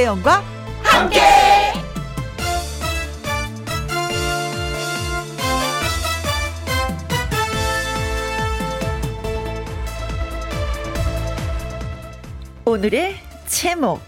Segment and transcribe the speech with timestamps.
[0.00, 0.42] 김혜영과
[0.82, 1.20] 함께.
[12.64, 14.00] 오늘의 제목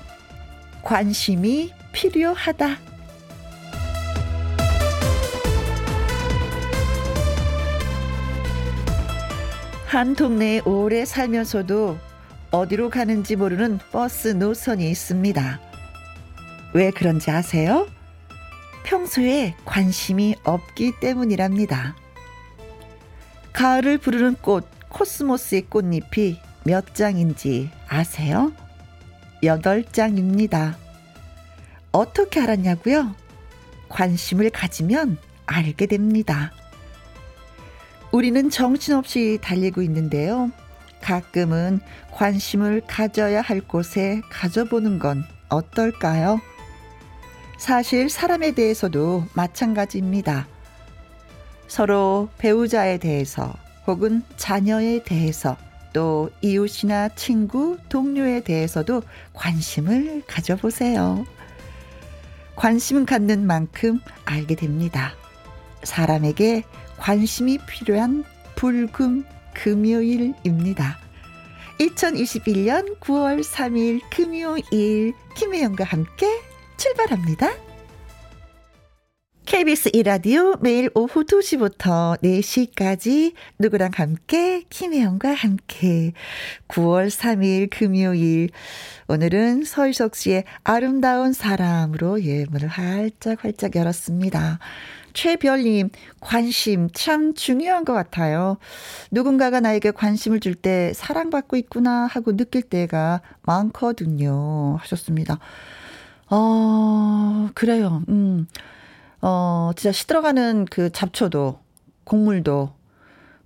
[0.83, 2.79] 관심이 필요하다.
[9.87, 11.99] 한 동네에 오래 살면서도
[12.51, 15.72] 어디로 가는지 모르는 버스 노선이 있습니다.
[16.75, 17.87] 왜 그런지 아세요?
[18.85, 21.95] 평소에 관심이 없기 때문이랍니다.
[23.53, 28.53] 가을을 부르는 꽃 코스모스의 꽃잎이 몇 장인지 아세요?
[29.43, 30.77] 여덟 장입니다.
[31.91, 33.15] 어떻게 알았냐고요?
[33.89, 36.53] 관심을 가지면 알게 됩니다.
[38.13, 40.51] 우리는 정신없이 달리고 있는데요.
[41.01, 41.81] 가끔은
[42.13, 46.41] 관심을 가져야 할 곳에 가져보는 건 어떨까요?
[47.63, 50.49] 사실 사람에 대해서도 마찬가지입니다.
[51.69, 53.55] 서로 배우자에 대해서
[53.87, 55.57] 혹은 자녀에 대해서
[55.93, 61.25] 또 이웃이나 친구, 동료에 대해서도 관심을 가져보세요.
[62.57, 65.13] 관심 갖는 만큼 알게 됩니다.
[65.85, 66.65] 사람에게
[66.99, 68.25] 관심이 필요한
[68.57, 70.99] 불금 금요일입니다.
[71.79, 76.27] 2021년 9월 3일 금요일 김혜영과 함께
[76.83, 77.49] 출발합니다.
[79.45, 86.13] KBS 이라디오 매일 오후 2시부터 4시까지 누구랑 함께 김혜영과 함께
[86.67, 88.49] 9월 3일 금요일
[89.07, 94.59] 오늘은 서희석 씨의 아름다운 사람으로 예 문을 활짝 활짝 열었습니다.
[95.13, 98.57] 최별님, 관심 참 중요한 것 같아요.
[99.13, 104.79] 누군가가 나에게 관심을 줄 때 사랑받고 있구나 하고 느낄 때가 많거든요.
[104.81, 105.39] 하셨습니다.
[106.33, 108.03] 어, 그래요.
[108.09, 108.47] 음.
[109.21, 111.61] 어, 진짜 시들어가는 그 잡초도,
[112.05, 112.75] 곡물도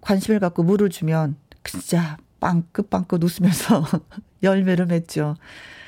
[0.00, 3.84] 관심을 갖고 물을 주면 진짜 빵긋빵긋 웃으면서
[4.44, 5.34] 열매를 맺죠.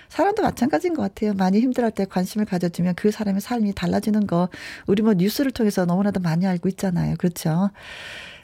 [0.08, 1.34] 사람도 마찬가지인 것 같아요.
[1.34, 4.48] 많이 힘들할 때 관심을 가져주면 그 사람의 삶이 달라지는 거
[4.88, 7.14] 우리 뭐 뉴스를 통해서 너무나도 많이 알고 있잖아요.
[7.16, 7.70] 그렇죠?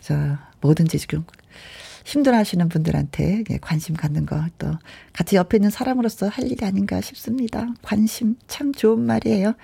[0.01, 1.25] 저 뭐든지 지금
[2.05, 4.71] 힘들어 하시는 분들한테 관심 갖는 거 또
[5.13, 7.67] 같이 옆에 있는 사람으로서 할 일이 아닌가 싶습니다.
[7.83, 9.55] 관심 참 좋은 말이에요.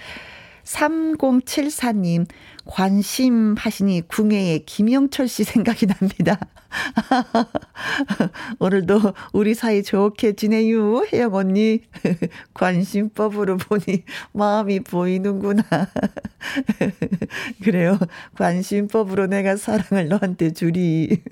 [0.65, 2.27] 3074님,
[2.65, 6.39] 관심 하시니 궁예의 김영철 씨 생각이 납니다.
[8.61, 9.01] 오늘도
[9.33, 11.81] 우리 사이 좋게 지내요, 혜영 언니.
[12.55, 15.63] 관심법으로 보니 마음이 보이는구나.
[17.63, 17.99] 그래요.
[18.37, 21.23] 관심법으로 내가 사랑을 너한테 주리.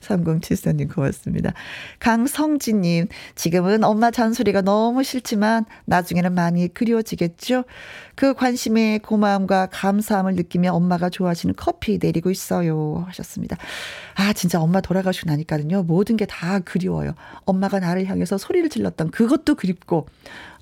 [0.00, 1.52] 3074님 고맙습니다.
[1.98, 7.64] 강성진님, 지금은 엄마 잔소리가 너무 싫지만 나중에는 많이 그리워지겠죠?
[8.14, 13.04] 그 관심에 고마움과 감사 함을 느끼며 엄마가 좋아하시는 커피 내리고 있어요.
[13.08, 13.56] 하셨습니다.
[14.14, 17.12] 아, 진짜 엄마 돌아가시고 나니까는요, 모든 게 다 그리워요.
[17.44, 20.06] 엄마가 나를 향해서 소리를 질렀던 그것도 그립고,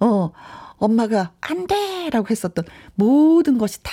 [0.01, 0.31] 어,
[0.79, 3.93] 엄마가 안 돼 라고 했었던 모든 것이 다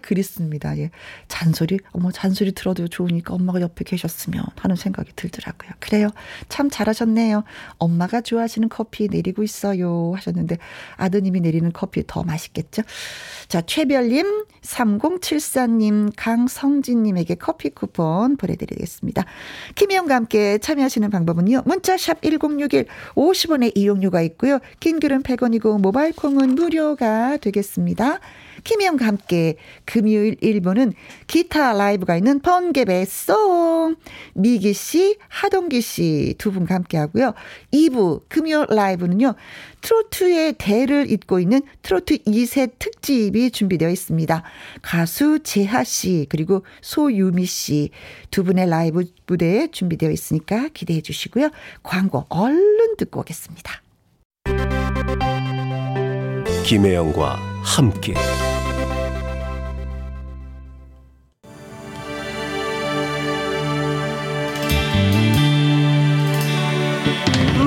[0.00, 0.78] 그립습니다.
[0.78, 0.90] 예.
[1.28, 5.72] 잔소리, 어머, 잔소리 들어도 좋으니까 엄마가 옆에 계셨으면 하는 생각이 들더라고요.
[5.80, 6.08] 그래요.
[6.48, 7.44] 참 잘하셨네요.
[7.78, 10.12] 엄마가 좋아하시는 커피 내리고 있어요.
[10.14, 10.58] 하셨는데
[10.96, 12.82] 아드님이 내리는 커피 더 맛있겠죠?
[13.48, 19.24] 자, 최별님, 3074님, 강성진님에게 커피 쿠폰 보내드리겠습니다.
[19.74, 21.62] 김혜영과 함께 참여하시는 방법은요.
[21.64, 24.58] 문자샵 1061 50원의 이용료가 있고요.
[24.80, 28.18] 긴 글은 100원이고 모바일 콩은 무료가 되겠습니다.
[28.64, 29.54] 김희영과 함께
[29.84, 30.92] 금요일 1부는
[31.28, 33.94] 기타 라이브가 있는 번개배 송
[34.34, 37.32] 미기 씨, 하동기 씨 두 분과 함께 하고요.
[37.72, 39.36] 2부 금요 라이브는요.
[39.82, 44.42] 트로트의 대를 잇고 있는 트로트 2세 특집이 준비되어 있습니다.
[44.82, 47.90] 가수 재하 씨 그리고 소유미 씨
[48.32, 51.50] 두 분의 라이브 무대에 준비되어 있으니까 기대해 주시고요.
[51.84, 53.80] 광고 얼른 듣고 오겠습니다.
[56.66, 58.12] 김혜영과 함께.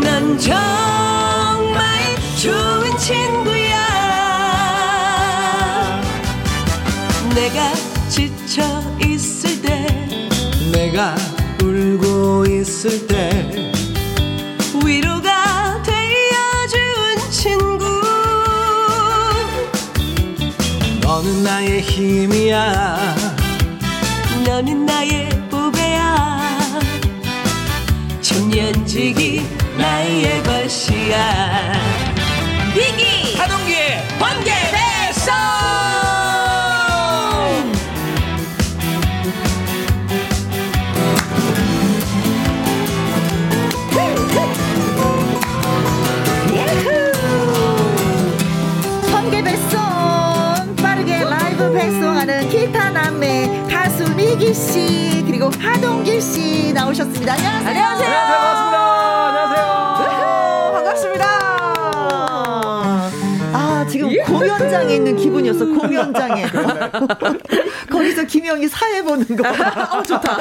[0.04, 2.04] 난 정말
[2.42, 3.78] 좋은 친구야.
[7.34, 7.74] 내가
[8.10, 8.62] 지쳐
[9.02, 9.88] 있을 때
[10.74, 11.16] 내가
[11.64, 13.69] 울고 있을 때
[21.30, 23.16] 너는 나의 힘이야.
[24.44, 26.80] 너는 나의 보배야.
[28.20, 29.46] 천년지기
[29.78, 31.74] 나의 것이야.
[32.74, 33.38] 희기!
[33.38, 34.59] 하동기의 번개
[54.40, 57.34] 미기 씨 그리고 하동기 씨 나오셨습니다.
[57.34, 57.68] 안녕하세요.
[57.68, 58.10] 안녕하세요.
[58.30, 58.80] 반갑습니다.
[59.28, 60.72] 안녕하세요.
[60.76, 61.26] 반갑습니다.
[63.52, 65.66] 아 지금 공연장에 있는 기분이었어.
[65.76, 66.46] 공연장에
[67.92, 69.44] 거기서 김영희 사회 보는 거.
[69.98, 70.38] 어 좋다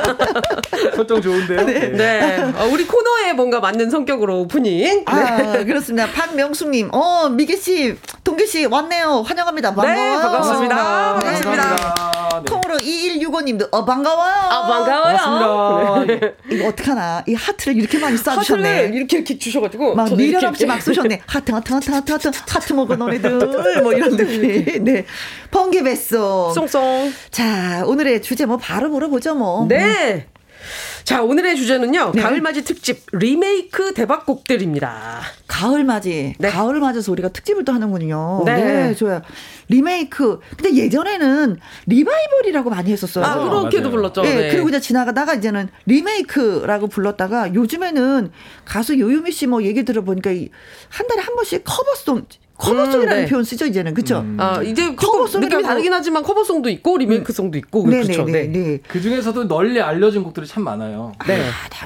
[0.95, 1.65] 설정 좋은데요?
[1.65, 1.89] 네.
[1.89, 6.07] 네 어, 우리 코너에 뭔가 맞는 성격으로 오프닝 아 그렇습니다.
[6.13, 9.25] 박명숙님, 어 미기 씨, 동기 씨 왔네요.
[9.27, 9.75] 환영합니다.
[9.75, 10.17] 반가워요.
[10.17, 10.75] 네, 반갑습니다.
[10.77, 11.25] 네.
[11.25, 11.77] 반갑습니다.
[11.77, 12.28] 네.
[12.45, 14.33] 콩으로 2165님도 어 반가워요.
[14.33, 16.35] 아 반가워요 반갑습니다.
[16.51, 18.37] 이거 어떡하나 이 하트를 이렇게 많이 쏴주셨네.
[18.37, 20.67] 하트를 이렇게 이렇게 주셔가지고 막 미련 없이.
[20.67, 21.21] 막 쏘셨네.
[21.27, 23.31] 하트, 하트, 하트, 하트, 하트, 하트 먹어 너네들.
[23.83, 24.85] 뭐 이런 느낌.
[24.85, 25.05] 네.
[25.51, 26.53] 번개 뱃송.
[26.55, 29.67] 송송 자, 오늘의 주제 뭐 바로 물어보죠 뭐.
[29.69, 30.27] 네.
[31.09, 32.13] 자, 오늘의 주제는요.
[32.15, 32.21] 네.
[32.21, 35.23] 가을맞이 특집 리메이크 대박곡들입니다.
[35.47, 36.35] 가을 맞이.
[36.39, 36.51] 네.
[36.51, 38.43] 가을 맞아서 우리가 특집을 또 하는군요.
[38.45, 38.57] 네.
[38.89, 38.95] 네.
[38.95, 39.23] 좋아요.
[39.71, 40.41] 리메이크.
[40.59, 41.57] 근데 예전에는
[41.87, 43.25] 리바이벌이라고 많이 했었어요.
[43.25, 43.91] 아, 그렇게도 맞아요.
[43.91, 44.23] 불렀죠.
[44.27, 44.51] 예, 네.
[44.51, 48.31] 그리고 이제 지나가다가 이제는 리메이크라고 불렀다가 요즘에는
[48.67, 50.51] 가수 요요미 씨 뭐 얘기 들어보니까 이-
[50.91, 52.27] 한 달에 한 번씩 커버송,
[52.59, 53.27] 커버송이라는 음, 네.
[53.31, 53.95] 표현 쓰죠, 이제는.
[53.95, 54.25] 그쵸?
[54.37, 58.25] 아, 이제 조금 커버송이라고- 느낌이 다르긴 하지만 커버송도 있고 리메이크송도 있고 그렇죠.
[58.25, 58.47] 네네네.
[58.49, 58.59] 네.
[58.59, 58.79] 네.
[58.89, 61.13] 그 중에서도 널리 알려진 곡들이 참 많아요.
[61.27, 61.41] 네.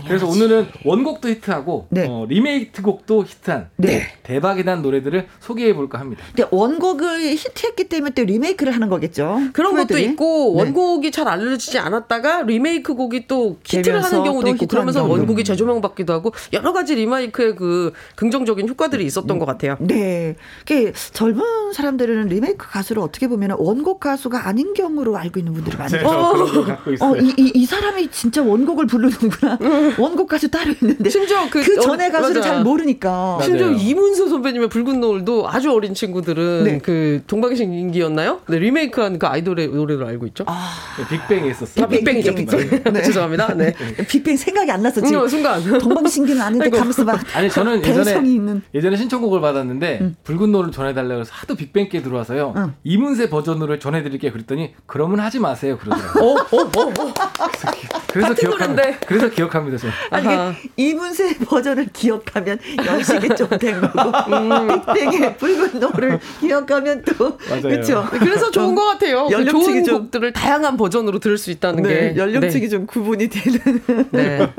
[0.08, 2.06] 그래서 오늘은 원곡도 히트하고 네.
[2.08, 4.08] 어, 리메이크 곡도 히트한 네.
[4.22, 6.22] 대박이 난 노래들을 소개해 볼까 합니다.
[6.34, 9.40] 근데 원곡을 히트했기 때문에 또 리메이크를 하는 거겠죠.
[9.52, 10.04] 그런 것도 후배들이.
[10.12, 10.62] 있고 네.
[10.62, 16.12] 원곡이 잘 알려지지 않았다가 리메이크 곡이 또 히트를 하는 경우도 또 있고 그러면서 원곡이 재조명받기도
[16.14, 19.76] 하고 여러 가지 리메이크의 그 긍정적인 효과들이 있었던 것 같아요.
[19.80, 20.34] 네.
[20.66, 26.02] 그 젊은 사람들은 리메이크 가수를 어떻게 보면 원곡 가수가 아닌 경우로 알고 있는 분들이 많아요.
[26.66, 27.10] 갖고 있어요.
[27.10, 29.58] 어, 이, 이, 이 사람이 진짜 원곡을 부르는구나.
[29.98, 31.08] 원곡 가수 따로 있는데.
[31.10, 32.54] 심지어 그- 그 전에 어, 가수를 맞아.
[32.54, 33.10] 잘 모르니까.
[33.10, 33.42] 맞아요.
[33.42, 36.78] 심지어 이문세 선배님의 붉은 노을도 아주 어린 친구들은 네.
[36.78, 38.40] 그 동방신기였나요?
[38.48, 40.44] 네, 리메이크한 그 아이돌의 노래로 알고 있죠.
[40.46, 40.70] 아,
[41.08, 41.86] 빅뱅에 있었어.
[41.86, 42.68] 빅뱅 이죠, 빅뱅이죠.
[42.76, 42.92] 빅뱅.
[42.92, 43.02] 네.
[43.02, 43.54] 죄송합니다.
[43.54, 43.74] 네.
[44.08, 45.22] 빅뱅 생각이 안 났어, 지금.
[45.22, 45.62] 음, 순간.
[45.78, 46.70] 동방신기는 아닌데
[47.04, 47.20] 막.
[47.34, 48.62] 아니 저는 예전에 있는.
[48.74, 52.74] 예전에 신청곡을 받았는데 붉은 노을 전해달라고 해서 하도 빅뱅께 들어와서요 응.
[52.84, 56.22] 이문세 버전으로 전해드릴게 그랬더니 그러면 하지 마세요 그러더라고요.
[56.22, 57.14] 어, 어, 어, 어.
[58.12, 58.82] 그래서 기억합니다.
[59.06, 59.94] 그래서 기억합니다 저는.
[60.10, 60.52] 아니, 아하.
[60.76, 63.98] 이문세 버전을 기억하면 연식이 좀 된 거고,
[64.36, 64.68] 음.
[64.94, 67.38] 빅뱅의 붉은 노을을 기억하면 또.
[67.48, 67.62] 맞아요.
[67.62, 68.06] 그렇죠.
[68.10, 69.26] 그래서 좋은 것 같아요.
[69.26, 72.16] 그 연령층이 좋은 좀- 곡들을 다양한 버전으로 들을 수 있다는 네, 게.
[72.20, 73.60] 연령층이 좀 구분이 되는.
[74.10, 74.38] 네.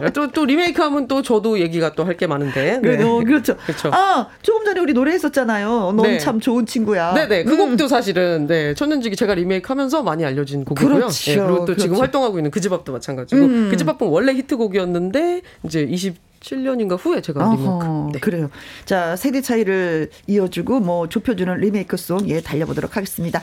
[0.00, 0.10] 네.
[0.12, 2.80] 또, 또 리메이크하면 또 저도 얘기가 또 할 게 많은데.
[2.82, 3.02] 그, 네.
[3.04, 3.56] 어, 그렇죠.
[3.56, 3.90] 그렇죠.
[3.92, 5.39] 아, 조금 전에 우리 노래했었잖아요.
[5.92, 6.18] 넌 네.
[6.18, 7.14] 참 좋은 친구야.
[7.14, 7.44] 네네.
[7.44, 7.70] 그 음.
[7.70, 8.74] 곡도 사실은, 네.
[8.74, 10.94] 천년지기 제가 리메이크하면서 많이 알려진 곡이고요.
[10.94, 11.30] 그렇죠.
[11.30, 12.00] 네, 그리고 또 지금 그렇죠.
[12.02, 13.40] 활동하고 있는 그 집 앞도 마찬가지고.
[13.40, 13.68] 음.
[13.70, 18.12] 그집 앞은 원래 히트곡이었는데, 이제 27년인가 후에 제가 어허, 리메이크.
[18.12, 18.18] 네.
[18.20, 18.50] 그래요.
[18.84, 23.42] 자, 세대 차이를 이어주고 뭐 좁혀주는 리메이크송 예 달려보도록 하겠습니다.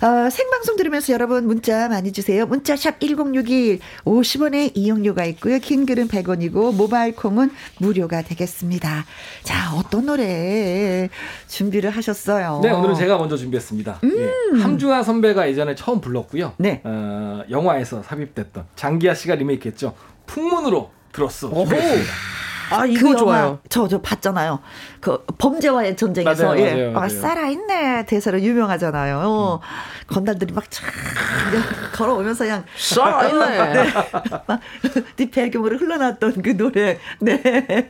[0.00, 2.46] 아, 생방송 들으면서 여러분 문자 많이 주세요.
[2.46, 5.58] 문자샵 1061 50원의 이용료가 있고요.
[5.58, 9.04] 긴 글은 100원이고 모바일 콩은 무료가 되겠습니다.
[9.42, 11.08] 자, 어떤 노래
[11.48, 12.60] 준비를 하셨어요?
[12.62, 14.00] 네 오늘은 제가 먼저 준비했습니다.
[14.04, 14.60] 예.
[14.60, 16.52] 함중아 선배가 예전에 처음 불렀고요.
[16.58, 16.80] 네.
[16.84, 19.94] 어, 영화에서 삽입됐던 장기하 씨가 리메이크했죠.
[20.26, 21.48] 풍문으로 들었어.
[22.70, 23.58] 아, 그 이거 영화 좋아요.
[23.68, 24.60] 저, 저 봤잖아요.
[25.00, 26.70] 그 범죄와의 전쟁에서 맞아요, 예.
[26.72, 27.08] 맞아요, 아, 맞아요.
[27.08, 29.20] 살아있네 대사로 유명하잖아요.
[29.24, 29.60] 어,
[30.08, 30.84] 건달들이 막쫙
[31.94, 33.58] 걸어오면서 그냥 살아있네.
[34.46, 37.40] 막네 배경으로 흘러났던 그 노래 네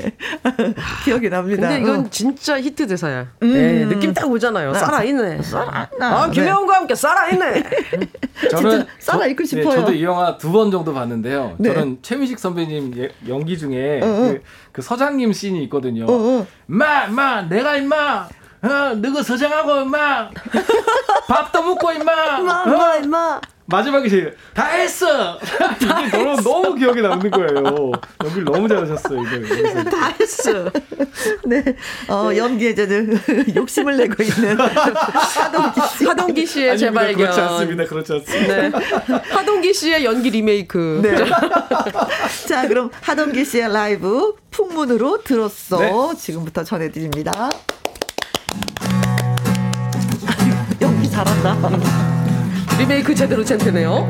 [1.05, 1.69] 기억이 납니다.
[1.69, 2.11] 근데 이건 어.
[2.11, 3.27] 진짜 히트 대사야.
[3.43, 3.53] 음.
[3.53, 4.75] 네, 느낌 딱 오잖아요.
[4.75, 5.43] 살아있네.
[5.43, 6.23] 살아있나.
[6.23, 7.63] 아, 김혜원과 함께 살아있네.
[8.51, 9.81] 저는 살아 저- 있고 네, 싶어요.
[9.81, 11.57] 저도 이 영화 두 번 정도 봤는데요.
[11.59, 11.75] 네.
[11.75, 14.09] 저는 최민식 선배님 예- 연기 중에 어, 어.
[14.17, 14.43] 그,
[14.79, 16.05] 그 서장님 씬이 있거든요.
[16.05, 16.47] 어, 어.
[16.67, 18.29] 마, 마, 내가 임마,
[18.63, 20.31] 어, 너가 서장하고 임마,
[21.27, 22.99] 밥도 먹고 임마, 엄마 어?
[23.03, 23.41] 임마
[23.71, 25.39] 마지막에 제가 다 했어.
[26.07, 27.93] 이게 너무 너무 기억에 남는 거예요.
[28.25, 29.21] 연기를 너무 잘하셨어요.
[29.23, 29.85] 이거.
[29.85, 30.71] 다 했어.
[31.45, 31.63] 네
[32.09, 33.21] 어, 연기에 저는
[33.55, 36.07] 욕심을 내고 있는 하동기 씨.
[36.07, 36.89] 하동기 씨의 아닙니다.
[36.89, 37.17] 재발견.
[37.17, 37.85] 그렇지 않습니다.
[37.85, 38.57] 그렇지 않습니다.
[38.57, 38.71] 네.
[39.31, 41.01] 하동기 씨의 연기 리메이크.
[41.03, 41.27] 네.
[42.49, 45.79] 자, 그럼 하동기 씨의 라이브 풍문으로 들었어.
[45.79, 45.93] 네.
[46.19, 47.51] 지금부터 전해드립니다.
[50.81, 52.18] 연기 잘한다.
[52.79, 54.07] 리메이크 제대로 챈트네요.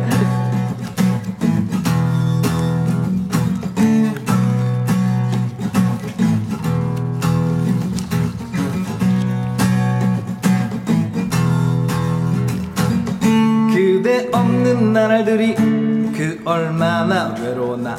[13.75, 17.96] 그대 없는 나날들이 그 얼마나 외로나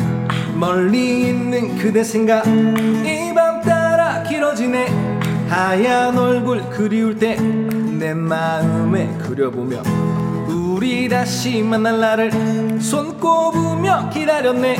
[0.55, 4.87] 멀리 있는 그대 생각 이 밤 따라 길어지네
[5.49, 7.37] 하얀 얼굴 그리울 때
[7.99, 9.83] 내 마음에 그려보며
[10.79, 14.77] 우리 다시 만날 날을 손꼽으며 기다렸네.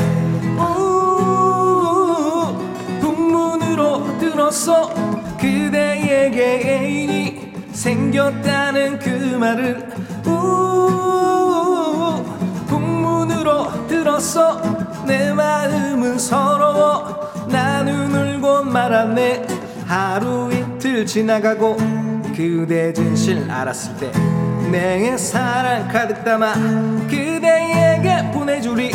[0.57, 2.55] 우
[3.01, 4.93] 북문으로 들었어
[5.37, 9.89] 그대에게 애인이 생겼다는 그 말을.
[10.25, 12.23] 우
[12.67, 14.61] 북문으로 들었어
[15.05, 17.45] 내 마음은 서러워.
[17.49, 19.45] 나는 울고 말았네.
[19.85, 21.75] 하루 이틀 지나가고
[22.33, 24.38] 그대 진실 알았을 때
[24.71, 26.53] 내 사랑 가득 담아
[27.09, 28.91] 그대에게 보내주리.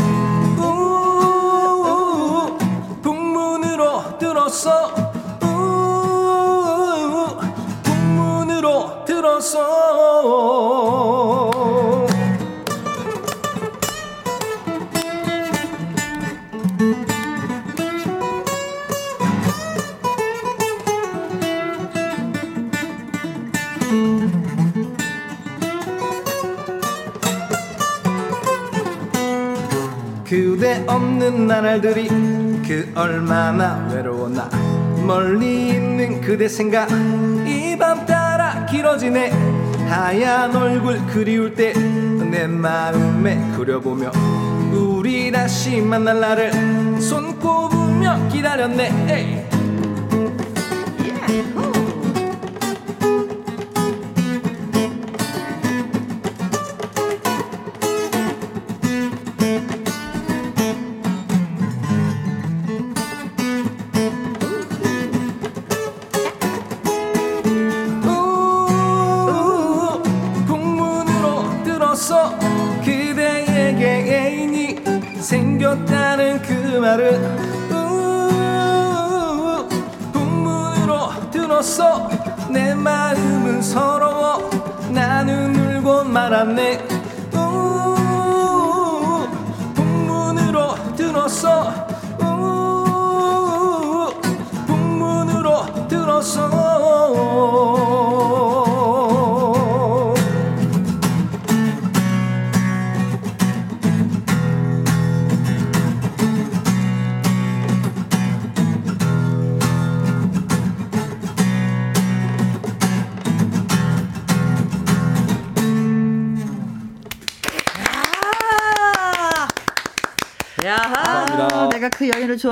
[0.56, 2.56] 우
[3.02, 4.94] 북문으로 들었어
[5.42, 7.36] 우
[7.82, 9.58] 북문으로 들었어
[30.64, 32.08] 그대 없는 나날들이
[32.66, 34.48] 그 얼마나 외로웠나.
[35.06, 36.88] 멀리 있는 그대 생각
[37.46, 39.28] 이 밤 따라 길어지네.
[39.90, 44.10] 하얀 얼굴 그리울 때 내 마음에 그려보며
[44.72, 49.06] 우리 다시 만날 날을 손꼽으며 기다렸네.
[49.10, 49.53] 에이.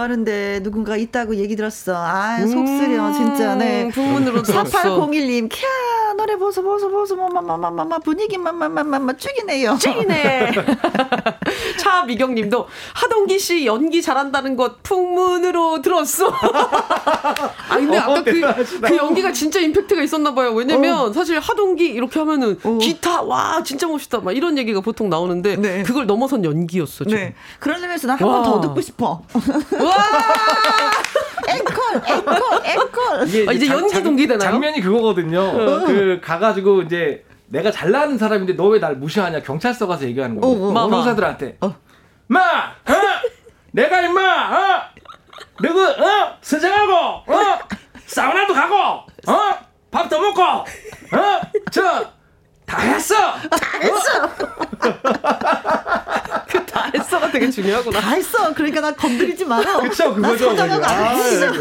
[0.02, 1.94] 좋아하는데 누군가 있다고 얘기 들었어.
[1.96, 3.54] 아, 속쓰려, 진짜.
[3.54, 3.88] 네.
[3.88, 4.78] 부문으로 들었어.
[4.78, 9.18] 4801님, 캬, 노래 보소, 보소, 보소, 뭐, 뭐, 뭐, 뭐, 뭐, 뭐, 만, 만, 만,
[9.18, 9.76] 죽이네요.
[9.78, 10.52] 찐이네.
[11.78, 16.32] 차미경 님도 하동기 씨 연기 잘한다는 것 풍문으로 들었어.
[17.72, 18.88] 아 근데 아까 어, 그, 대단하시다.
[18.88, 20.52] 그 연기가 진짜 임팩트가 있었나 봐요.
[20.52, 22.78] 왜냐면 사실 하동기 이렇게 하면은 어.
[22.80, 25.82] 기타 와 진짜 멋있다 막 이런 얘기가 보통 나오는데 네.
[25.82, 27.04] 그걸 넘어선 연기였어.
[27.04, 27.14] 지금.
[27.18, 27.34] 네.
[27.58, 28.42] 그런 점에서 난한번 와.
[28.42, 29.22] 더 듣고 싶어.
[31.48, 33.28] 앵콜, 앵콜, 앵콜.
[33.28, 34.50] 이게 아, 이제 장- 연기 장- 동기 되나요?
[34.50, 35.52] 장면이 그거거든요.
[35.86, 40.56] 그 가가지고 이제 내가 잘나는 사람인데 너 왜 날 무시하냐 경찰서 가서 얘기하는 거예요.
[40.56, 40.72] 어, 어, 어.
[40.88, 41.58] 변호사들한테.
[42.28, 42.92] 마, 어?
[43.72, 44.82] 내가 임마, 어?
[45.60, 46.38] 너그 어?
[46.40, 46.94] 서장하고,
[47.32, 47.58] 어?
[48.06, 49.58] 사우나도 가고, 어?
[49.90, 50.66] 밥도 먹고, 어?
[51.70, 52.10] 저
[52.72, 53.14] 다 했어.
[56.72, 58.00] 다 했어가 되게 중요하구나.
[58.00, 58.54] 다 했어.
[58.54, 59.80] 그러니까 나 건드리지 마라.
[59.80, 60.50] 그쵸, 나 그거죠.
[60.50, 61.50] 서장하고 아, 했어.
[61.52, 61.58] 네.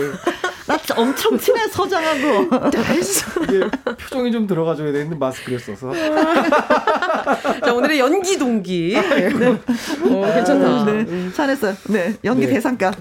[0.68, 2.50] 나 엄청 친해, 서장하고.
[2.70, 3.30] 다 했어.
[3.44, 3.60] 이게
[4.04, 5.92] 표정이 좀 들어가줘야 되는데 마스크를 써서.
[7.66, 8.94] 자 오늘의 연기 동기.
[8.94, 9.28] 네.
[9.28, 10.86] 어, 괜찮다.
[10.86, 11.32] 네.
[11.34, 11.76] 잘했어요.
[11.90, 12.16] 네.
[12.24, 12.54] 연기 네.
[12.54, 12.92] 대상가.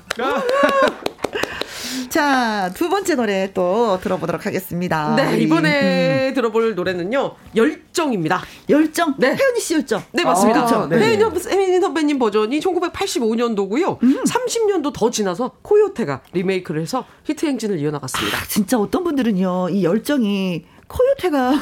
[2.10, 5.14] 자, 두 번째 노래 또 들어보도록 하겠습니다.
[5.14, 8.42] 네 이번에 음, 들어볼 노래는요 열정입니다.
[8.68, 9.14] 열정.
[9.16, 9.28] 네.
[9.28, 10.02] 혜은이 씨 열정.
[10.10, 10.62] 네, 맞습니다.
[10.62, 10.88] 아.
[10.88, 10.98] 네.
[10.98, 14.02] 혜은이 선배님 버전이 1985년도고요.
[14.02, 14.24] 음.
[14.24, 18.38] 30년도 더 지나서 코요테가 리메이크를 해서 히트 행진을 이어나갔습니다.
[18.38, 21.52] 아, 진짜 어떤 분들은요, 이 열정이 코요테가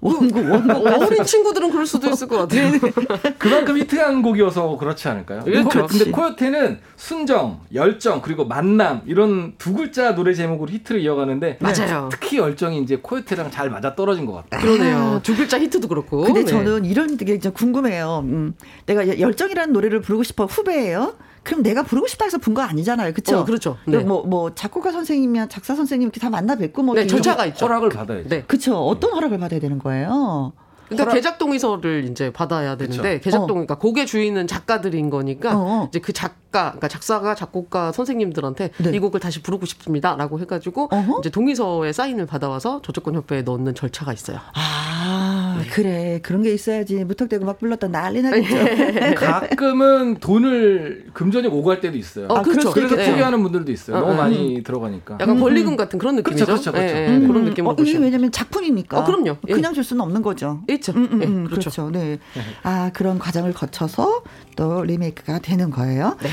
[0.00, 0.86] 원곡, 원곡.
[0.86, 2.72] 어린 친구들은 그럴 수도 있을 것 같아요.
[3.38, 5.42] 그만큼 히트한 곡이어서 그렇지 않을까요?
[5.44, 5.86] 그렇죠.
[5.86, 6.10] 근데.
[6.10, 12.08] 코요테는 순정, 열정, 그리고 만남 이런 두 글자 노래 제목으로 히트를 이어가는데 맞아요.
[12.10, 14.60] 특히 열정이 이제 코요테랑 잘 맞아 떨어진 것 같아요.
[14.60, 15.20] 그러네요.
[15.22, 16.22] 두 글자 히트도 그렇고.
[16.22, 16.46] 근데 네.
[16.46, 18.20] 저는 이런 게 진짜 궁금해요.
[18.24, 18.54] 음,
[18.86, 21.14] 내가 여- 열정이라는 노래를 부르고 싶어 후배예요.
[21.42, 23.12] 그럼 내가 부르고 싶다 해서 분 거 아니잖아요.
[23.14, 23.38] 그쵸?
[23.38, 23.76] 어, 그렇죠.
[23.86, 23.98] 네.
[23.98, 26.94] 뭐, 뭐, 작곡가 선생님이면 작사 선생님 이렇게 다 만나 뵙고 뭐.
[26.94, 27.64] 네, 절차가 있죠.
[27.66, 28.28] 허락을 받아야죠.
[28.28, 28.42] 네.
[28.46, 28.76] 그쵸.
[28.76, 30.52] 어떤 허락을 받아야 되는 거예요?
[30.90, 33.24] 그러니까 허락- 개작 동의서를 이제 받아야 되는데 그쵸.
[33.24, 33.46] 개작 어.
[33.46, 35.88] 동 그러니까 곡의 주인은 작가들인 거니까 어, 어.
[35.88, 38.90] 이제 그 작가 그러니까 작사가 작곡가 선생님들한테 네.
[38.92, 41.18] 이 곡을 다시 부르고 싶습니다라고 해가지고 어허.
[41.20, 44.38] 이제 동의서에 사인을 받아와서 저작권 협회에 넣는 절차가 있어요.
[44.54, 45.66] 아, 네.
[45.70, 46.20] 그래.
[46.22, 47.04] 그런 게 있어야지.
[47.04, 49.14] 무턱대고 막 불렀다 난리 나겠죠.
[49.14, 52.26] 가끔은 돈을 금전이 오갈 때도 있어요.
[52.28, 52.70] 어, 아, 그렇죠.
[52.72, 53.10] 그래서 네.
[53.10, 53.96] 포기하는 분들도 있어요.
[53.96, 54.16] 어, 너무 어.
[54.16, 55.18] 많이 들어가니까.
[55.20, 56.46] 약간 권리금 같은 그런 느낌이죠.
[56.46, 56.96] 그렇죠, 그렇죠, 그렇죠.
[56.96, 58.98] 예, 예, 그런 느낌으로 어, 이게 보시면 왜냐면 작품이니까.
[59.00, 59.36] 어, 그럼요.
[59.48, 59.52] 예.
[59.52, 60.60] 그냥 줄 수는 없는 거죠.
[60.80, 60.92] 있죠.
[60.92, 61.70] 음, 음, 예, 음, 그렇죠.
[61.70, 61.90] 그렇죠.
[61.90, 62.18] 네.
[62.62, 64.22] 아, 그런 과정을 거쳐서
[64.56, 66.16] 또 리메이크가 되는 거예요.
[66.20, 66.28] 네.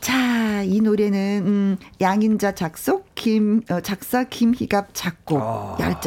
[0.00, 5.40] 자, 이 노래는 음, 양인자 작곡, 김 어, 작사 김희갑 작곡.
[5.40, 5.76] 아.
[5.80, 6.00] 야,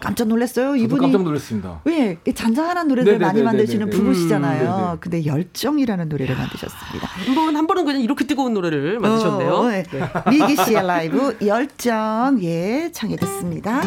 [0.00, 0.76] 깜짝 놀랐어요.
[0.76, 1.80] 이분이 깜짝 놀랐습니다.
[1.84, 3.26] 왜이 잔잔한 노래들 네네네네네.
[3.26, 4.76] 많이 만드시는 음, 부부시잖아요.
[4.76, 4.96] 네네.
[5.00, 7.06] 근데 열정이라는 노래를 만드셨습니다.
[7.06, 9.52] 한 번, 한 번은 그냥 이렇게 뜨거운 노래를 만드셨네요.
[9.52, 9.84] 어, 네.
[10.30, 13.82] 미기 씨의 라이브 열정 예 청해 듣습니다.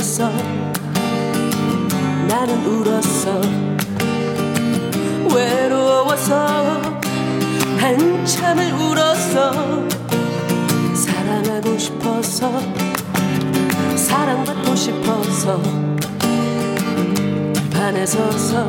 [0.00, 0.30] 속에서
[2.26, 3.40] 나는 울었어.
[5.34, 6.80] 외로워서
[7.78, 9.52] 한참을 울었어.
[10.94, 12.50] 사랑하고 싶어서
[13.96, 15.60] 사랑받고 싶어서
[17.70, 18.68] 판에 서서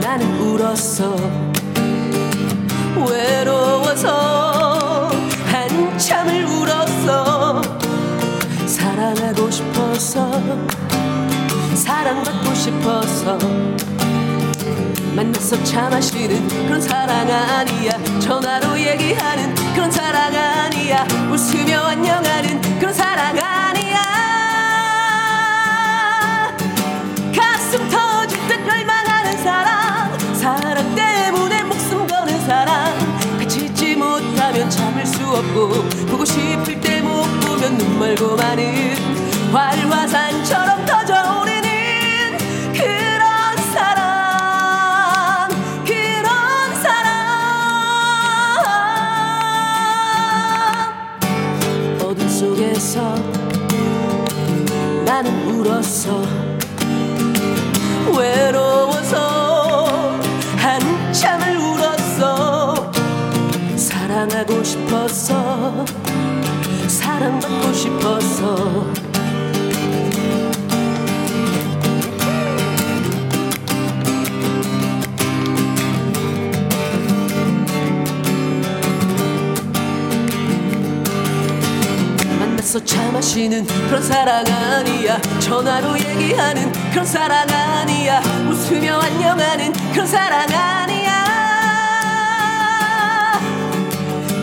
[0.00, 1.16] 나는 울었어.
[3.10, 5.10] 외로워서
[5.46, 6.44] 한참을
[9.32, 10.30] 사랑하고 싶어서
[11.74, 13.38] 사랑받고 싶어서.
[15.14, 17.92] 만나서 차 마시는 그런 사랑 아니야.
[18.20, 21.06] 전화로 얘기하는 그런 사랑 아니야.
[21.30, 24.02] 웃으며 안녕하는 그런 사랑 아니야.
[27.34, 33.38] 가슴 터질 듯 열망하는 사랑 사랑 때문에 목숨 거는 사랑.
[33.38, 35.68] 같이 있지 못하면 참을 수 없고
[36.08, 39.21] 보고 싶을 때 못 보면 눈 멀고 마는
[39.52, 42.38] 활화산처럼 터져오르는
[42.72, 45.48] 그런 사랑
[45.84, 47.12] 그런 사랑.
[52.00, 53.14] 어둠 속에서
[55.04, 56.22] 나는 울었어.
[58.16, 59.86] 외로워서
[60.56, 62.90] 한참을 울었어.
[63.76, 65.84] 사랑하고 싶어서
[66.88, 68.18] 사랑받고 싶어
[82.72, 85.20] 만나서 차 마시는 그런 사랑 아니야.
[85.40, 88.20] 전화로 얘기하는 그런 사랑 아니야.
[88.48, 91.12] 웃으며 안녕하는 그런 사랑 아니야.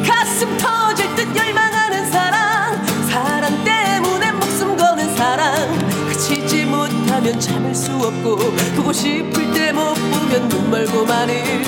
[0.07, 2.85] 가슴 터질 듯 열망하는 사랑.
[3.09, 5.89] 사랑 때문에 목숨 거는 사랑.
[6.31, 8.37] 있지 못하면 참을 수 없고
[8.75, 11.63] 보고 싶을 때 못 보면 눈 멀고 마는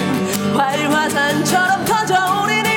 [0.55, 2.70] 활화산처럼 터져오르는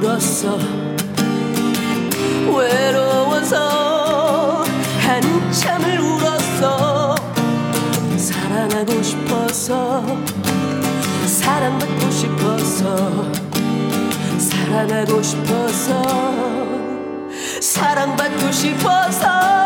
[0.00, 0.58] 울었어.
[2.56, 4.64] 외로워서
[5.00, 7.14] 한참을 울었어.
[8.16, 10.02] 사랑하고 싶어서
[11.26, 13.30] 사랑받고 싶어서
[14.38, 16.02] 사랑하고 싶어서
[17.60, 19.59] 사랑받고 싶어서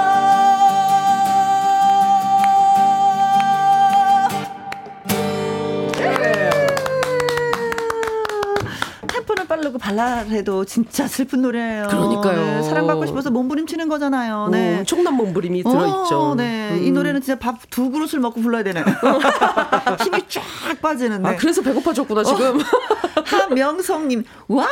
[9.84, 11.88] 발랄해도 진짜 슬픈 노래예요.
[11.88, 12.36] 그러니까요.
[12.36, 14.48] 네, 사랑받고 싶어서 몸부림치는 거잖아요.
[14.50, 14.76] 네.
[14.76, 16.18] 오, 엄청난 몸부림이 들어있죠.
[16.18, 16.78] 어, 네.
[16.80, 16.94] 이 음.
[16.94, 18.82] 노래는 진짜 밥 두 그릇을 먹고 불러야 되네.
[20.04, 20.42] 힘이 쫙
[20.80, 21.28] 빠지는데.
[21.28, 22.60] 아, 그래서 배고파졌구나, 지금.
[23.24, 24.68] 하명성님, 와우!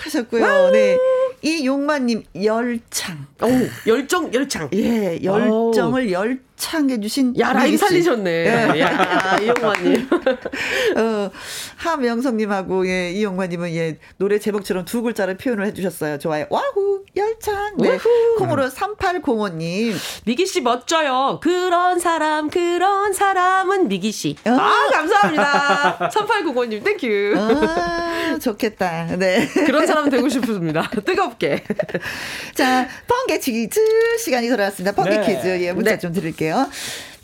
[0.00, 0.70] 하셨고요.
[0.70, 0.96] 네.
[1.42, 3.26] 이용만님, 열창.
[3.42, 3.48] 오,
[3.86, 4.70] 열정, 열창.
[4.74, 7.38] 예, 열정을 열창해 주신.
[7.38, 7.84] 야, 라임 미기 씨.
[7.84, 8.30] 살리셨네.
[8.30, 8.80] 예.
[8.80, 10.08] 야, 이용만님.
[10.96, 11.30] 어,
[11.76, 16.18] 하명성님하고, 예, 이용만님은, 예, 노래 제목처럼 두 글자를 표현을 해주셨어요.
[16.18, 16.46] 좋아요.
[16.50, 17.02] 와우!
[17.16, 17.76] 열창!
[17.78, 17.98] 네.
[18.38, 19.94] 콩으로 3805님.
[20.24, 21.40] 미기 씨 멋져요.
[21.42, 24.36] 그런 사람, 그런 사람은 미기 씨.
[24.46, 24.50] 어.
[24.50, 26.10] 아, 감사합니다.
[26.12, 27.34] 3895님, thank you.
[27.36, 29.16] 아, 좋겠다.
[29.16, 29.48] 네.
[29.66, 30.88] 그런 사람 되고 싶습니다.
[31.04, 31.62] 뜨겁게.
[32.54, 33.80] 자, 번개 퀴즈
[34.18, 34.94] 시간이 돌아왔습니다.
[34.94, 35.26] 번개 네.
[35.26, 35.60] 퀴즈.
[35.62, 35.98] 예, 문자 네.
[35.98, 36.43] 좀 드릴게요.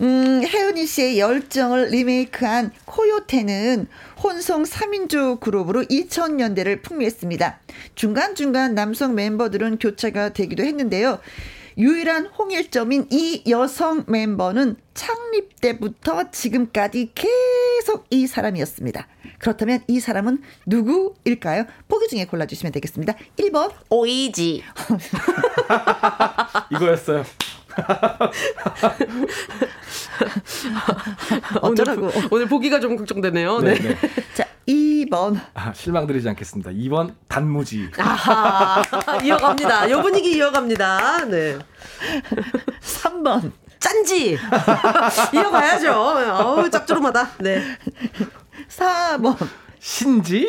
[0.01, 3.87] 음, 혜은이 씨의 열정을 리메이크한 코요테는
[4.23, 7.61] 혼성 3인조 그룹으로 2000년대를 풍미했습니다.
[7.95, 11.19] 중간중간 남성 멤버들은 교체가 되기도 했는데요.
[11.79, 19.07] 유일한 홍일점인 이 여성 멤버는 창립 때부터 지금까지 계속 이 사람이었습니다.
[19.39, 21.65] 그렇다면 이 사람은 누구일까요?
[21.89, 23.15] 보기 중에 골라주시면 되겠습니다.
[23.39, 24.63] 1번 오이지.
[26.73, 27.25] 이거였어요.
[31.63, 32.07] 어쩌라고.
[32.07, 33.61] 오늘, 오늘 보기가 좀 걱정되네요.
[33.61, 33.75] 네.
[33.75, 33.97] 네, 네.
[34.35, 35.41] 자, 2번.
[35.55, 36.71] 아, 실망드리지 않겠습니다.
[36.71, 37.91] 2번 단무지.
[37.99, 38.83] 아하.
[39.25, 39.91] 이어갑니다.
[39.91, 41.25] 요 분위기 이어갑니다.
[41.27, 41.59] 네.
[42.81, 43.53] 3번.
[43.79, 44.39] 짠지.
[45.35, 45.93] 이어가야죠.
[45.93, 47.31] 어우, 짭조름하다.
[47.41, 47.63] 네.
[48.69, 49.37] 4번.
[49.81, 50.47] 신지?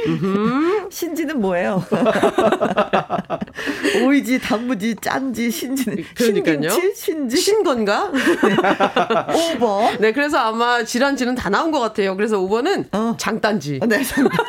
[0.89, 1.81] 신지는 뭐예요?
[4.05, 6.03] 오이지, 단무지, 짠지, 신지는.
[6.15, 6.69] 그러니까요.
[6.69, 7.37] 신김치, 신지.
[7.37, 8.11] 신건가?
[8.11, 10.01] 5번.
[10.01, 12.17] 네, 그래서 아마 질환지는 다 나온 것 같아요.
[12.17, 13.15] 그래서 5번은 어.
[13.17, 13.79] 장단지.
[13.87, 14.45] 네, 잠깐.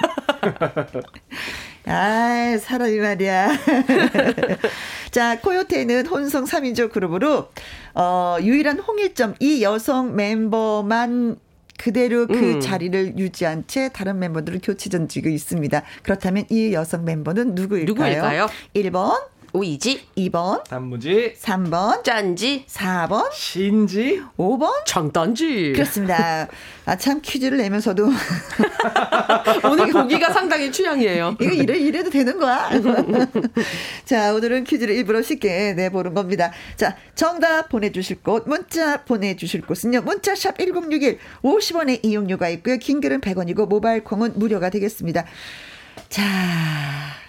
[1.86, 3.52] 아, 사람이 말이야.
[5.12, 7.50] 자, 코요테는 혼성 3인조 그룹으로,
[7.94, 11.36] 어, 유일한 홍일점, 이 여성 멤버만
[11.82, 12.60] 그대로 그 음.
[12.60, 15.82] 자리를 유지한 채 다른 멤버들을 교체 전지고 있습니다.
[16.04, 17.86] 그렇다면 이 여성 멤버는 누구일까요?
[17.92, 18.46] 누구일까요?
[18.76, 19.20] 1번,
[19.54, 21.34] 오이지, 2번, 단무지?
[21.38, 24.22] 3번, 짠지, 4번, 신지?
[24.38, 24.70] 5번?
[24.86, 25.74] 장단지.
[25.74, 26.48] 그렇습니다.
[26.86, 28.08] 아, 참 퀴즈를 내면서도
[29.70, 31.36] 오늘 보기가 상당히 취향이에요.
[31.38, 32.70] 이거 이래, 이래도 되는 거야?
[34.06, 36.50] 자, 오늘은 퀴즈를 일부러 쉽게 내보는 겁니다.
[36.76, 40.00] 자, 정답 보내주실 곳, 문자 보내주실 곳은요.
[40.00, 42.78] 문자샵 1061, 50원의 이용료가 있고요.
[42.78, 45.26] 긴 글은 100원이고, 모바일 콩은 무료가 되겠습니다.
[46.08, 46.22] 자,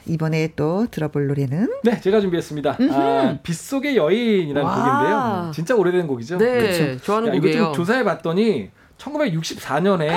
[0.05, 1.69] 이번에 또 들어볼 노래는?
[1.83, 2.77] 네, 제가 준비했습니다.
[2.91, 4.75] 아, 빗속의 여인이라는 와.
[4.75, 5.51] 곡인데요.
[5.53, 6.37] 진짜 오래된 곡이죠.
[6.37, 7.63] 네, 좋아하는 야, 이거 곡이에요.
[7.65, 10.09] 좀 조사해 봤더니 1964년에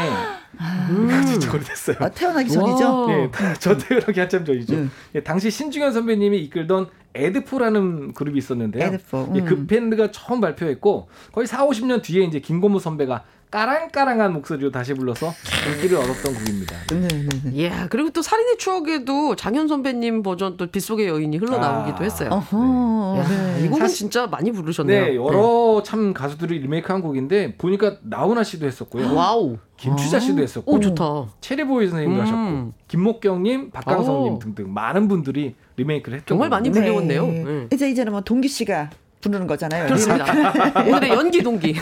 [1.26, 1.96] 진짜 오래됐어요.
[2.00, 3.06] 아, 태어나기 전이죠?
[3.06, 3.12] 와.
[3.12, 4.74] 예, 저 태어나기 한참 전이죠.
[4.74, 4.90] 음.
[5.14, 8.84] 예, 당시 신중현 선배님이 이끌던 에드포라는 그룹이 있었는데요.
[8.84, 9.44] 에드포, 예, 음.
[9.44, 13.24] 그 밴드가 처음 발표했고 거의 4, 50년 뒤에 이제 김고무 선배가
[13.60, 15.32] 까랑까랑한 목소리로 다시 불러서
[15.72, 16.76] 인기를 얻었던 곡입니다.
[16.90, 17.52] 네, 네, 네.
[17.56, 22.02] 예, 그리고 또 살인의 추억에도 장현 선배님 버전 또 빗속의 여인이 흘러나오기도 아.
[22.02, 22.28] 했어요.
[22.30, 23.64] 야, 네.
[23.64, 25.04] 이 곡은 사실- 진짜 많이 부르셨네요.
[25.06, 29.14] 네, 여러 참 가수들이 리메이크한 곡인데 보니까 나훈아 씨도 했었고요.
[29.14, 29.56] 와우.
[29.78, 31.04] 김추자 씨도 했었고 오, 좋다.
[31.40, 32.26] 체리보이 선생님도 음.
[32.26, 34.38] 하셨고 김목경님, 박강성님 오.
[34.38, 36.28] 등등 많은 분들이 리메이크를 했죠.
[36.28, 37.26] 정말 많이 불려왔네요.
[37.26, 37.66] 네.
[37.72, 38.90] 이제 이제는 뭐 동기 씨가
[39.26, 39.86] 부르는 거잖아요.
[39.86, 40.82] 그렇습니다.
[40.82, 41.74] 오늘의 연기 동기.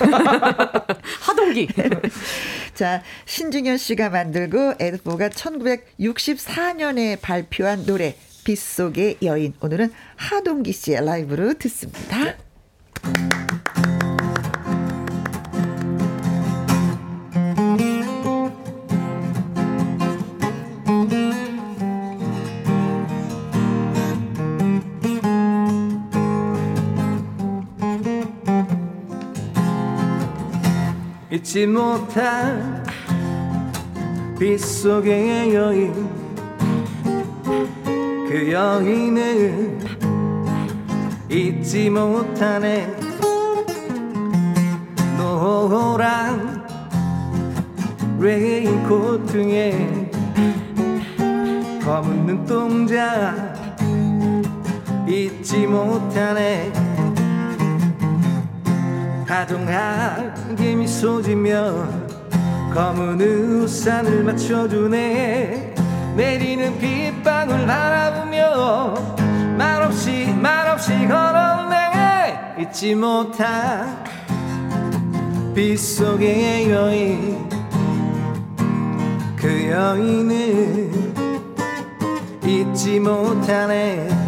[1.20, 1.68] 하동기.
[2.74, 9.54] 자, 신중현 씨가 만들고 에드포가 1964년에 발표한 노래 빗속의 여인.
[9.60, 12.36] 오늘은 하동기 씨의 라이브로 듣습니다.
[31.44, 32.82] 잊지 못할
[34.38, 35.92] 빗속의 여인.
[38.26, 39.78] 그 여인은
[41.28, 42.96] 잊지 못하네.
[45.18, 46.66] 노란
[48.18, 50.10] 레인코트 등에
[51.84, 53.34] 검은 눈동자
[55.06, 56.72] 잊지 못하네.
[59.28, 59.68] 다정
[60.54, 61.88] 하게 미소 지며
[62.72, 65.74] 검은 우산을 맞춰주네.
[66.14, 68.94] 내리는 빗방울 바라보며
[69.58, 74.04] 말없이 말없이 걸었네 잊지 못한
[75.56, 77.48] 빗속의 여인
[79.34, 80.92] 그 여인은
[82.46, 84.23] 잊지 못하네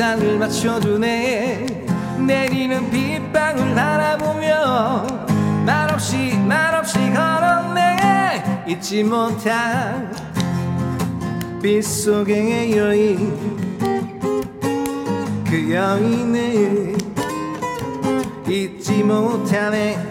[0.00, 1.66] 우산을 맞춰주네.
[2.26, 5.06] 내리는 빗방울 바라보며
[5.66, 8.64] 말없이 말없이 걸었네.
[8.66, 10.10] 잊지 못한
[11.62, 13.36] 빗속의 여인
[15.44, 16.96] 그 여인을
[18.48, 20.09] 잊지 못하네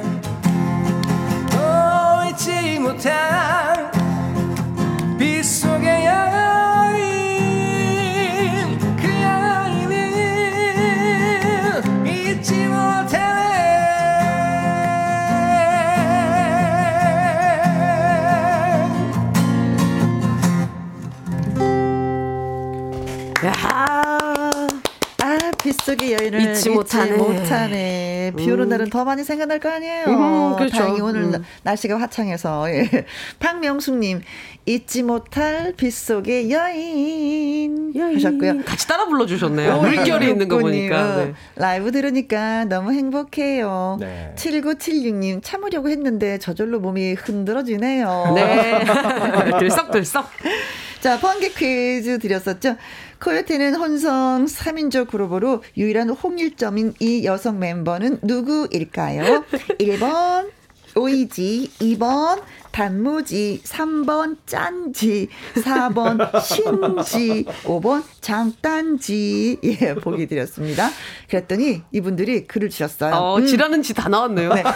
[25.89, 27.11] 빗속의 여인을 잊지 못하네.
[27.17, 28.33] 못하네.
[28.37, 30.05] 비 오는 날은 더 많이 생각날 거 아니에요.
[30.07, 30.77] 음, 그렇죠.
[30.77, 31.31] 다행히 오늘 음.
[31.31, 32.69] 나- 날씨가 화창해서.
[32.73, 33.05] 예.
[33.39, 34.21] 박명숙님,
[34.67, 37.93] 잊지 못할 빗속의 여인.
[37.95, 38.63] 하셨고요.
[38.65, 39.81] 같이 따라 불러주셨네요.
[39.81, 41.01] 물결이 있는 거 보니까.
[41.01, 41.33] 어, 네.
[41.55, 43.97] 라이브 들으니까 너무 행복해요.
[43.99, 44.33] 네.
[44.35, 48.33] 7976님, 참으려고 했는데 저절로 몸이 흔들어지네요.
[48.35, 48.83] 네.
[49.59, 50.29] 들썩들썩.
[51.01, 52.75] 자, 번개 퀴즈 드렸었죠.
[53.21, 59.43] 코요테는 혼성 3인조 그룹으로 유일한 홍일점인 이 여성 멤버는 누구일까요?
[59.79, 60.49] 1번
[60.95, 69.59] 오이지, 2번 단무지, 3번 짠지, 4번 신지, 5번 장단지.
[69.63, 70.89] 예, 보기 드렸습니다.
[71.29, 73.13] 그랬더니 이분들이 글을 주셨어요.
[73.13, 73.45] 어, 음.
[73.45, 74.53] 지라는 지 다 나왔네요.
[74.53, 74.63] 네.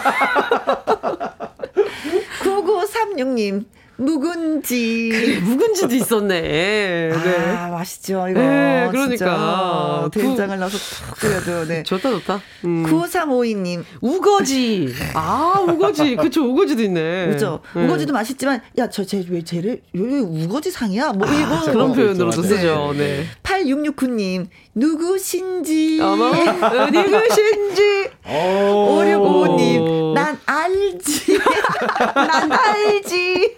[2.44, 3.64] 9936님,
[3.96, 5.40] 묵은지.
[5.42, 6.40] 묵은지도 있었네.
[6.40, 7.12] 네.
[7.56, 8.40] 아, 맛있죠, 이거.
[8.40, 9.24] 네, 진짜.
[9.24, 10.10] 그러니까.
[10.12, 11.82] 된장을 넣어서 탁 끓여도, 네.
[11.84, 12.40] 좋다, 좋다.
[12.64, 12.84] 음.
[12.86, 14.92] 9352님, 우거지.
[15.14, 16.16] 아, 우거지.
[16.16, 17.28] 그쵸, 우거지도 있네.
[17.28, 17.60] 그죠?
[17.74, 17.84] 네.
[17.84, 21.12] 우거지도 맛있지만, 야, 저, 쟤, 왜, 쟤를, 왜 우거지 상이야?
[21.12, 21.54] 뭐, 이거.
[21.54, 22.48] 아, 그런 표현으로도 네.
[22.48, 22.94] 쓰죠.
[22.96, 23.24] 네.
[23.42, 26.00] 8669님, 누구신지.
[26.02, 28.10] 어머, 어디 계신지.
[28.26, 28.98] 오.
[28.98, 31.38] 5655님, 난 알지.
[32.14, 33.56] 난 알지.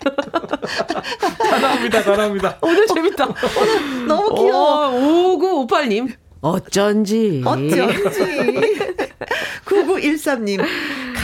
[1.39, 2.59] 잘합니다, 잘합니다.
[2.63, 3.29] 오늘 재밌다.
[4.07, 4.89] 너무 귀여워.
[4.89, 6.13] 어, 5958님.
[6.43, 7.43] 어쩐지.
[7.45, 7.81] 어쩐지.
[9.65, 10.65] 9913님,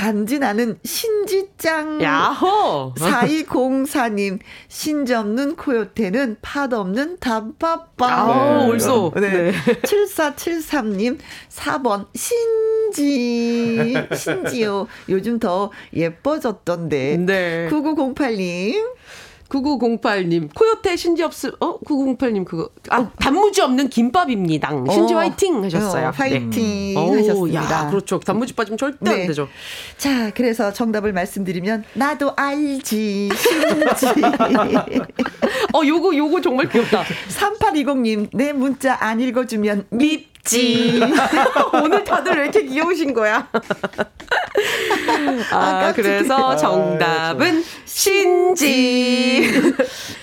[0.02, 2.02] 간지 나는 신지짱.
[2.02, 2.94] 야호.
[2.96, 8.10] 4204님, 신지 없는 코요테는 팥 없는 단팥빵.
[8.10, 8.68] 아우, 네.
[8.68, 9.12] 올소.
[9.14, 9.52] 네.
[9.52, 11.18] 7473님,
[11.50, 13.94] 4번, 신지.
[14.12, 14.88] 신지요.
[15.08, 17.18] 요즘 더 예뻐졌던데.
[17.18, 17.68] 네.
[17.70, 18.84] 9908님,
[19.52, 21.78] 9908님, 코요태 신지 없음, 어?
[21.80, 22.70] 9908님, 그거.
[22.88, 24.70] 아, 단무지 없는 김밥입니다.
[24.90, 25.18] 신지 어.
[25.18, 26.08] 화이팅 하셨어요.
[26.08, 27.62] 어, 화이팅 오, 하셨습니다.
[27.62, 28.18] 야, 그렇죠.
[28.20, 29.22] 단무지 빠지면 절대 네.
[29.22, 29.48] 안 되죠.
[29.98, 34.06] 자, 그래서 정답을 말씀드리면, 나도 알지, 신지.
[35.74, 37.04] 어, 요거, 요거 정말 귀엽다.
[37.28, 41.00] 3820님, 내 문자 안 읽어주면 밉 지.
[41.72, 43.48] 오늘 다들 왜 이렇게 귀여우신 거야?
[45.52, 45.92] 아, 깜찍해.
[45.92, 49.42] 그래서 아, 정답은 신지.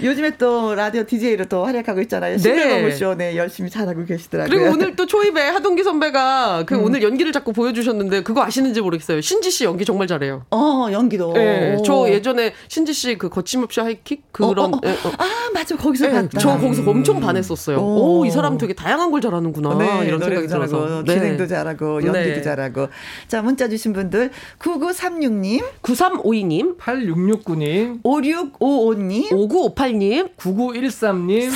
[0.03, 2.37] 요즘에 또 라디오 DJ로 또 활약하고 있잖아요.
[2.37, 4.49] 신명호쇼 네, 열심히 잘하고 계시더라고요.
[4.57, 9.21] 그리고 오늘 또 초입에 하동기 선배가 그 오늘 연기를 자꾸 보여주셨는데 그거 아시는지 모르겠어요.
[9.21, 10.45] 신지 씨 연기 정말 잘해요.
[10.51, 11.33] 어, 연기도.
[11.33, 11.81] 네, 오.
[11.83, 14.81] 저 예전에 신지 씨 그 거침없이 하이킥 그런 어, 어, 어.
[14.85, 15.11] 예, 어.
[15.17, 15.75] 아, 맞아.
[15.75, 16.39] 거기서 네, 봤다.
[16.39, 17.77] 저 거기서 엄청 반했었어요.
[17.79, 18.19] 오.
[18.19, 19.75] 오, 이 사람 되게 다양한 걸 잘하는구나.
[19.77, 20.87] 네, 이런 생각이 노래도 들어서.
[20.87, 21.13] 잘하고, 네.
[21.13, 22.41] 진행도 잘하고, 연기도 네.
[22.41, 22.87] 잘하고.
[23.27, 31.49] 자, 문자 주신 분들, 9936님, 9352님, 8669님, 5655님, 5958님, 9913님,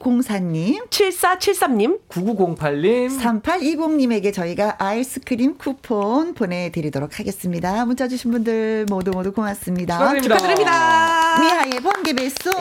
[0.00, 7.84] 4204님, 7473님, 9908님, 3820님에게 저희가 아이스크림 쿠폰 보내드리도록 하겠습니다.
[7.84, 9.98] 문자 주신 분들 모두 모두 고맙습니다.
[9.98, 10.36] 축하드립니다.
[10.38, 11.40] 축하드립니다.
[11.40, 12.52] 미하의 번개배송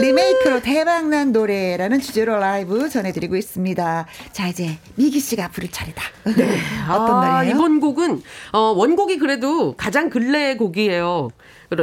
[0.00, 4.06] 리메이크로 대박난 노래라는 주제로 라이브 전해드리고 있습니다.
[4.32, 6.02] 자 이제 미기 씨가 부를 차례다.
[6.90, 7.54] 어떤 아, 노래예요?
[7.54, 8.22] 이번 곡은
[8.52, 11.30] 어, 원곡이 그래도 가장 근래의 곡이에요.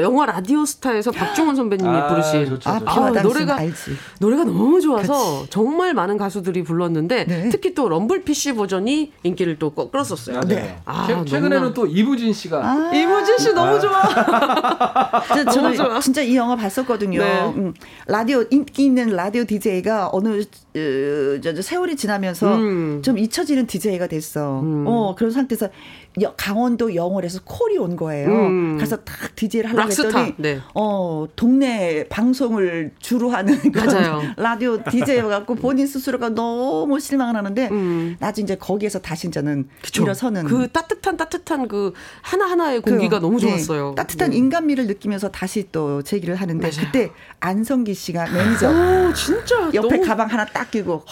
[0.02, 2.86] 영화 라디오스타에서 박중원 선배님이 아, 부르신 좋죠, 아, 좋죠.
[2.94, 3.92] 비와 당신 노래가 알지.
[4.20, 7.50] 노래가 너무 좋아서 정말 많은 가수들이 불렀는데 네.
[7.50, 10.42] 특히 또 럼블 PC 버전이 인기를 또 꺾- 끌었었어요.
[10.42, 10.80] 네.
[10.86, 14.02] 아, 최, 최근에는 또 이부진 씨가 아, 이무진 씨 너무 좋아.
[15.28, 16.00] 진짜 저는 좋아.
[16.00, 17.20] 진짜 이 영화 봤었거든요.
[17.22, 17.42] 네.
[17.56, 17.74] 음,
[18.08, 20.42] 라디오 인기 있는 라디오 DJ가 어느
[20.76, 22.62] 어, 저, 저 세월이 지나면서 음.
[22.64, 23.02] 음.
[23.04, 24.62] 좀 잊혀지는 DJ가 됐어.
[24.62, 24.86] 음.
[24.88, 28.30] 어, 그런 상태에서 여- 강원도 영월에서 콜이 온 거예요.
[28.30, 28.78] 음.
[28.78, 30.60] 가서 딱 DJ를 하려고 락스타, 했더니 네.
[30.76, 34.22] 어, 동네 방송을 주로 하는 맞아요.
[34.38, 38.16] 라디오 DJ여 갖고 본인 스스로가 너무 실망을 하는데 음.
[38.20, 40.04] 나중에 이제 거기에서 다시 이제는 그쵸.
[40.04, 43.96] 일어서는 그 따뜻한 따뜻한 그 하나하나의 그, 공기가 너무 네, 좋았어요.
[43.96, 44.38] 따뜻한 네.
[44.38, 46.86] 인간미를 느끼면서 다시 또 제기를 하는데 맞아요.
[46.86, 51.04] 그때 안성기 씨가 매니저 오, 진짜 옆에 너무 가방 하나 딱 끼고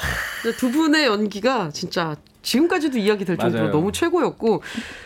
[0.58, 3.72] 두 분의 연기가 진짜 지금까지도 이야기 될 정도로 맞아요.
[3.74, 4.62] 너무 최고였고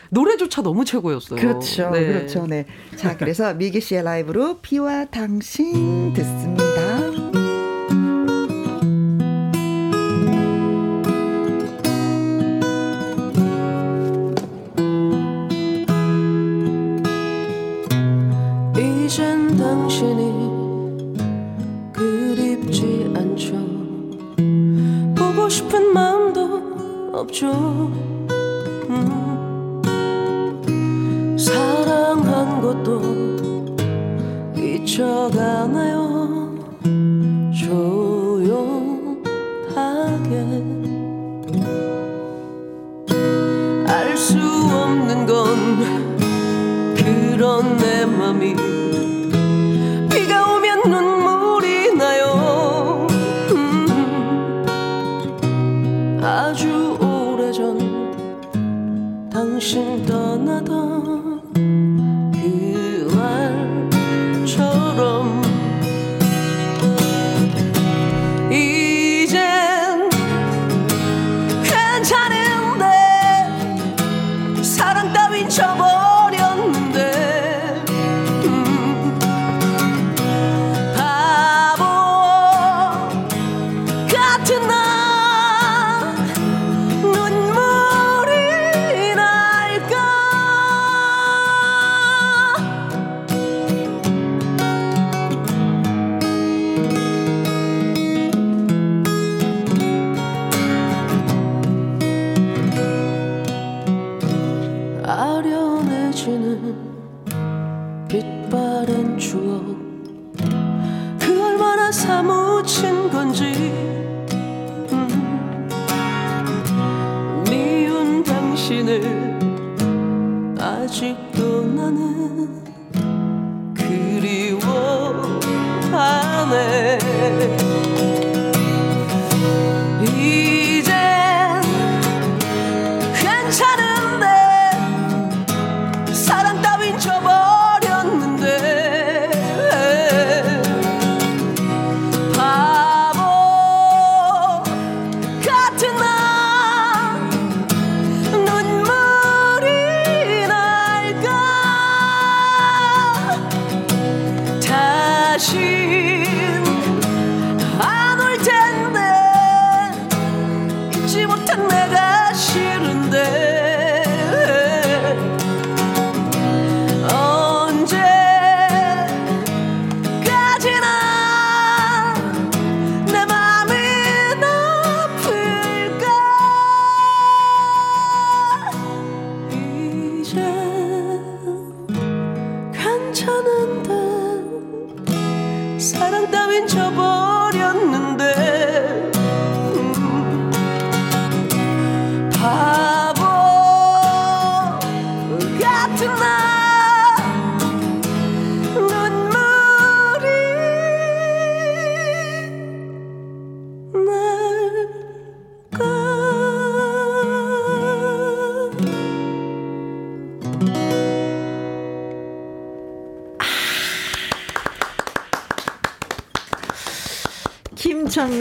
[0.10, 1.39] 노래조차 너무 최고였어요.
[1.39, 1.89] 그렇죠.
[1.91, 2.06] 네.
[2.06, 2.48] 그렇죠.
[2.48, 2.65] 네.
[2.95, 6.65] 자, 그래서 미기 씨의 라이브로 비와 당신 듣습니다.
[18.78, 20.34] 이젠 당신이
[21.93, 23.56] 그립지 않죠
[25.15, 26.14] 보고 싶은 마음도
[27.15, 27.47] 없죠.
[28.89, 29.82] 음.
[31.38, 33.75] 사랑한 것도
[34.58, 36.06] 잊혀가나요?
[37.54, 38.75] 조용하게.
[43.88, 45.78] 알 수 없는 건
[46.95, 48.56] 그런 내 맘이
[59.73, 60.05] 오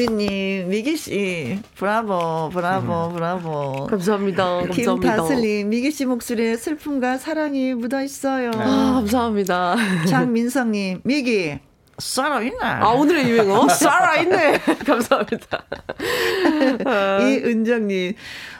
[0.08, 3.86] 김정민님, 미기 씨, 브라보, 브라보, 브라보.
[3.88, 4.44] 감사합니다.
[4.44, 4.74] 감사합니다.
[4.74, 8.50] 김다슬님, 미기 씨 목소리에 슬픔과 사랑이 묻어 있어요.
[8.54, 9.76] 아, 감사합니다.
[10.08, 11.58] 장민성님, 미기
[11.96, 12.58] 살아있네.
[12.60, 14.58] 아, 오늘의 유행어 살아있네.
[14.84, 15.64] 감사합니다.
[17.22, 18.14] 이은정님,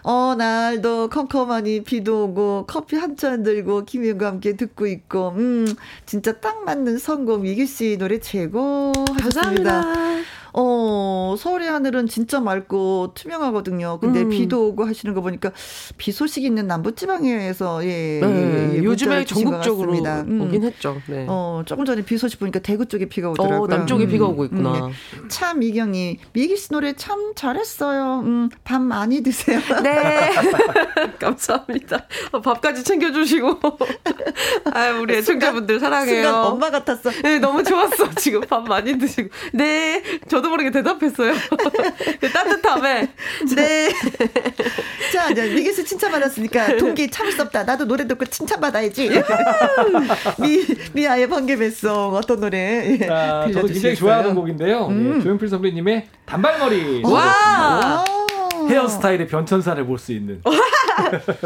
[0.04, 5.66] 어, 날도 컴컴하니 비도 오고 커피 한 잔 들고 김희영과 함께 듣고 있고, 음,
[6.06, 9.83] 진짜 딱 맞는 선곡 미기 씨 노래 최고 하셨습니다.
[9.83, 10.25] 감사합니다.
[10.57, 10.85] 어,
[11.35, 13.98] 어, 서울의 하늘은 진짜 맑고 투명하거든요.
[14.00, 14.31] 근데 음.
[14.31, 15.50] 비도 오고 하시는 거 보니까
[15.96, 19.94] 비 소식 있는 남부지방에서 예, 네, 예, 예, 요즘에 전국적으로.
[19.94, 20.40] 음.
[20.42, 21.00] 오긴 했죠.
[21.07, 21.27] 네.
[21.29, 23.63] 어, 조금 전에 비 소식 보니까 대구 쪽에 비가 오더라고요.
[23.63, 24.09] 어, 남쪽에 음.
[24.09, 24.87] 비가 오고 있구나.
[24.87, 25.29] 음, 예.
[25.29, 28.21] 참 미경님 미기 씨 노래 참 잘했어요.
[28.21, 29.61] 음, 밥 많이 드세요.
[29.83, 30.31] 네.
[31.19, 32.07] 감사합니다.
[32.33, 33.61] 어, 밥까지 챙겨주시고.
[34.73, 36.23] 아 우리 애청자분들 사랑해요.
[36.23, 37.11] 순간 엄마 같았어.
[37.23, 38.11] 네, 너무 좋았어.
[38.17, 39.29] 지금 밥 많이 드시고.
[39.52, 40.02] 네.
[40.29, 41.33] 저도 모르게 대답했어요.
[42.21, 43.09] 그 따뜻함에.
[43.57, 43.88] 네.
[45.13, 47.65] 자, 이제 미기 씨 칭찬받았으니까 동기 참을 수 없다.
[47.65, 49.09] 나도 노래 듣고 칭찬받아야지.
[50.38, 53.97] 미, 미아의 번개배송 어떤 노래 예, 아, 저도 굉장히?
[53.97, 54.88] 좋아하는 곡인데요.
[54.88, 55.17] 음.
[55.17, 58.05] 예, 조용필 선배님의 단발머리 와!
[58.65, 58.71] 와.
[58.71, 60.40] 헤어스타일의 변천사를 볼 수 있는.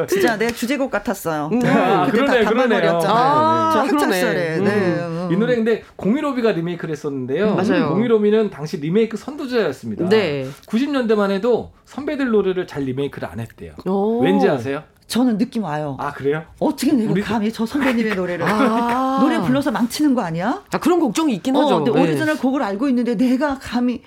[0.08, 1.48] 진짜 내 주제곡 같았어요.
[1.52, 1.60] 음.
[1.64, 2.68] 아, 그때 그러네, 다 그러네요.
[2.80, 3.16] 단발머리였잖아요.
[3.16, 4.12] 아, 저 학창.
[4.12, 4.58] 시절에.
[4.58, 4.70] 네.
[5.00, 5.28] 음.
[5.32, 7.54] 이 노래 근데 공일오비가 리메이크를 했었는데요.
[7.54, 7.90] 맞아요.
[7.90, 10.08] 공일오비는 당시 리메이크 선두주자였습니다.
[10.08, 10.46] 네.
[10.66, 13.72] 90년대만 해도 선배들 노래를 잘 리메이크를 안 했대요.
[13.86, 14.20] 오.
[14.20, 14.82] 왠지 아세요?
[15.06, 15.96] 저는 느낌 와요.
[15.98, 16.44] 아 그래요?
[16.58, 19.18] 어떻게 내가 우리- 감히 저 선배님의 노래를 아.
[19.22, 20.62] 노래 불러서 망치는 거 아니야?
[20.70, 21.76] 아, 그런 걱정이 있긴 어, 하죠.
[21.82, 22.02] 근데 네.
[22.02, 24.02] 오리지널 곡을 알고 있는데 내가 감히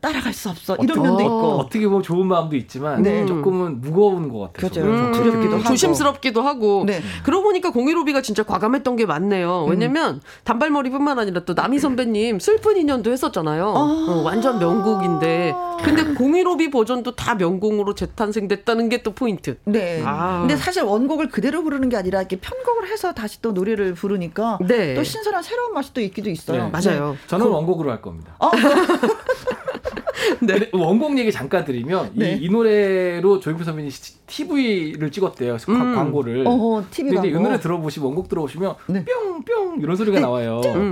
[0.00, 0.76] 따라갈 수 없어.
[0.76, 1.22] 이런 면도 어.
[1.22, 1.48] 있고.
[1.60, 3.24] 어떻게 보면 좋은 마음도 있지만 네.
[3.24, 4.52] 조금은 무거운 것.
[4.52, 4.74] 그죠.
[4.82, 5.56] 좀 두렵기도 하고.
[5.56, 6.84] 음, 조심스럽기도 하고.
[6.86, 7.00] 네.
[7.24, 9.64] 그러고 보니까 공일오비가 진짜 과감했던 게 많네요.
[9.64, 13.64] 왜냐면 단발머리뿐만 아니라 또 남희 선배님 슬픈 인연도 했었잖아요.
[13.66, 15.54] 어, 완전 명곡인데.
[15.84, 19.56] 근데 공일오비 버전도 다 명곡으로 재탄생됐다는 게 또 포인트.
[19.64, 20.02] 네.
[20.04, 20.40] 아.
[20.40, 24.94] 근데 사실 원곡을 그대로 부르는 게 아니라 이렇게 편곡을 해서 다시 또 노래를 부르니까 네.
[24.94, 26.64] 또 신선한 새로운 맛이 또 있기도 있어요.
[26.64, 26.70] 네.
[26.70, 27.16] 맞아요.
[27.28, 28.34] 저는 원곡으로 할 겁니다.
[28.40, 28.50] 어,
[30.38, 32.32] 근데 원곡 얘기 잠깐 드리면 네.
[32.40, 33.92] 이, 이 노래로 조용필 선배님이
[34.26, 35.56] TV를 찍었대요.
[35.58, 35.94] 과- 음.
[35.94, 36.46] 광고를.
[36.46, 37.40] 어허, TV 근데 이제 이.
[37.42, 39.04] 노래 들어보시면 원곡 들어보시면 네.
[39.04, 40.60] 뿅뿅 이런 소리가 나와요.
[40.64, 40.90] 음.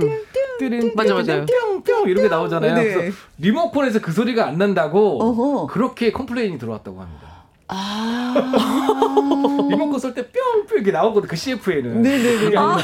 [0.59, 1.45] 띠린 맞아, 맞아요.
[1.45, 2.75] 뿅뿅 이런 게 나오잖아요.
[2.75, 2.93] 네.
[2.93, 5.67] 그래서 리모컨에서 그 소리가 안 난다고 어허.
[5.67, 7.27] 그렇게 컴플레인이 들어왔다고 합니다.
[7.67, 8.33] 아.
[9.69, 12.01] 리모컨 쓸 때 뿅뿅 이렇게 나오거든 그 CF에는.
[12.01, 12.45] 네네네.
[12.57, 12.77] 아니라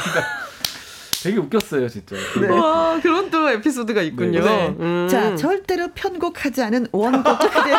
[1.22, 2.16] 되게 웃겼어요 진짜.
[2.40, 2.48] 네.
[2.48, 4.44] 와, 그런 또 에피소드가 있군요.
[4.44, 4.76] 네.
[4.78, 5.08] 음.
[5.08, 7.76] 자, 절대로 편곡하지 않은 원곡 그대로,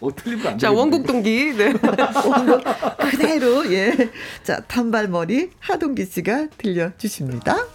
[0.00, 0.58] 어 틀리면 안 돼.
[0.58, 1.54] 자, 원곡 동기.
[1.56, 1.72] 네.
[2.26, 2.62] 원곡
[2.98, 4.10] 그대로, 예.
[4.42, 7.66] 자, 단발머리 하동기 씨가 들려주십니다.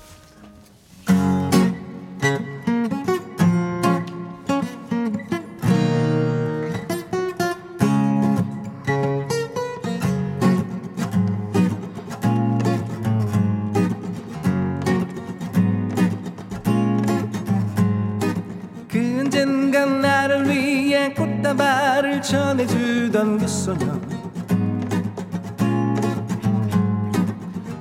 [21.95, 23.99] 꽃다발을 전해주던 그 소녀.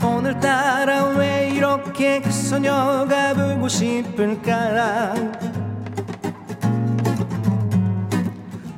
[0.02, 5.14] 오늘따라 왜 이렇게 그 소녀가 보고 싶을까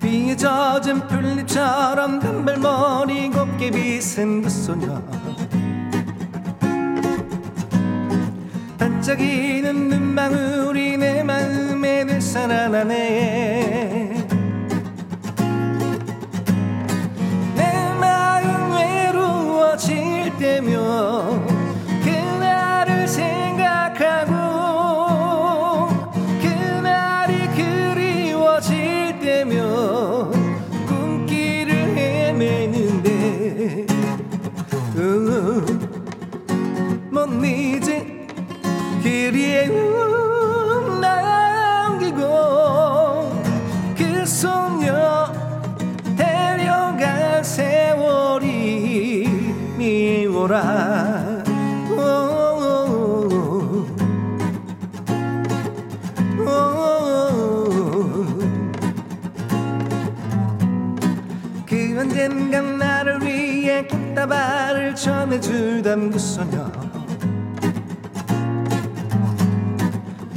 [0.00, 5.02] 비에 젖은 풀잎처럼 단발머리 곱게 빗은 그 소녀.
[8.78, 14.15] 반짝이는 눈망울이 내 마음에 늘 살아나네
[20.38, 21.55] 때면
[62.26, 66.72] 언젠가 나를 위해 꽃다발을 전해주던 그 소녀.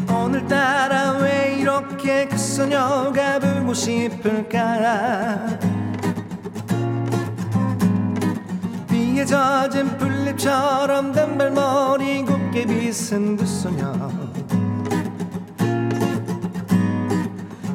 [0.07, 5.57] 오늘따라 왜 이렇게 그 소녀가 보고 싶을까
[8.87, 13.91] 비에 젖은 풀잎처럼 단발머리 곱게 빗은 그 소녀.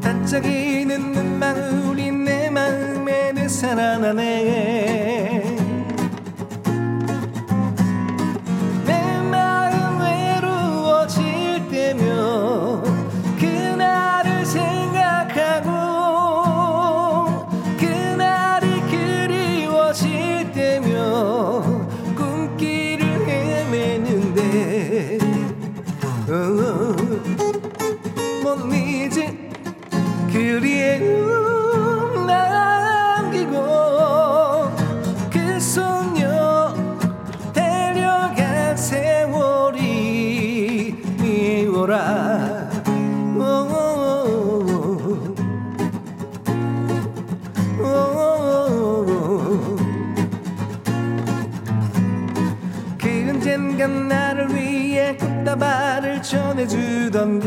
[0.00, 1.83] 반짝이는 눈망울이 내
[3.72, 5.03] 마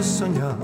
[0.02, 0.58] 소녀.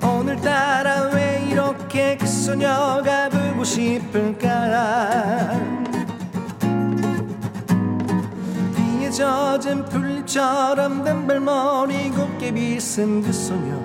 [0.00, 5.50] 오늘따라 왜 이렇게 그 소녀가 보고 싶을까?
[8.76, 13.76] 비에 젖은 풀잎처럼 단발머리 곱게 빗은 그 소녀.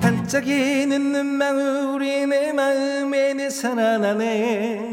[0.00, 4.87] 반짝이는 눈망울이 내 마음에 내 살아나네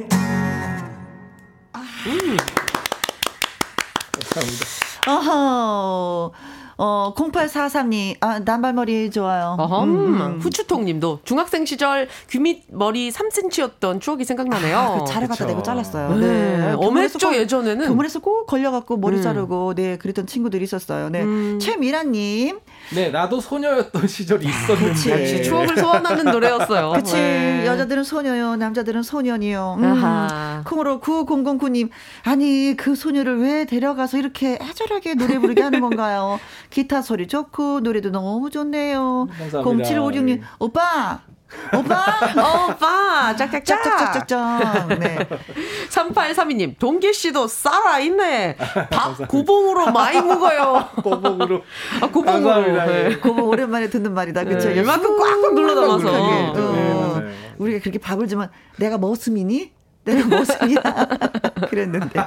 [6.77, 9.55] 어, 0843님, 아, 단발머리 좋아요.
[9.57, 14.77] 어흠, 후추통님도 중학생 시절 귀밑 머리 3cm였던 추억이 생각나네요.
[14.77, 15.47] 아, 그 자를 갖다.
[15.47, 16.15] 대고 잘랐어요.
[16.15, 16.73] 네, 네.
[16.73, 17.87] 엄했죠, 예전에는.
[17.87, 19.21] 교문에서 꼭 걸려갖고 머리 음.
[19.21, 21.09] 자르고, 네, 그랬던 친구들이 있었어요.
[21.09, 21.21] 네.
[21.23, 21.59] 음.
[21.59, 22.59] 최미라님,
[22.93, 24.93] 네, 나도 소녀였던 시절이 있었는데.
[24.93, 25.09] 그치.
[25.09, 26.91] 역시 추억을 소환하는 노래였어요.
[26.93, 27.13] 그치.
[27.13, 27.65] 네.
[27.65, 29.77] 여자들은 소녀요, 남자들은 소년이요.
[29.79, 29.83] 음.
[29.83, 30.61] 아하.
[30.65, 31.89] 콩으로 9009님,
[32.23, 36.39] 아니, 그 소녀를 왜 데려가서 이렇게 애절하게 노래 부르게 하는 건가요?
[36.69, 39.27] 기타 소리 좋고, 노래도 너무 좋네요.
[39.37, 39.89] 감사합니다.
[39.89, 41.21] 0756님, 오빠!
[41.73, 41.95] 오빠!
[42.37, 43.83] 어, 오빠, 짝짝짝.
[43.83, 44.87] 짝짝짝짝짝.
[44.99, 45.17] 네.
[45.89, 48.57] 3832님, 동기 씨도 살아있네.
[48.89, 50.89] 밥 고봉으로 많이 먹어요.
[51.03, 51.61] 꼬봉으로.
[52.01, 52.25] 아, 고봉으로.
[52.25, 52.85] 감사합니다.
[52.85, 53.05] 네.
[53.11, 53.15] 예.
[53.17, 54.43] 그거 오랜만에 듣는 말이다.
[54.43, 54.69] 그쵸?
[54.69, 56.11] 네, 이만큼 꽉꽉 눌러 담아서.
[56.11, 57.29] 어, 네, 맞아요.
[57.57, 59.71] 우리가 그렇게 밥을 주면 내가 머슴이니?
[60.03, 60.81] 내가 머슴이야.
[61.69, 62.19] 그랬는데.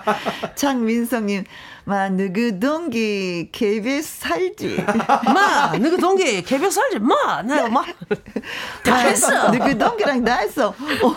[0.55, 1.45] 장민성님,
[1.85, 4.85] 마, 누구 동기, KBS 살지.
[5.35, 7.43] 마, 너그 동기 개별 살지 마.
[7.43, 7.87] 내가 막.
[8.85, 9.51] 다 했어.
[9.51, 10.69] 누구 동기랑 다 했어.
[10.69, 11.17] 어,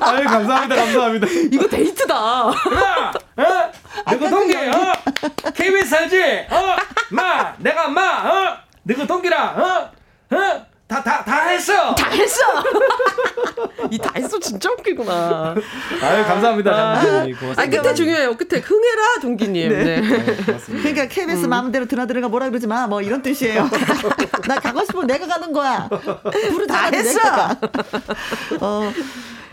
[0.00, 0.76] 아유, 감사합니다.
[0.76, 1.26] 감사합니다.
[1.52, 2.14] 이거 데이트다.
[2.14, 2.52] 마!
[3.36, 3.72] 어?
[4.10, 4.92] 너그 동기, 어?
[5.54, 6.46] KBS 살지?
[6.50, 6.76] 어?
[7.10, 7.54] 마!
[7.58, 8.00] 내가 마!
[8.28, 8.56] 어?
[8.82, 9.90] 너그 동기랑, 어?
[10.36, 10.66] 어?
[10.86, 11.94] 다, 다, 다 했어!
[11.94, 12.42] 다 했어.
[13.90, 15.54] 이 다 했어 진짜 웃기구나.
[16.02, 16.70] 아유, 감사합니다.
[16.72, 17.66] 아, 고맙습니다.
[17.82, 18.36] 끝에 중요해요.
[18.36, 19.68] 끝에 흥해라 동기님.
[19.70, 19.96] 네.
[19.98, 20.82] 아유, 고맙습니다.
[20.90, 22.86] 그러니까 KBS 마음대로 드나드는가 뭐라 그러지 마.
[22.86, 23.68] 뭐 이런 뜻이에요.
[24.46, 25.88] 나 가고 싶으면 내가 가는 거야.
[26.50, 27.18] 부르 다 했어.
[28.60, 28.92] 어.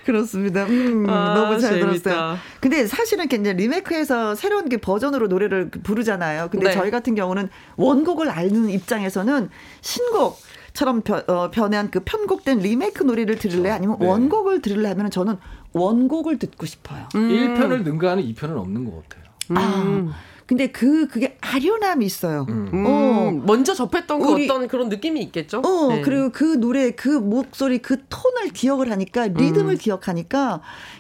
[0.06, 0.64] 그렇습니다.
[0.66, 2.00] 음, 아, 너무 잘 재밌다.
[2.02, 2.38] 들었어요.
[2.60, 6.50] 근데 사실은 이제 리메이크해서 새로운 게 버전으로 노래를 부르잖아요.
[6.52, 6.74] 근데 네.
[6.74, 9.50] 저희 같은 경우는 원곡을 알는 입장에서는
[9.82, 10.40] 신곡
[10.74, 14.08] 처럼 변, 어, 변한 그 편곡된 리메이크 노래를 들을래 아니면 네.
[14.08, 15.38] 원곡을 들을래 하면 저는
[15.74, 17.08] 원곡을 듣고 싶어요.
[17.16, 17.30] 음.
[17.30, 19.32] 1편을 능가하는 2편은 없는 것 같아요.
[19.50, 20.14] 아,
[20.52, 22.46] 근데 그 그게 아련함이 있어요.
[22.50, 23.32] 음, 어.
[23.46, 25.60] 먼저 접했던 그 우리- 어떤 그런 느낌이 있겠죠.
[25.60, 26.02] 어, 네.
[26.02, 30.60] 그리고 그 노래, 그 목소리, 그 톤을 기억을 하니까, 리듬을 기억하니까,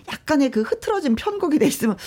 [0.10, 1.98] 약간의 그 흐트러진 편곡이 돼 있으면,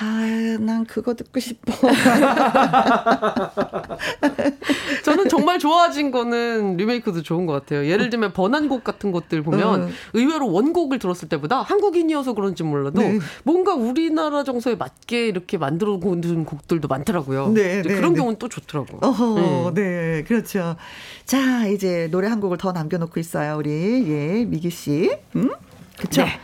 [0.00, 1.74] 아, 난 그거 듣고 싶어.
[5.04, 7.86] 저는 정말 좋아진 거는 리메이크도 좋은 것 같아요.
[7.86, 9.88] 예를 들면 번안곡 같은 것들 보면 어.
[10.14, 13.18] 의외로 원곡을 들었을 때보다 한국인이어서 그런지 몰라도 네.
[13.42, 17.48] 뭔가 우리나라 정서에 맞게 이렇게 만들어 놓은 곡들도 많더라고요.
[17.48, 18.18] 네, 네, 그런 네.
[18.18, 19.00] 경우는 또 좋더라고요.
[19.02, 20.24] 어허, 네.
[20.26, 20.76] 그렇죠.
[21.24, 25.10] 자, 이제 노래 한 곡을 더 남겨놓고 있어요, 우리, 예, 미기 씨.
[25.36, 25.50] 음?
[25.98, 26.22] 그쵸?
[26.22, 26.40] 네.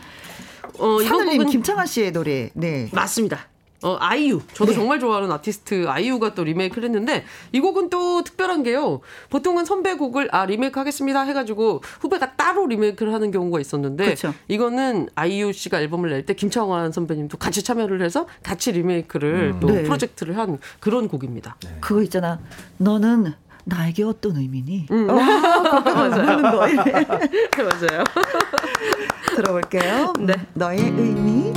[0.79, 2.89] 어, 이번 곡은 김창완 씨의 노래, 네.
[2.91, 3.50] 맞습니다.
[3.83, 4.41] 어, 아이유.
[4.53, 4.77] 저도 네.
[4.77, 9.01] 정말 좋아하는 아티스트 아이유가 또 리메이크를 했는데 이 곡은 또 특별한 게요.
[9.29, 14.33] 보통은 선배 곡을 아 리메이크 하겠습니다 해가지고 후배가 따로 리메이크를 하는 경우가 있었는데 그쵸.
[14.47, 19.81] 이거는 아이유 씨가 앨범을 낼 때 김창완 선배님도 같이 참여를 해서 같이 리메이크를 또 네.
[19.83, 21.55] 프로젝트를 한 그런 곡입니다.
[21.79, 22.39] 그거 있잖아.
[22.77, 23.33] 너는
[23.65, 24.85] 나에게 어떤 의미니?
[24.91, 25.09] 음.
[25.09, 26.41] 어, 맞아요.
[26.41, 28.03] 맞아요.
[29.35, 30.13] 들어볼게요.
[30.19, 30.33] 네.
[30.53, 31.51] 너의 의미.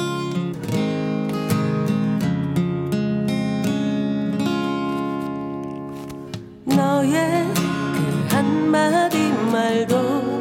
[6.77, 10.34] 너의 그 한마디 말도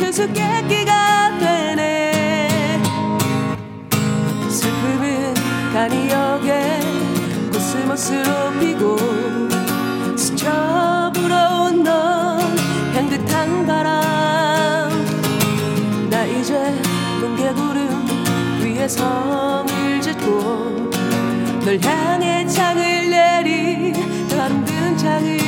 [0.00, 2.82] 수수께끼가 되네.
[4.48, 5.34] 슬픔은
[5.74, 6.80] 간이역에
[7.52, 8.96] 코스모스로 피고
[10.16, 12.40] 스쳐 불어온 넌
[12.94, 14.90] 향긋한 바람.
[16.08, 16.54] 나 이제
[17.20, 18.06] 뭉게구름
[18.62, 20.90] 위에 성을 짓고
[21.62, 23.92] 널 향해 창을 내리
[24.30, 25.39] 다른 든 창을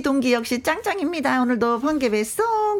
[0.00, 1.42] 미기동기 역시 짱짱입니다.
[1.42, 2.24] 오늘도 번개배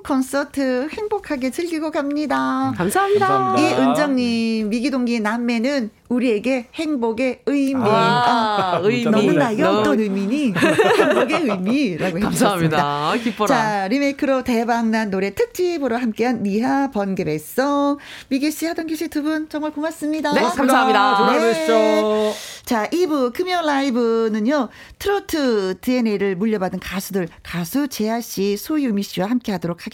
[0.01, 2.72] 송 콘서트 행복하게 즐기고 갑니다.
[2.76, 3.28] 감사합니다.
[3.28, 3.68] 감사합니다.
[3.84, 7.80] 이은정님, 미기동기 남매는 우리에게 행복의 의미.
[7.84, 9.05] 아, 아, 의미.
[9.05, 10.53] 너는 나의 너- 어떤 의미니?
[10.55, 12.76] 행복의 의미라고 해주셨습니다.
[12.76, 13.12] 감사합니다.
[13.22, 13.46] 기뻐라.
[13.48, 17.98] 자, 리메이크로 대박난 노래 특집으로 함께한 니하 번개배송.
[18.28, 20.32] 미기 씨, 하동기 씨 두 분 정말 고맙습니다.
[20.32, 21.14] 네, 감사합니다.
[21.26, 22.34] 하루 네.
[22.64, 29.76] 자, 2부 금요 라이브는요, 트로트 DNA를 물려받은 가수들, 가수 재하 씨, 소유미 씨와 함께 하도록
[29.78, 29.89] 하겠습니다.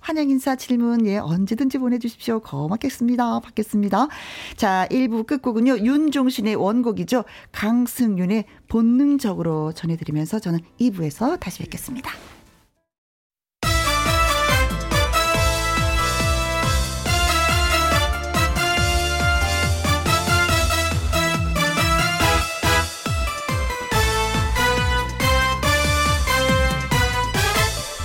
[0.00, 2.40] 환영 인사 질문, 예, 언제든지 보내주십시오.
[2.40, 3.40] 고맙겠습니다.
[3.40, 4.08] 받겠습니다.
[4.56, 7.24] 자, 1부 끝곡은요, 윤종신의 원곡이죠.
[7.52, 12.10] 강승윤의 본능적으로 전해드리면서 저는 2부에서 다시 뵙겠습니다.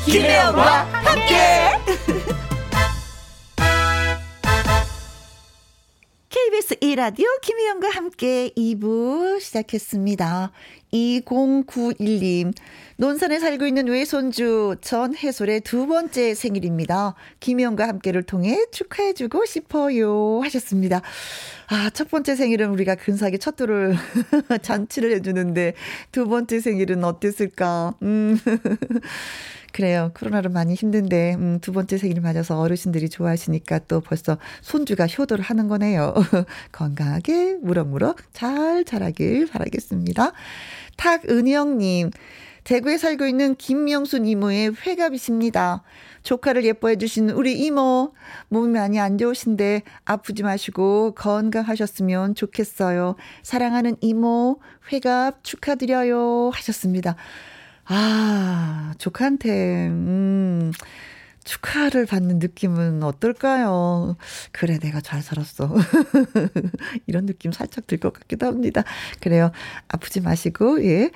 [0.05, 1.04] 김혜영과
[6.55, 10.51] KBS 1라디오 김희영과 함께 2부 시작했습니다.
[10.93, 12.53] 2091님,
[12.95, 17.15] 논산에 살고 있는 외손주 전해솔의 두 번째 생일입니다.
[17.41, 20.39] 김희영과 함께를 통해 축하해주고 싶어요.
[20.43, 21.01] 하셨습니다.
[21.67, 23.95] 아, 첫 번째 생일은 우리가 근사하게 첫돌을
[24.61, 25.73] 잔치를 해주는데
[26.13, 27.95] 두 번째 생일은 어땠을까?
[28.01, 28.39] 음.
[29.75, 30.11] 그래요.
[30.17, 35.67] 코로나로 많이 힘든데, 음, 두 번째 생일 맞아서 어르신들이 좋아하시니까 또 벌써 손주가 효도를 하는
[35.67, 36.13] 거네요.
[36.71, 40.31] 건강하게, 무럭무럭 잘 자라길 바라겠습니다.
[40.95, 42.11] 탁은영님,
[42.63, 45.83] 대구에 살고 있는 김명순 이모의 회갑이십니다.
[46.23, 48.13] 조카를 예뻐해 주신 우리 이모,
[48.47, 53.17] 몸이 많이 안 좋으신데 아프지 마시고 건강하셨으면 좋겠어요.
[53.43, 54.57] 사랑하는 이모,
[54.93, 56.51] 회갑 축하드려요.
[56.53, 57.17] 하셨습니다.
[57.87, 60.71] 아, 조카한테, 음,
[61.43, 64.17] 축하를 받는 느낌은 어떨까요?
[64.51, 65.75] 그래, 내가 잘 살았어.
[67.05, 68.83] 이런 느낌 살짝 들 것 같기도 합니다.
[69.21, 69.51] 그래요.
[69.87, 71.11] 아프지 마시고, 예.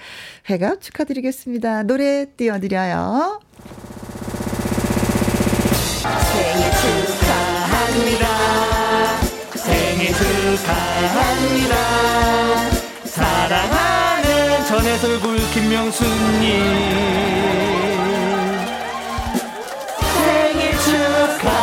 [0.50, 1.84] 회가 축하드리겠습니다.
[1.84, 3.40] 노래 띄워드려요.
[6.32, 6.72] 생일
[7.08, 8.28] 축하합니다.
[9.56, 11.99] 생일 축하합니다.
[15.00, 16.60] 해솔굴 김명수님.
[20.26, 21.60] 생일 축하합니다.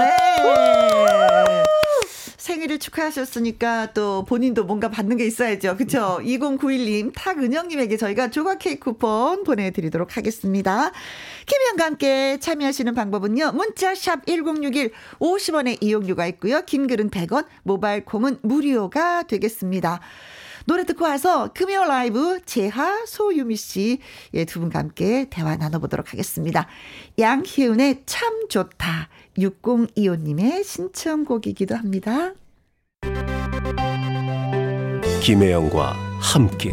[0.00, 1.62] 네.
[2.38, 5.76] 생일을 축하하셨으니까 또 본인도 뭔가 받는 게 있어야죠.
[5.76, 6.18] 그쵸?
[6.24, 10.90] 2091님, 탁은영님에게 저희가 조각 케이크 쿠폰 보내드리도록 하겠습니다.
[11.46, 13.52] 김현과 함께 참여하시는 방법은요.
[13.52, 16.62] 문자샵 1061 50원의 이용료가 있고요.
[16.66, 20.00] 긴 글은 100원, 모바일 콩은 무료가 되겠습니다.
[20.66, 24.00] 노래 듣고 와서 금요 라이브 재하 소유미 씨,
[24.34, 26.66] 예, 두 분과 함께 대화 나눠보도록 하겠습니다.
[27.18, 29.08] 양희은의 참 좋다.
[29.38, 32.34] 6025님의 신청곡이기도 합니다.
[35.22, 36.72] 김혜영과 함께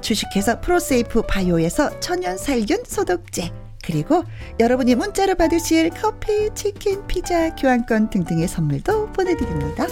[0.00, 3.52] 주식회사 프로세이프 바이오에서 천연 살균 소독제
[3.84, 4.24] 그리고
[4.58, 9.86] 여러분이 문자로 받으실 커피, 치킨, 피자, 교환권 등등의 선물도 보내드립니다.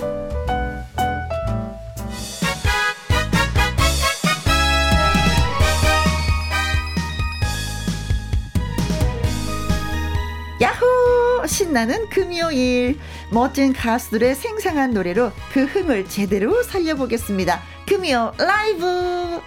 [10.63, 11.47] 야호!
[11.47, 12.99] 신나는 금요일.
[13.31, 17.61] 멋진 가수들의 생생한 노래로 그 흥을 제대로 살려보겠습니다.
[17.87, 19.43] 금요 라이브!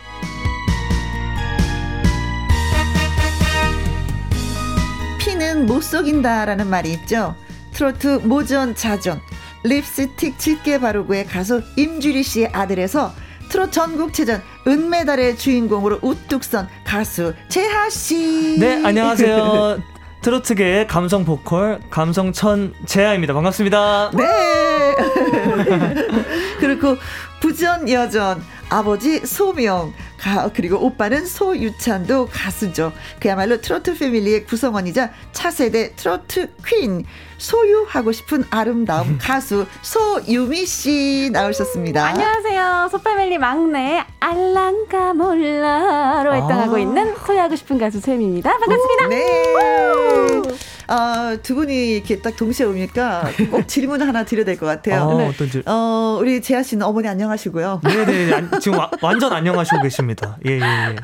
[5.36, 7.36] 피는 못 속인다라는 말이 있죠.
[7.74, 9.20] 트로트 모전 자전
[9.66, 13.12] 립스틱 짙게 바르고의 가수 임주리 씨의 아들에서
[13.50, 18.58] 트롯 전국체전 은메달의 주인공으로 우뚝 선 가수 재하 씨.
[18.58, 19.84] 네, 안녕하세요.
[20.24, 23.34] 트로트계의 감성 보컬 감성천 재하입니다.
[23.34, 24.12] 반갑습니다.
[24.14, 24.96] 네.
[26.62, 26.96] 그리고
[27.42, 29.94] 부전 여전 아버지 소명
[30.26, 32.92] 가, 그리고 오빠는 소유찬도 가수죠.
[33.20, 37.06] 그야말로 트로트 패밀리의 구성원이자 차세대 트로트 퀸
[37.38, 42.04] 소유하고 싶은 아름다움 가수 소유미 씨 나오셨습니다.
[42.08, 42.88] 안녕하세요.
[42.92, 46.80] 소패밀리 막내 알랑가 몰라로 활동하고 아.
[46.80, 48.58] 있는 소유하고 싶은 가수 샘입니다.
[48.58, 49.08] 반갑습니다.
[49.10, 50.56] 네.
[50.88, 55.02] 어, 두 분이 이렇게 딱 동시에 오니까 꼭 질문 하나 드려야 될 것 같아요.
[55.02, 55.28] 어, 네.
[55.28, 57.82] 어떤 질- 어, 우리 재하 씨는 어머니 안녕하시고요.
[57.84, 60.14] 네네 안- 지금 와- 완전 안녕하시고 계십니다.
[60.45, 60.95] 예 예 예.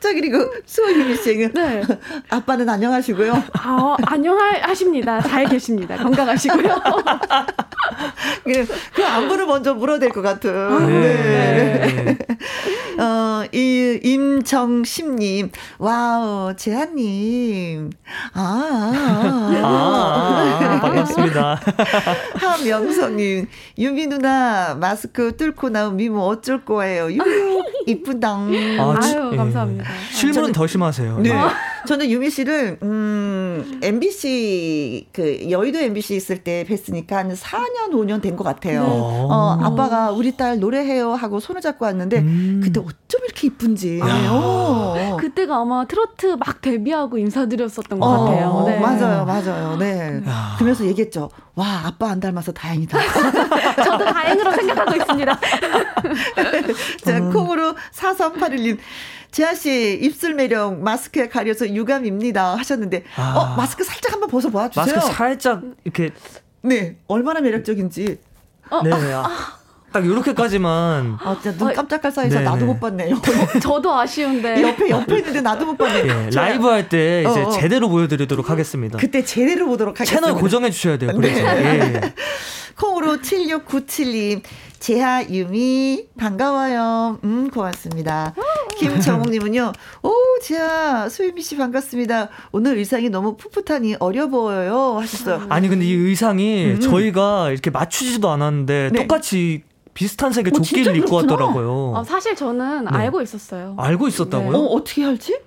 [0.00, 1.82] 자 그리고 수호유미 씨는 네.
[2.30, 3.42] 아빠는 안녕하시고요.
[3.54, 5.20] 아, 안녕하십니다.
[5.22, 5.96] 잘 계십니다.
[5.96, 6.82] 건강하시고요.
[8.44, 10.86] 그, 그 안부를 먼저 물어야 될 것 같은.
[10.88, 12.18] 네.
[12.98, 15.50] 어, 이, 임정심님.
[15.78, 17.90] 와우, 재한님.
[18.34, 21.60] 아, 아, 아, 아, 아, 반갑습니다.
[22.36, 23.46] 하명선님.
[23.78, 27.10] 유미 누나, 마스크 뚫고 나온 미모 어쩔 거예요.
[27.12, 28.28] 유, 이쁘다.
[28.30, 29.36] 아, 지- 아유, 예.
[29.36, 29.84] 감사합니다.
[30.12, 31.18] 실물은 더 심하세요.
[31.20, 31.30] 네.
[31.86, 38.36] 저는 유미 씨를, 음, MBC, 그, 여의도 MBC 있을 때 뵀으니까 한 4년, 5년 된
[38.36, 38.82] 것 같아요.
[38.82, 38.88] 네.
[38.88, 42.60] 어, 아빠가 우리 딸 노래해요 하고 손을 잡고 왔는데, 음.
[42.62, 43.98] 그때 어쩜 이렇게 이쁜지.
[44.00, 44.28] 야.
[44.30, 45.16] 어.
[45.20, 48.64] 그때가 아마 트로트 막 데뷔하고 인사드렸었던 것 어, 같아요.
[48.66, 48.78] 네.
[48.78, 49.76] 맞아요, 맞아요.
[49.76, 50.22] 네.
[50.26, 50.54] 야.
[50.56, 51.28] 그러면서 얘기했죠.
[51.54, 52.98] 와, 아빠 안 닮아서 다행이다.
[53.84, 55.40] 저도 다행으로 생각하고 있습니다.
[57.04, 57.32] 자, 음.
[57.32, 58.78] 콩으로 4381님.
[59.30, 62.56] 재하씨, 입술 매력 마스크에 가려서 유감입니다.
[62.56, 63.34] 하셨는데, 아.
[63.36, 64.96] 어, 마스크 살짝 한번 벗어 보아주세요.
[64.96, 66.10] 마스크 살짝 이렇게
[66.62, 68.04] 네, 얼마나 매력적인지.
[68.84, 68.92] 네.
[69.12, 69.56] 아,
[69.92, 72.64] 딱 이렇게까지만 아, 진짜 눈 어, 깜짝할 사이에서 네, 나도 네.
[72.66, 73.20] 못 봤네요.
[73.60, 74.62] 저도 아쉬운데.
[74.62, 76.26] 옆에, 옆에 있는데 나도 못 봤네.
[76.26, 77.50] 예, 자, 라이브 할 때 이제 어, 어.
[77.50, 78.98] 제대로 보여드리도록 하겠습니다.
[78.98, 80.26] 그때 제대로 보도록 하겠습니다.
[80.26, 81.10] 채널 고정해 주셔야 돼요.
[81.16, 82.00] 그래서 네.
[82.04, 82.14] 예.
[82.76, 84.42] 콩으로 7697님,
[84.84, 87.18] 재하, 유미, 반가워요.
[87.22, 88.34] 음, 고맙습니다.
[88.78, 89.72] 김정옥님은요,
[90.02, 90.12] 오,
[90.42, 92.30] 재하, 수유미 씨 반갑습니다.
[92.50, 94.96] 오늘 의상이 너무 풋풋하니 어려 보여요.
[94.98, 95.46] 하셨어요.
[95.50, 96.80] 아니 근데 이 의상이 음.
[96.80, 99.02] 저희가 이렇게 맞추지도 않았는데 네.
[99.02, 101.34] 똑같이 비슷한 색의 어, 조끼를 입고 그렇구나.
[101.34, 101.92] 왔더라고요.
[101.96, 102.90] 어, 사실 저는 네.
[102.90, 103.74] 알고 있었어요.
[103.78, 104.56] 알고 있었다고요?
[104.56, 105.38] 어, 어떻게 할지?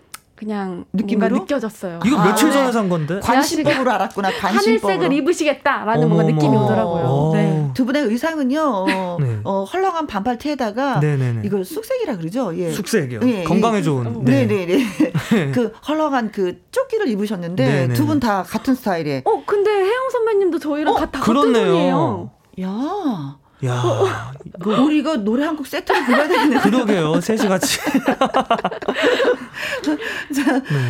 [0.44, 1.30] 그냥 느낌으로?
[1.30, 2.00] 뭔가 느껴졌어요.
[2.06, 2.72] 이거 아, 며칠 전에 네.
[2.72, 3.20] 산 건데?
[3.22, 4.30] 관심법으로 알았구나.
[4.40, 4.94] 관심법으로.
[4.94, 6.32] 하늘색을 입으시겠다라는 뭔가 어머머.
[6.32, 7.04] 느낌이 오더라고요.
[7.06, 7.32] 어.
[7.34, 7.72] 네.
[7.74, 8.60] 두 분의 의상은요.
[8.62, 9.40] 어, 네.
[9.44, 11.42] 어, 헐렁한 반팔 티에다가 네네네.
[11.46, 12.56] 이걸 숙색이라 그러죠.
[12.58, 12.72] 예.
[12.72, 13.22] 숙색이요.
[13.24, 13.82] 예, 건강에 예.
[13.82, 14.24] 좋은.
[14.24, 15.52] 네, 네, 네.
[15.52, 17.94] 그 헐렁한 그 조끼를 입으셨는데 네네네.
[17.94, 19.22] 두분 다 같은 스타일에.
[19.26, 21.34] 어, 근데 혜영 선배님도 저희랑 어, 다, 같은.
[21.34, 22.32] 분이에요.
[22.62, 24.32] 야, 야,
[24.66, 26.60] 우리 이거 노래 한 곡 세트로 불러야 되겠네.
[26.62, 27.22] 그러게요.
[27.22, 27.80] 셋이 같이.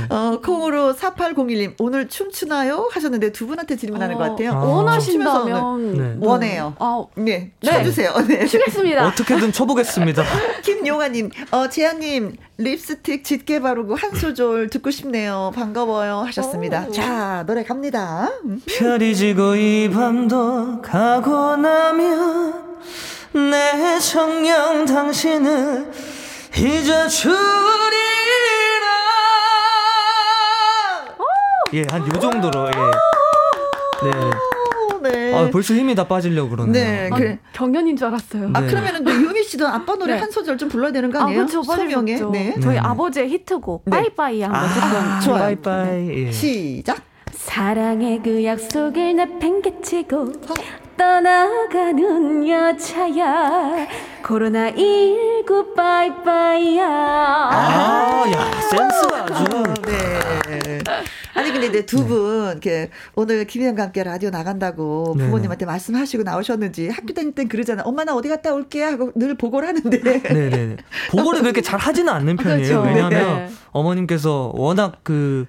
[0.09, 2.89] 어, 콩으로 4801님 오늘 춤추나요?
[2.91, 4.51] 하셨는데 두 분한테 질문하는 어, 것 같아요.
[4.53, 4.63] 아.
[4.63, 6.15] 원하신다면 네.
[6.25, 6.75] 원해요.
[6.79, 7.71] 아, 네, 네.
[7.71, 8.13] 쳐주세요.
[8.27, 8.45] 네.
[8.47, 9.07] 추겠습니다.
[9.07, 10.23] 어떻게든 쳐보겠습니다.
[10.63, 15.51] 김용아님, 어, 재한님, 립스틱 짙게 바르고 한 소절 듣고 싶네요.
[15.55, 16.19] 반가워요.
[16.27, 16.85] 하셨습니다.
[16.87, 16.91] 오.
[16.91, 18.29] 자, 노래 갑니다.
[18.45, 18.61] 음.
[18.67, 22.77] 별이 지고 이 밤도 가고 나면
[23.33, 25.91] 내 정녕 당신을
[26.55, 27.33] 잊어주리라.
[31.73, 32.67] 예, 한 요 정도로.
[32.67, 32.71] 예.
[34.07, 34.11] 네.
[35.33, 35.47] 오, 네.
[35.47, 36.73] 아, 벌써 힘이 다 빠지려고 그러네요.
[36.73, 37.39] 네, 아, 그래.
[37.53, 38.51] 경연인 줄 알았어요.
[38.53, 38.67] 아, 네.
[38.67, 40.19] 그러면은 또 유미 씨도 아빠 노래 네.
[40.19, 41.39] 한 소절 좀 불러야 되는 거 아, 아니에요?
[41.45, 41.63] 그렇죠.
[41.63, 42.19] 소명의.
[42.31, 42.55] 네.
[42.61, 42.79] 저희 네.
[42.79, 43.91] 아버지의 히트곡 네.
[43.91, 45.43] 빠이빠이 한번 아, 좋아요.
[45.43, 46.25] 바이바이.
[46.27, 46.31] 예.
[46.31, 46.97] 시작.
[47.31, 50.33] 사랑의 그 약속을 내팽개치고
[50.97, 53.87] 떠나가는 여자야
[54.23, 59.63] 코로나19 빠이빠이야 아, 야, 센스가 아주.
[59.83, 60.79] 네.
[61.35, 65.15] 아니 근데 이제 두분 이렇게 오늘 김희영과 함께 라디오 나간다고.
[65.17, 67.83] 부모님한테 말씀하시고 나오셨는지 학교 다닐 땐 그러잖아요.
[67.85, 69.99] 엄마 나 어디 갔다 올게 하고 늘 보고를 하는데.
[70.21, 70.77] 네네.
[71.11, 72.81] 보고를 그렇게 잘 하지는 않는 편이에요.
[72.81, 72.81] 그렇죠.
[72.81, 73.49] 왜냐하면 네.
[73.71, 75.45] 어머님께서 워낙 그,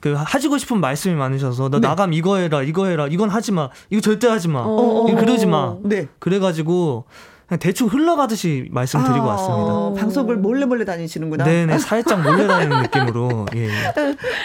[0.00, 1.88] 그 하시고 싶은 말씀이 많으셔서 너 네.
[1.88, 5.06] 나감 이거 해라 이거 해라 이건 하지 마 이거 절대 하지 마 어.
[5.08, 6.06] 이거 그러지 마 네.
[6.18, 7.04] 그래가지고
[7.60, 10.00] 대충 흘러가듯이 말씀드리고 아, 왔습니다.
[10.00, 11.44] 방송을 몰래 몰래 다니시는구나.
[11.44, 13.68] 네네 살짝 몰려다니는 느낌으로 예.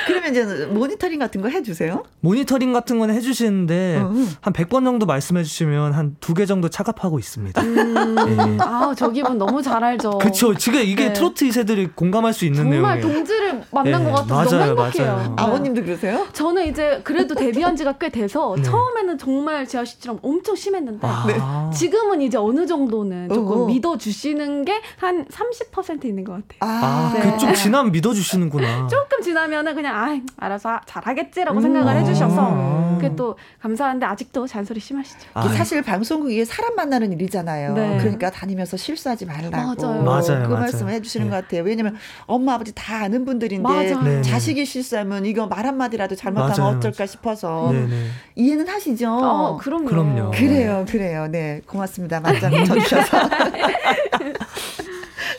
[0.05, 2.03] 그러면 이제 모니터링 같은 거 해주세요.
[2.19, 4.13] 모니터링 같은 건 해주시는데 어.
[4.41, 7.61] 한 100번 정도 말씀해주시면 한 두 개 정도 차갑하고 있습니다.
[7.65, 8.57] 예.
[8.59, 10.17] 아, 저 기분 너무 잘 알죠.
[10.19, 10.53] 그쵸.
[10.55, 11.13] 지금 이게 네.
[11.13, 13.01] 트로트 2세들이 공감할 수 있는 정말 내용이에요.
[13.15, 15.11] 동지를 만난 네, 것 같아서 맞아요, 너무 행복해요.
[15.15, 15.27] 맞아요.
[15.29, 15.33] 네.
[15.43, 16.27] 아버님도 그러세요?
[16.33, 18.61] 저는 이제 그래도 데뷔한 지가 꽤 돼서 네.
[18.63, 21.71] 처음에는 정말 지아 씨처럼 엄청 심했는데 아.
[21.73, 23.65] 지금은 이제 어느 정도 는 조금 어허.
[23.67, 26.57] 믿어주시는 게 한 30% 있는 것 같아요.
[26.59, 27.31] 아, 네.
[27.31, 28.85] 그좀 지나면 믿어주시는구나.
[28.89, 31.61] 조금 지나면은 그냥 아 알아서 잘하겠지라고 음.
[31.61, 32.97] 생각을 해주셔서 아.
[32.99, 35.17] 그게 또 감사한데 아직도 잔소리 심하시죠.
[35.33, 37.73] 아, 이게 사실 방송국이 사람 만나는 일이잖아요.
[37.73, 37.97] 네.
[37.99, 39.51] 그러니까 다니면서 실수하지 말라고.
[39.51, 40.03] 맞아요.
[40.03, 40.59] 맞아요, 그 맞아요.
[40.59, 41.31] 말씀을 해주시는 네.
[41.31, 41.63] 것 같아요.
[41.63, 44.01] 왜냐면 엄마 아버지 다 아는 분들인데 맞아요.
[44.03, 44.21] 네, 네.
[44.21, 48.07] 자식이 실수하면 이거 말 한마디라도 잘못하면 맞아요, 어쩔까 싶어서 네네.
[48.35, 49.09] 이해는 하시죠?
[49.11, 49.85] 어, 그럼요.
[49.85, 50.31] 그럼요.
[50.31, 51.27] 그래요, 그래요.
[51.27, 52.19] 네, 고맙습니다.
[52.21, 52.51] 만장
[52.83, 53.27] 哈哈哈！
[53.27, 54.90] 哈哈哈哈哈！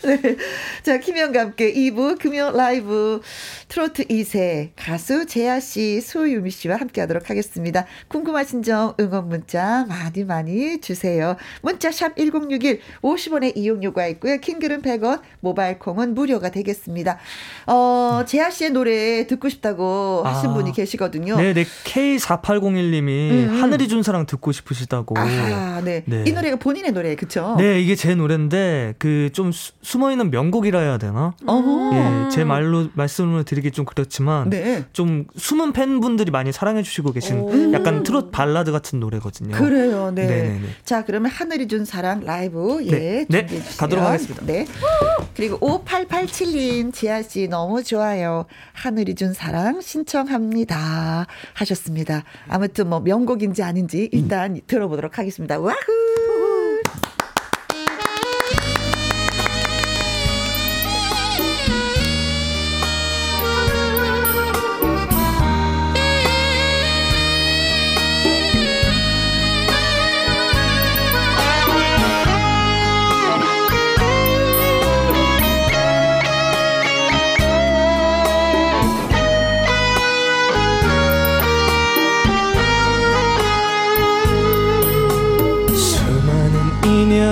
[0.04, 0.36] 네.
[0.82, 3.20] 자, 김현과 함께 2부 금요 라이브
[3.68, 7.86] 트로트 2세 가수 재하 씨, 소유미 씨와 함께 하도록 하겠습니다.
[8.08, 11.36] 궁금하신 점 응원 문자 많이 많이 주세요.
[11.62, 14.38] 문자 샵 1061, 50원의 이용료가 있고요.
[14.38, 17.18] 킹글은 100원, 모바일 콩은 무료가 되겠습니다.
[17.66, 20.54] 어, 재하 씨의 노래 듣고 싶다고 하신 아.
[20.54, 21.36] 분이 계시거든요.
[21.36, 21.64] 네 네.
[21.84, 23.62] K4801 님이 음, 음.
[23.62, 25.16] 하늘이 준 사랑 듣고 싶으시다고.
[25.16, 26.02] 아하, 네.
[26.06, 26.24] 네.
[26.26, 27.54] 이 노래가 본인의 노래, 그쵸?
[27.58, 29.52] 네, 이게 제 노래인데 그좀
[29.92, 31.34] 숨어 있는 명곡이라 해야 되나?
[31.46, 31.90] 어허.
[31.92, 34.84] 예, 제 말로 말씀을 드리기 좀 그렇지만 네.
[34.94, 37.72] 좀 숨은 팬분들이 많이 사랑해 주시고 계신 오.
[37.74, 39.54] 약간 트롯 발라드 같은 노래거든요.
[39.54, 40.26] 그래요, 네.
[40.26, 40.66] 네네네.
[40.86, 43.62] 자, 그러면 하늘이 준 사랑 라이브, 예, 네, 네.
[43.76, 44.46] 가도록 하겠습니다.
[44.46, 44.66] 네.
[45.36, 48.46] 그리고 5887님, 지아 씨 너무 좋아요.
[48.72, 51.26] 하늘이 준 사랑 신청합니다.
[51.52, 52.24] 하셨습니다.
[52.48, 55.58] 아무튼 뭐 명곡인지 아닌지 일단 들어보도록 하겠습니다.
[55.58, 56.41] 와후!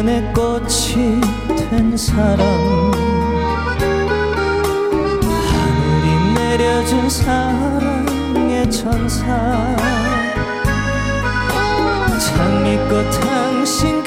[0.01, 1.21] 인연의 꽃이
[1.69, 2.41] 된 사람.
[5.51, 9.27] 하늘이 내려준 사랑의 천사.
[12.19, 14.00] 장미꽃 당신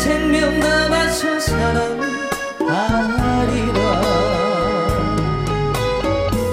[0.00, 2.70] 생명 다 바쳐 사랑하리라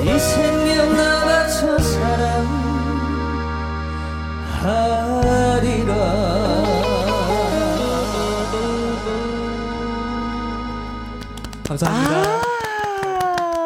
[0.04, 1.78] 이 생명 다 바쳐
[4.60, 5.96] 사랑하리라
[11.64, 12.42] 감사합니다.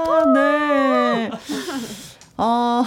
[0.07, 1.32] 아, 네.
[2.38, 2.84] 어,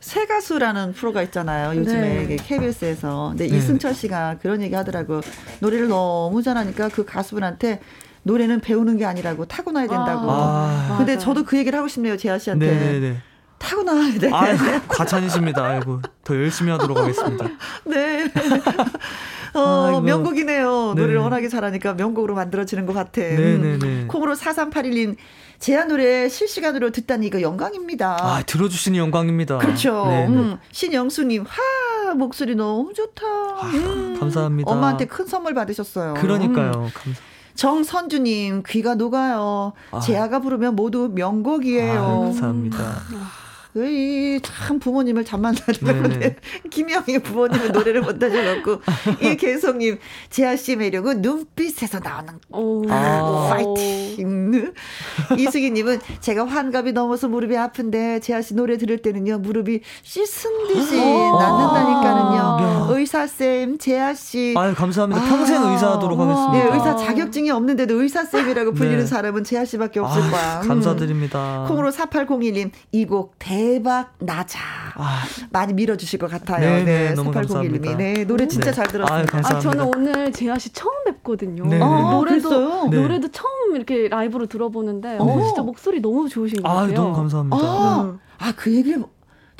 [0.00, 1.78] 새 가수라는 프로가 있잖아요.
[1.78, 2.36] 요즘에 네.
[2.36, 3.28] KBS에서.
[3.30, 3.56] 근데 네.
[3.56, 5.20] 이승철 씨가 그런 얘기 하더라고.
[5.60, 7.80] 노래를 너무 잘하니까 그 가수분한테
[8.22, 10.30] 노래는 배우는 게 아니라고 타고나야 된다고.
[10.30, 10.94] 아.
[10.98, 11.24] 근데 맞아요.
[11.24, 12.16] 저도 그 얘기를 하고 싶네요.
[12.16, 12.66] 재하 씨한테.
[12.66, 13.16] 네네네.
[13.58, 14.30] 타고나야 돼.
[14.32, 15.62] 아, 과찬이십니다.
[15.62, 17.46] 아이고, 더 열심히 하도록 하겠습니다.
[17.84, 18.24] 네.
[19.52, 20.00] 어, 아이고.
[20.00, 20.94] 명곡이네요.
[20.96, 21.02] 네.
[21.02, 23.20] 노래를 워낙에 잘하니까 명곡으로 만들어지는 것 같아.
[23.20, 24.06] 네네네.
[24.06, 25.16] 콩으로 4381님,
[25.60, 28.16] 제한 노래 실시간으로 듣다니 이거 영광입니다.
[28.18, 29.58] 아, 들어주시니 영광입니다.
[29.58, 30.06] 그렇죠.
[30.06, 30.34] 네, 네.
[30.34, 33.26] 음, 신영수님, 하 목소리 너무 좋다.
[33.74, 34.16] 음.
[34.18, 34.70] 감사합니다.
[34.70, 36.14] 엄마한테 큰 선물 받으셨어요.
[36.14, 36.72] 그러니까요.
[36.74, 36.88] 음.
[36.94, 37.20] 감사.
[37.54, 39.74] 정선주님, 귀가 녹아요.
[39.90, 40.00] 아.
[40.00, 42.00] 제아가 부르면 모두 명곡이에요.
[42.00, 43.02] 아, 감사합니다.
[43.76, 45.24] 으이, 참 부모님을
[45.80, 46.18] 네네.
[46.18, 46.36] 네.
[46.70, 48.80] 김영희 부모님은 노래를 못 하셔갖고
[49.22, 49.98] 이계성님
[50.30, 52.84] 재하 씨 매력은 눈빛에서 나오는 오.
[52.90, 53.48] 아.
[53.50, 54.72] 파이팅.
[55.38, 62.86] 이수기님은 제가 환갑이 넘어서 무릎이 아픈데 재하 씨 노래 들을 때는요 무릎이 씻은 듯이 낫는다니까는요.
[62.96, 64.54] 의사 쌤 재하 씨.
[64.56, 65.22] 아유, 감사합니다.
[65.22, 65.28] 아.
[65.28, 66.28] 평생 의사하도록 우와.
[66.28, 66.52] 하겠습니다.
[66.70, 69.06] 네, 의사 자격증이 없는데도 의사 쌤이라고 불리는 네.
[69.06, 70.60] 사람은 재하 씨밖에 없을 아유, 거야.
[70.62, 70.68] 음.
[70.68, 71.66] 감사드립니다.
[71.68, 74.58] 콩으로 4801님 이 곡 대박 나자
[74.94, 76.60] 아, 많이 밀어주실 것 같아요.
[76.60, 77.96] 네, 네, 네, 너무 4801님이 감사합니다.
[77.96, 78.76] 네 노래 진짜 네.
[78.76, 79.14] 잘 들었습니다.
[79.14, 79.56] 아유, 감사합니다.
[79.56, 81.64] 아, 저는 오늘 재하 씨 처음 뵙거든요.
[81.64, 81.82] 네, 네.
[81.82, 82.88] 아, 노래도 그랬어요?
[82.90, 82.96] 네.
[83.00, 85.24] 노래도 처음 이렇게 라이브로 들어보는데 어.
[85.24, 86.94] 어, 진짜 목소리 너무 좋으신 것 아, 같아요.
[86.94, 87.56] 너무 감사합니다.
[87.56, 89.02] 아, 아, 그 얘기를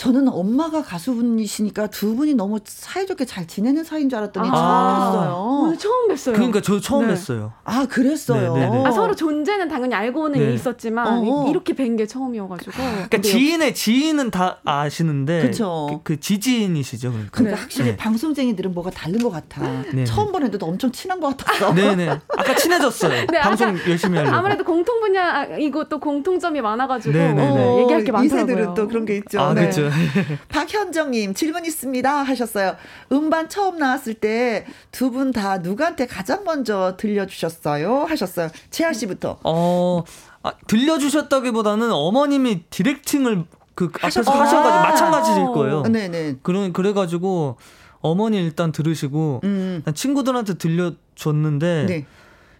[0.00, 4.54] 저는 엄마가 가수분이시니까 두 분이 너무 사이좋게 잘 지내는 사이인 줄 알았더니 아.
[4.56, 5.60] 처음 뵀어요.
[5.60, 6.32] 오늘 처음 뵀어요.
[6.32, 7.12] 그러니까 저 처음 네.
[7.12, 7.52] 뵀어요.
[7.64, 8.54] 아, 그랬어요.
[8.54, 8.86] 네, 네, 네.
[8.86, 10.54] 아, 서로 존재는 당연히 알고는 네.
[10.54, 11.46] 있었지만 어.
[11.50, 12.72] 이렇게 뵌 게 처음이어가지고.
[12.78, 16.00] 그러니까 지인의 지인은 다 아시는데 그쵸.
[16.02, 17.10] 그, 그 지지인이시죠.
[17.10, 17.30] 그러니까.
[17.32, 17.60] 그러니까 네.
[17.60, 17.96] 확실히 네.
[17.98, 19.84] 방송쟁이들은 뭐가 다른 것 같아.
[19.92, 20.04] 네.
[20.04, 21.74] 처음 본 애들도 엄청 친한 것 같았어.
[21.74, 22.08] 네네.
[22.38, 23.26] 아까 친해졌어요.
[23.30, 24.34] 네, 방송 아까 열심히 하려고.
[24.34, 27.64] 아무래도 공통 분야이고 또 공통점이 많아가지고 네, 네, 네.
[27.64, 28.46] 어, 얘기할 게이 많더라고요.
[28.46, 29.40] 세들은 또 그런 게 있죠.
[29.40, 29.60] 아, 네.
[29.60, 29.89] 그렇죠.
[30.48, 32.76] 박현정님 질문 있습니다 하셨어요.
[33.12, 38.48] 음반 처음 나왔을 때 두 분 다 누구한테 가장 먼저 들려주셨어요 하셨어요.
[38.70, 39.38] 채아 씨부터.
[39.44, 40.02] 어,
[40.42, 44.44] 아, 들려주셨다기보다는 어머님이 디렉팅을 그 앞에서 하셨구나.
[44.44, 45.82] 하셔가지고 마찬가지일 거예요.
[45.82, 46.36] 네네.
[46.42, 47.56] 그런 그래가지고
[48.00, 49.82] 어머니 일단 들으시고 음.
[49.84, 52.06] 난 친구들한테 들려줬는데 네.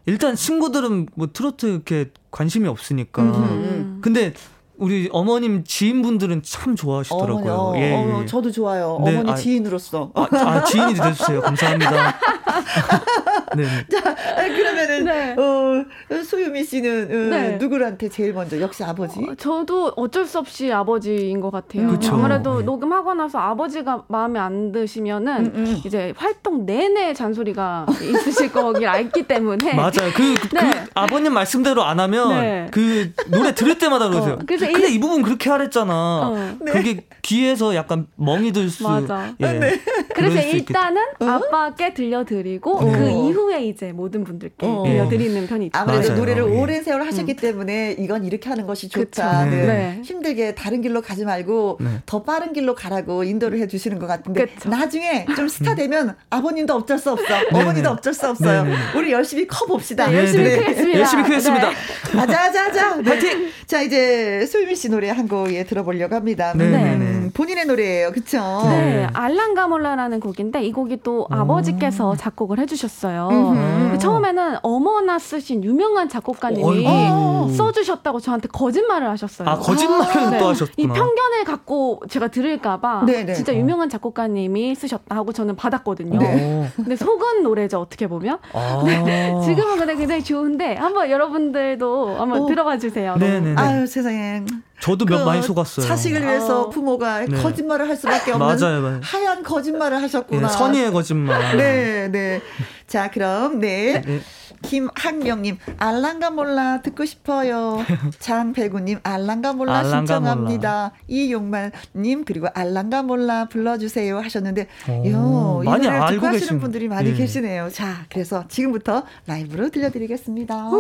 [0.07, 3.23] 일단 친구들은 뭐 트로트 이렇게 관심이 없으니까.
[3.23, 3.99] 음.
[4.03, 4.33] 근데
[4.81, 7.53] 우리 어머님 지인분들은 참 좋아하시더라고요.
[7.53, 8.27] 어머니, 어, 예, 어, 예.
[8.27, 8.99] 저도 좋아요.
[9.05, 10.11] 네, 어머니 아, 지인으로서.
[10.15, 11.43] 아, 아, 지인이 돼주세요.
[11.43, 12.19] 감사합니다.
[13.57, 13.65] 네.
[13.67, 14.63] 아, 그
[14.99, 15.37] 러면은 네.
[15.39, 15.85] 어,
[16.25, 17.57] 소유미 씨는 어, 네.
[17.57, 19.21] 누구한테 제일 먼저 역시 아버지?
[19.21, 21.89] 어, 저도 어쩔 수 없이 아버지인 것 같아요.
[21.89, 22.15] 그쵸.
[22.15, 22.65] 아무래도 네.
[22.65, 25.83] 녹음하고 나서 아버지가 마음에 안 드시면은 음, 음.
[25.85, 30.11] 이제 활동 내내 잔소리가 있으실 거길 알기 때문에 맞아요.
[30.15, 30.71] 그, 그, 네.
[30.71, 32.67] 그 아버님 말씀대로 안 하면 네.
[32.71, 34.35] 그 노래 들을 때마다 그러세요.
[34.35, 35.93] 어, 그래서 근데 이- 이 부분 그렇게 하랬잖아.
[35.95, 36.57] 어.
[36.67, 38.83] 그게 귀에서 약간 멍이 들 수.
[38.83, 39.33] 맞아.
[39.41, 39.47] 예.
[39.47, 39.79] 그래서
[40.15, 42.81] 그럴 수 있기 일단은 아빠께 들려드리고 어.
[42.93, 44.83] 그 이후에 이제 모든 분들께 어.
[44.85, 45.79] 들려드리는 편이죠.
[45.79, 46.19] 아무래도 맞아요.
[46.19, 46.61] 노래를 예.
[46.61, 48.89] 오랜 세월 하셨기 때문에 이건 이렇게 하는 것이.
[48.89, 49.45] 좋다.
[49.45, 49.67] 네.
[49.67, 50.01] 네.
[50.03, 51.89] 힘들게 다른 길로 가지 말고 네.
[52.07, 54.69] 더 빠른 길로 가라고 인도를 해주시는 것 같은데 그쵸.
[54.69, 57.25] 나중에 좀 스타 되면 아버님도 어쩔 수 없어.
[57.53, 58.65] 어머니도 어쩔 수 없어요.
[58.65, 58.77] 네, 네.
[58.99, 60.09] 우리 열심히 커 봅시다.
[60.09, 60.57] 네, 열심히 네, 네.
[60.59, 60.99] 크겠습니다.
[60.99, 61.69] 열심히 크겠습니다.
[61.71, 62.27] 네.
[62.27, 63.49] 자자자 파이팅!
[63.67, 66.53] 자 이제 소유미 씨 노래 한 곡 예, 들어보려고 합니다.
[66.57, 67.20] 네, 네.
[67.31, 68.39] 음, 본인의 노래예요, 그쵸?
[68.65, 73.29] 네, 알랑가몰라라는 곡인데 이 곡이 또 아버지께서 작곡을 해주셨어요.
[73.31, 73.55] 음흠.
[73.55, 77.53] 근데 처음에는 어머나 쓰신 유명한 작곡가님이 어이구.
[77.55, 79.49] 써주셨다고 저한테 거짓말을 하셨어요.
[79.49, 80.39] 아, 거짓말을 네.
[80.39, 80.75] 또 하셨구나.
[80.77, 83.35] 이 편견을 갖고 제가 들을까봐 네네.
[83.35, 86.19] 진짜 유명한 작곡가님이 쓰셨다 하고 저는 받았거든요.
[86.19, 86.67] 네.
[86.67, 86.69] 어.
[86.77, 88.39] 근데 속은 노래죠 어떻게 보면.
[88.53, 88.81] 아.
[89.45, 92.47] 지금은 근데 굉장히 좋은데 한번 여러분들도 한번 어.
[92.47, 93.17] 들어봐 주세요.
[93.17, 93.55] 네네네.
[93.61, 94.45] 아유 세상에.
[94.81, 95.87] 저도 몇 그 많이 속았어요.
[95.87, 96.69] 자식을 위해서 어.
[96.71, 97.43] 부모가 네.
[97.43, 99.01] 거짓말을 할 수밖에 없는 맞아요, 맞아요.
[99.03, 100.49] 하얀 거짓말을 하셨구나.
[100.49, 101.57] 예, 선의의 거짓말.
[101.57, 102.41] 네, 네.
[102.87, 104.01] 자, 그럼 네.
[104.05, 104.21] 네.
[104.63, 107.83] 김학명님 알랑가 몰라 듣고 싶어요.
[108.21, 110.93] 장배구님 알랑가 몰라 알랑가 신청합니다.
[111.09, 116.61] 이용만님 그리고 알랑가 몰라 불러주세요 하셨는데, 오, 요, 이 많이 노래를 알고 듣고 하시는 계신-
[116.61, 117.15] 분들이 많이 예.
[117.15, 117.71] 계시네요.
[117.73, 120.71] 자, 그래서 지금부터 라이브로 들려드리겠습니다.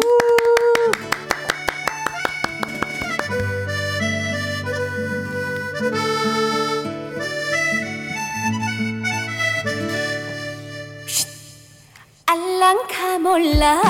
[12.60, 13.80] 알랑카 몰라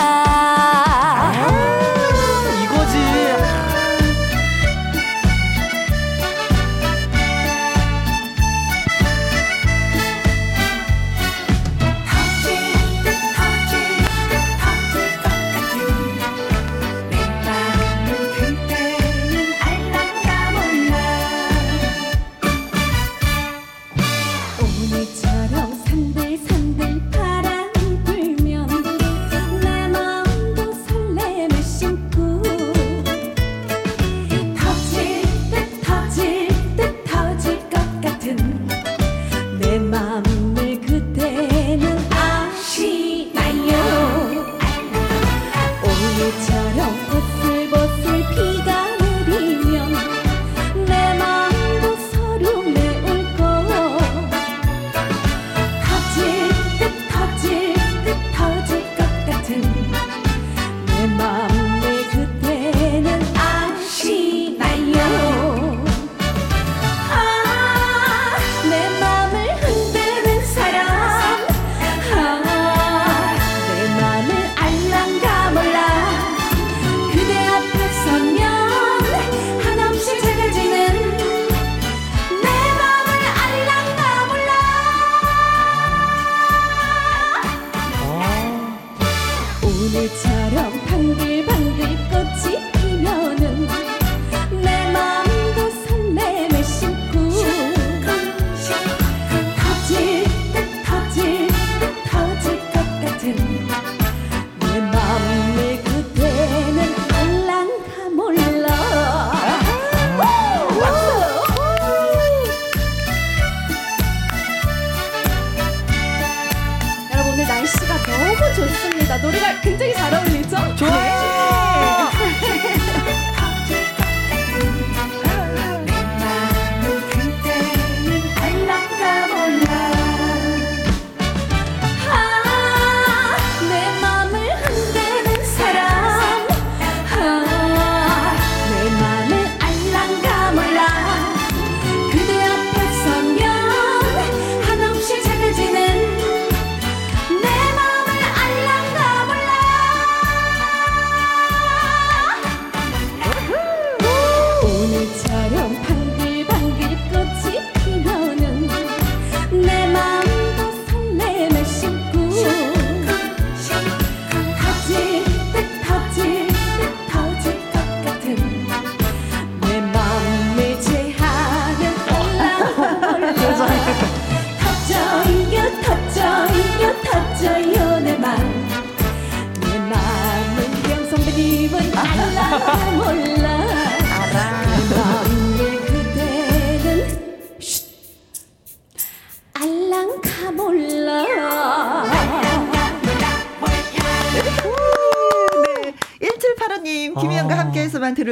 [48.22, 48.69] 보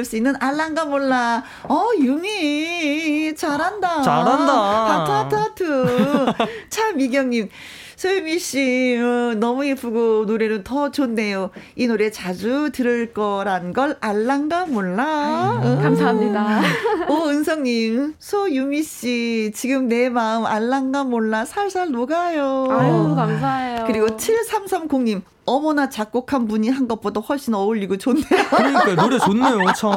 [0.09, 1.45] 수 있는 알랑가 몰라.
[1.65, 3.35] 어, 유미.
[3.37, 4.03] 잘한다.
[4.03, 4.55] 잘한다.
[5.05, 6.49] 하트, 하트, 하트.
[6.71, 7.49] 차미경님.
[7.97, 11.51] 소유미 씨, 어, 너무 예쁘고 노래는 더 좋네요.
[11.75, 15.61] 이 노래 자주 들을 거란 걸 알랑가 몰라.
[15.65, 15.83] 음.
[15.83, 16.61] 감사합니다.
[17.49, 22.67] 오은성님, 소유미 씨, 지금 내 마음 알랑가 몰라 살살 녹아요.
[22.71, 23.85] 아유, 감사해요.
[23.87, 28.25] 그리고 7330님, 어머나 작곡한 분이 한 것보다 훨씬 어울리고 좋네요.
[28.51, 29.91] 그러니까 노래 좋네요, 참.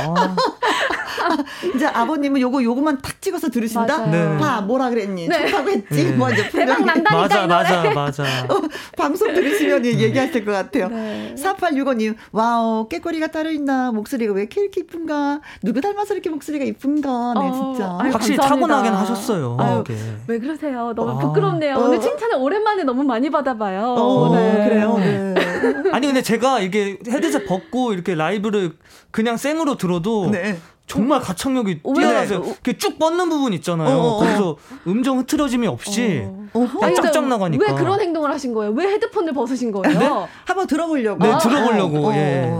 [0.00, 0.36] 아.
[1.74, 4.06] 이제 아버님은 요거 요거만 탁 찍어서 들으신다.
[4.06, 4.38] 네.
[4.38, 5.28] 봐 뭐라 그랬니?
[5.28, 5.46] 네.
[5.46, 6.04] 좋다고 했지.
[6.04, 6.12] 네.
[6.12, 7.46] 뭐 이제 대박 난다니까 맞아, 이.
[7.48, 8.22] 맞아, 맞아.
[8.48, 8.60] 어,
[8.96, 10.88] 방송 들으시면 얘기하실 것 같아요.
[10.88, 11.34] 네.
[11.36, 13.92] 4865님, 와우, 깨꼬리가 따로 있나?
[13.92, 15.40] 목소리가 왜 이렇게 이쁜가?
[15.62, 17.34] 누구 닮아서 이렇게 목소리가 이쁜가?
[17.34, 17.98] 네, 어, 진짜.
[18.00, 18.48] 아유, 확실히 감사합니다.
[18.76, 19.56] 타고나긴 하셨어요.
[19.60, 19.84] 아유.
[20.26, 20.92] 왜 그러세요?
[20.94, 21.18] 너무 아.
[21.18, 21.76] 부끄럽네요.
[21.76, 21.84] 어.
[21.84, 23.94] 오늘 칭찬을 오랜만에 너무 많이 받아봐요.
[23.96, 24.68] 어, 네.
[24.68, 24.96] 그래요.
[24.98, 25.34] 네.
[25.92, 28.72] 아니 근데 제가 이게 헤드셋 벗고 이렇게 라이브를
[29.10, 30.58] 그냥 생으로 들어도 네.
[30.86, 31.92] 정말 가창력이 왜?
[31.94, 33.88] 뛰어나서 이렇게 쭉 뻗는 부분 있잖아요.
[33.96, 34.18] 어, 어, 어.
[34.18, 34.56] 거기서
[34.86, 37.64] 음정 흐트러짐이 없이 아니, 근데 짝짝 나가니까.
[37.66, 38.72] 왜 그런 행동을 하신 거예요?
[38.72, 39.98] 왜 헤드폰을 벗으신 거예요?
[39.98, 40.08] 네?
[40.44, 41.24] 한번 들어보려고.
[41.24, 42.06] 네, 아, 들어보려고.
[42.06, 42.14] 어, 어.
[42.14, 42.56] 예.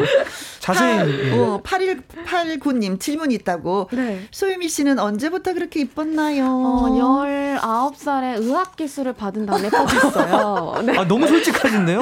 [0.58, 1.28] 자세히.
[1.28, 1.38] 예.
[1.38, 3.88] 어, 8189님 질문이 있다고.
[3.92, 4.26] 네.
[4.30, 6.46] 소유미 씨는 언제부터 그렇게 이뻤나요?
[6.46, 10.82] 어, 19살에 의학기술을 받은 다음에 뽑혔어요.
[10.86, 10.96] 네.
[10.98, 12.00] 아 너무 솔직하신데요?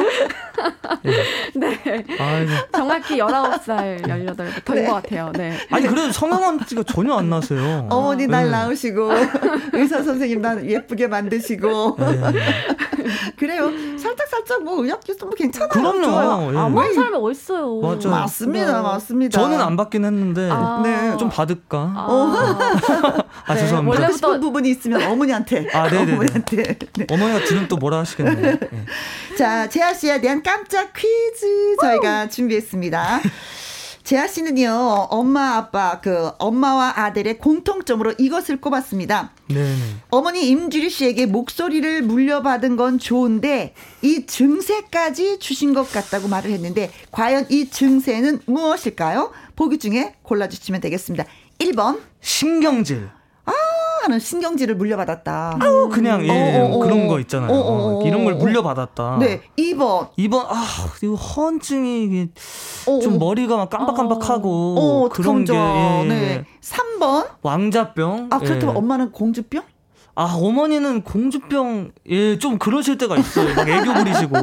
[1.55, 2.05] 네.
[2.21, 2.51] 아이고.
[2.73, 4.85] 정확히 19살, 18부터인 네.
[4.87, 5.33] 것 같아요.
[5.35, 5.59] 네.
[5.71, 7.87] 아니 그래도 성형한지가 전혀 안 나세요.
[7.91, 8.51] 어머니 날 네.
[8.51, 9.11] 낳으시고
[9.73, 12.21] 의사 선생님 날 예쁘게 만드시고 네.
[13.37, 13.71] 그래요.
[13.99, 15.69] 살짝 살짝 뭐 의학 기술 뭐 괜찮아요.
[15.71, 16.03] 그럼요.
[16.03, 16.49] 좋아요.
[16.51, 16.95] 예.
[16.95, 17.81] 사람이 어딨어요.
[17.81, 18.09] 맞아요.
[18.11, 18.83] 맞습니다, 네.
[18.83, 19.41] 맞습니다.
[19.41, 20.81] 저는 안 받긴 했는데 아.
[20.85, 21.17] 네.
[21.17, 21.79] 좀 받을까?
[21.97, 23.61] 아, 아, 네.
[23.61, 24.07] 죄송합니다.
[24.09, 25.69] 원래부터- 싶은 부분이 있으면 어머니한테.
[25.73, 26.13] 아, 네네네.
[26.15, 26.63] 어머니한테.
[26.97, 27.07] 네.
[27.11, 28.47] 어머니가 들으면 또 뭐라 하시겠네요.
[28.73, 29.37] 예.
[29.37, 33.21] 자, 재하 씨에 대한 깜짝 퀴즈 저희가 준비했습니다.
[34.05, 34.73] 재하 씨는요,
[35.11, 39.33] 엄마, 아빠, 그, 엄마와 아들의 공통점으로 이것을 꼽았습니다.
[39.49, 39.77] 네네.
[40.11, 47.47] 어머니 임주리 씨에게 목소리를 물려받은 건 좋은데, 이 증세까지 주신 것 같다고 말을 했는데, 과연
[47.49, 49.31] 이 증세는 무엇일까요?
[49.55, 51.25] 보기 중에 골라주시면 되겠습니다.
[51.59, 53.22] 1번, 신경질.
[54.03, 55.59] 하는 신경질을 물려받았다.
[55.91, 56.79] 그냥 예, 어, 어, 어.
[56.79, 57.51] 그런 거 있잖아요.
[57.51, 58.07] 어, 어, 어.
[58.07, 59.19] 이런 걸 물려받았다.
[59.21, 60.65] 네, 2번, 이번 아
[61.03, 62.29] 이거 허언증이 이게
[62.87, 63.19] 어, 좀 어.
[63.19, 66.05] 머리가 막 깜박깜박하고 어, 그런 게 어떡하죠.
[66.05, 66.45] 예, 네.
[66.61, 68.29] 3번, 왕자병.
[68.31, 68.79] 아, 그렇다면 예.
[68.79, 69.63] 엄마는 공주병?
[70.15, 73.55] 아 어머니는 공주병 예 좀 그러실 때가 있어요.
[73.55, 74.37] 막 애교 부리시고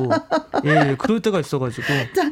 [0.65, 1.85] 예 그럴 때가 있어가지고
[2.15, 2.29] 자,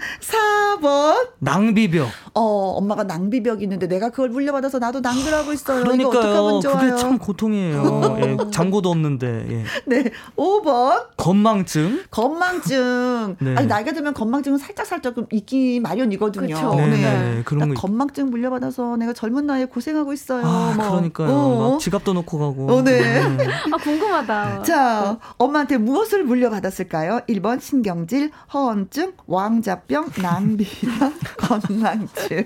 [0.79, 1.27] 4번.
[1.39, 2.07] 낭비병.
[2.33, 2.41] 어,
[2.77, 5.83] 엄마가 낭비벽이 있는데 내가 그걸 물려받아서 나도 낭비를 하고 있어요.
[5.83, 6.59] 그러니까요.
[6.61, 8.17] 그게 참 고통이에요.
[8.21, 9.63] 예, 장고도 없는데 예.
[9.85, 10.11] 네.
[10.35, 11.05] 5번.
[11.17, 12.03] 건망증.
[12.09, 13.35] 건망증.
[13.39, 13.55] 네.
[13.55, 16.55] 아니, 나이가 들면 건망증은 살짝살짝 좀 있기 마련이거든요.
[16.55, 16.75] 그쵸.
[16.75, 16.97] 네, 네.
[16.97, 17.73] 네, 그런 나 거.
[17.73, 20.45] 있- 건망증 물려받아서 내가 젊은 나이에 고생하고 있어요.
[20.45, 20.89] 아 뭐.
[20.89, 21.29] 그러니까요.
[21.29, 21.71] 어.
[21.73, 22.73] 막 지갑도 놓고 가고.
[22.73, 23.26] 어, 네.
[23.73, 24.63] 아, 궁금하다.
[24.63, 27.21] 자, 엄마한테 무엇을 물려받았을까요?
[27.27, 32.45] 1번 신경질, 허언증, 왕자병, 낭비병, 건망증.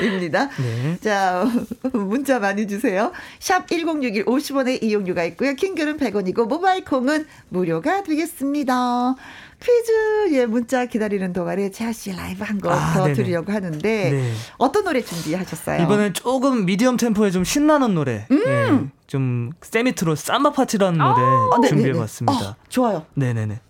[0.00, 0.48] 입니다.
[0.48, 0.98] 네.
[1.00, 1.44] 자,
[1.92, 3.12] 문자 많이 주세요.
[3.38, 5.54] 샵 1061 50원의 이용료가 있고요.
[5.54, 9.14] 킹글은 100원이고 모바일 콩은 무료가 되겠습니다.
[9.62, 13.12] 퀴즈 예 문자 기다리는 동안에 재하 씨 라이브 한곡 아, 더.
[13.12, 14.32] 들으려고 하는데 네.
[14.58, 15.82] 어떤 노래 준비하셨어요?
[15.82, 18.26] 이번엔 조금 미디엄 템포의 좀 신나는 노래.
[18.30, 22.38] 예, 좀 세미트로 삼바 파티라는 노래 아, 네, 준비해봤습니다.
[22.38, 22.50] 네, 네.
[22.50, 23.06] 어, 좋아요.
[23.14, 23.60] 네네네.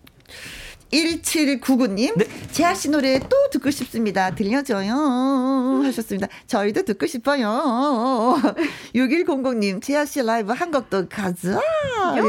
[0.93, 2.27] 1799님, 네.
[2.53, 4.31] 재하 씨 노래 또 듣고 싶습니다.
[4.35, 4.93] 들려줘요.
[5.85, 6.29] 하셨습니다.
[6.47, 7.49] 저희도 듣고 싶어요.
[8.95, 11.61] 6100님, 재하 씨 라이브 한 곡도 가자.
[12.17, 12.23] 예,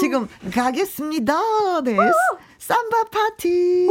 [0.00, 1.80] 지금 가겠습니다.
[1.82, 1.96] 네.
[2.58, 3.88] 삼바 파티.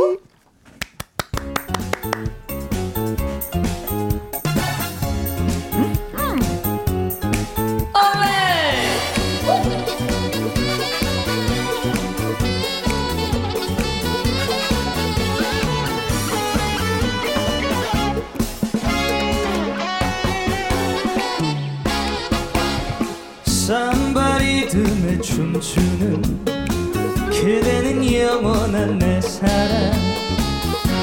[25.22, 26.57] 춤추는
[27.40, 29.94] 그대는 영원한 내 사랑.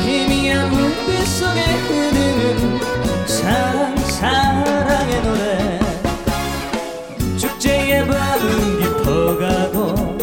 [0.05, 2.81] 희미한 불빛 속에 흐르는
[3.27, 5.81] 사랑 사랑의 노래.
[7.39, 10.19] 축제의 밤은 깊어가고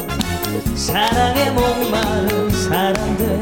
[0.75, 3.41] 사랑에 목마른 사람들.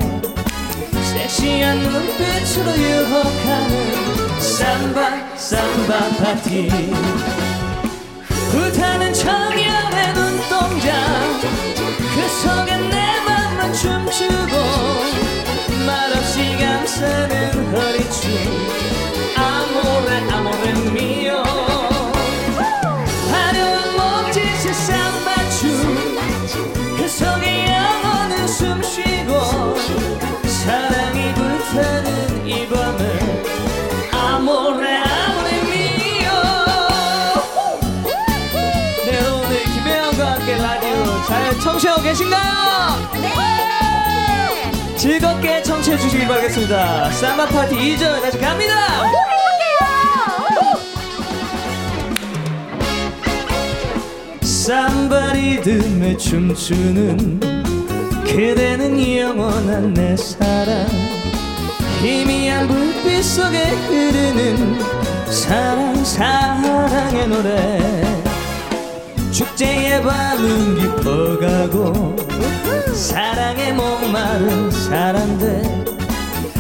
[1.02, 6.70] 섹시한 눈빛으로 유혹하는 삼바 삼바 파티.
[8.52, 11.20] 불타는 청년의 눈동자.
[11.29, 11.29] 그
[12.42, 14.56] 속에 내 맘은 춤추고
[15.86, 18.89] 말없이 감싸는 허리춤
[42.10, 43.12] 계신가요?
[43.22, 44.72] 네!
[44.98, 47.12] 즐겁게 청취해 주시기 바라겠습니다.
[47.12, 48.74] 삼바 파티 2절 다시 갑니다!
[54.42, 57.40] 삼바 리듬에 춤추는
[58.26, 60.88] 그대는 영원한 내 사랑
[62.02, 64.80] 희미한 불빛 속에 흐르는
[65.32, 68.09] 사랑 사랑의 노래
[69.32, 72.16] 축제의 밤은 깊어가고
[72.94, 75.64] 사랑에 목마른 사람들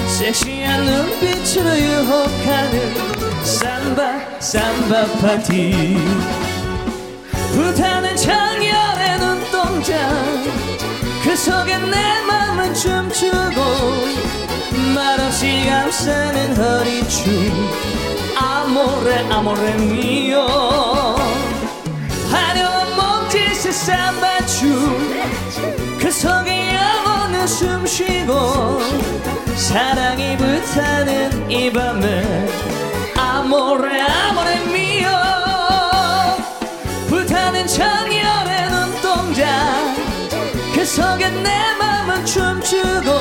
[0.07, 5.97] 섹시한 눈빛으로 유혹하는 삼바 삼바 파티.
[7.53, 9.95] 불타는 창렬의 눈동자.
[11.23, 13.61] 그 속에 내 맘은 춤추고
[14.93, 17.69] 말없이 감싸는 허리춤.
[18.37, 20.68] 아모레 아모레 미오
[23.69, 24.69] 몸짓의 삼바춤
[25.99, 28.79] 그 속에 영혼은 숨쉬고
[29.55, 32.47] 사랑이 불타는 이 밤에
[33.15, 35.09] 아모레 아모레 미오
[37.09, 39.47] 불타는 창렬의 눈동자.
[40.73, 43.11] 그 속에 내 맘은 춤추고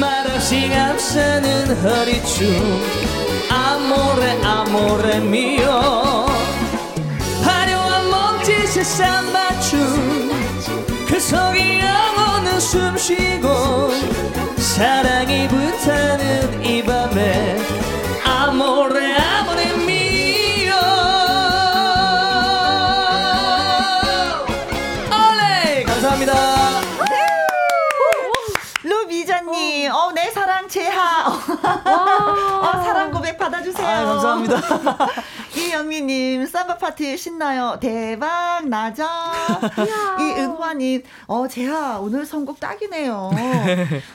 [0.00, 2.82] 말없이 감싸는 허리춤.
[3.50, 6.28] 아모레 아모레 화려한
[8.68, 10.30] 몸짓의 삼바춤.
[11.06, 13.90] 그 속에 영혼은 숨쉬고
[14.58, 17.56] 사랑이 불타는 이 밤에
[18.24, 20.74] 아모레 아모레 미오
[25.10, 25.84] 올레!
[25.84, 26.34] 감사합니다.
[28.82, 31.26] 루비자님, 어, 내 사랑 재하.
[31.84, 33.86] 어, 사랑 받아주세요.
[33.86, 34.60] 아, 감사합니다.
[35.56, 37.78] 이영미님, 삼바 파티 신나요.
[37.80, 39.04] 대박, 나죠?
[40.20, 43.30] 이은화님, 어, 재하, 오늘 선곡 딱이네요.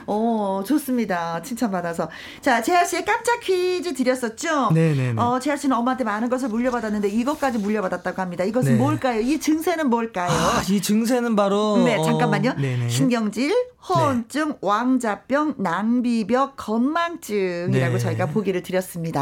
[0.07, 1.41] 어, 좋습니다.
[1.41, 2.09] 칭찬받아서.
[2.41, 4.71] 자, 재하 씨의 깜짝 퀴즈 드렸었죠?
[4.71, 5.19] 네네네.
[5.21, 8.43] 어, 재하 씨는 엄마한테 많은 것을 물려받았는데 이것까지 물려받았다고 합니다.
[8.43, 8.77] 이것은 네.
[8.77, 9.19] 뭘까요?
[9.19, 10.29] 이 증세는 뭘까요?
[10.29, 12.53] 아, 이 증세는 바로 네, 어, 잠깐만요.
[12.55, 12.89] 네네.
[12.89, 13.53] 신경질,
[13.89, 17.99] 허언증, 왕자병, 낭비벽, 건망증이라고 네.
[17.99, 19.12] 저희가 보기를 드렸습니다.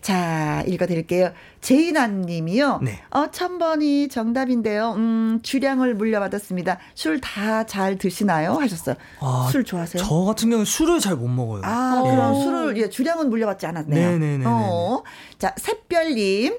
[0.00, 1.32] 자, 읽어드릴게요.
[1.60, 2.80] 제이나님이요.
[2.82, 3.00] 네.
[3.10, 4.94] 어, 1000번이 정답인데요.
[4.96, 6.78] 음, 주량을 물려받았습니다.
[6.94, 8.54] 술 다 잘 드시나요?
[8.54, 8.96] 하셨어요.
[9.20, 10.02] 아, 술 좋아하세요?
[10.02, 11.62] 저 같은 경우는 술을 잘 못 먹어요.
[11.64, 12.10] 아, 예.
[12.10, 14.10] 그럼 술을, 예, 주량은 물려받지 않았네요.
[14.12, 14.44] 네네네네네.
[14.46, 15.02] 어.
[15.38, 16.56] 자, 샛별님.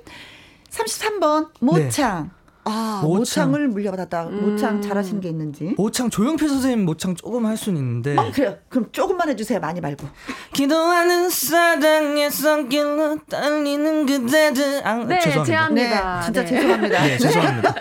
[0.70, 2.32] 33번, 모창.
[2.64, 3.52] 아, 모창.
[3.52, 4.24] 모창 을 물려받았다.
[4.26, 5.74] 모창 잘하시는 게 있는지.
[5.78, 8.58] 모창 조용필 선생님 모창 조금 할 수는 있는데 어, 그래요.
[8.70, 9.60] 그럼 조금만 해주세요.
[9.60, 10.08] 많이 말고.
[10.54, 15.44] 기도하는 사랑의 손길로 떨리는 그대들 아, 네, 죄송합니다.
[15.46, 16.20] 제합니다.
[16.20, 16.48] 네, 진짜 네.
[16.48, 17.02] 죄송합니다.
[17.04, 17.76] 네, 죄송합니다.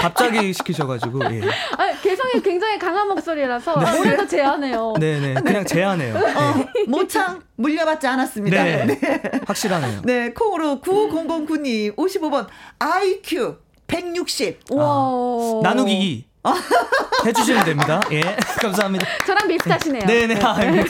[0.00, 1.42] 갑자기 시키셔가지고 예.
[1.76, 4.94] 아, 개성이 굉장히 강한 목소리라서 노래도 제하네요.
[4.98, 6.14] 네네 그냥 제안해요.
[6.16, 6.84] 어, 네.
[6.86, 8.62] 모창 물려받지 않았습니다.
[8.64, 8.86] 네.
[8.86, 9.22] 네.
[9.46, 10.02] 확실하네요.
[10.04, 12.46] 네, 콩으로 9009님 55번
[12.78, 13.56] IQ
[13.90, 14.60] 160.
[14.70, 15.60] 와.
[15.62, 16.24] 나누기 2
[17.26, 18.00] 해주시면 됩니다.
[18.12, 18.22] 예,
[18.62, 19.06] 감사합니다.
[19.26, 20.06] 저랑 비슷하시네요.
[20.06, 20.40] 네네.
[20.42, 20.84] 아, 네.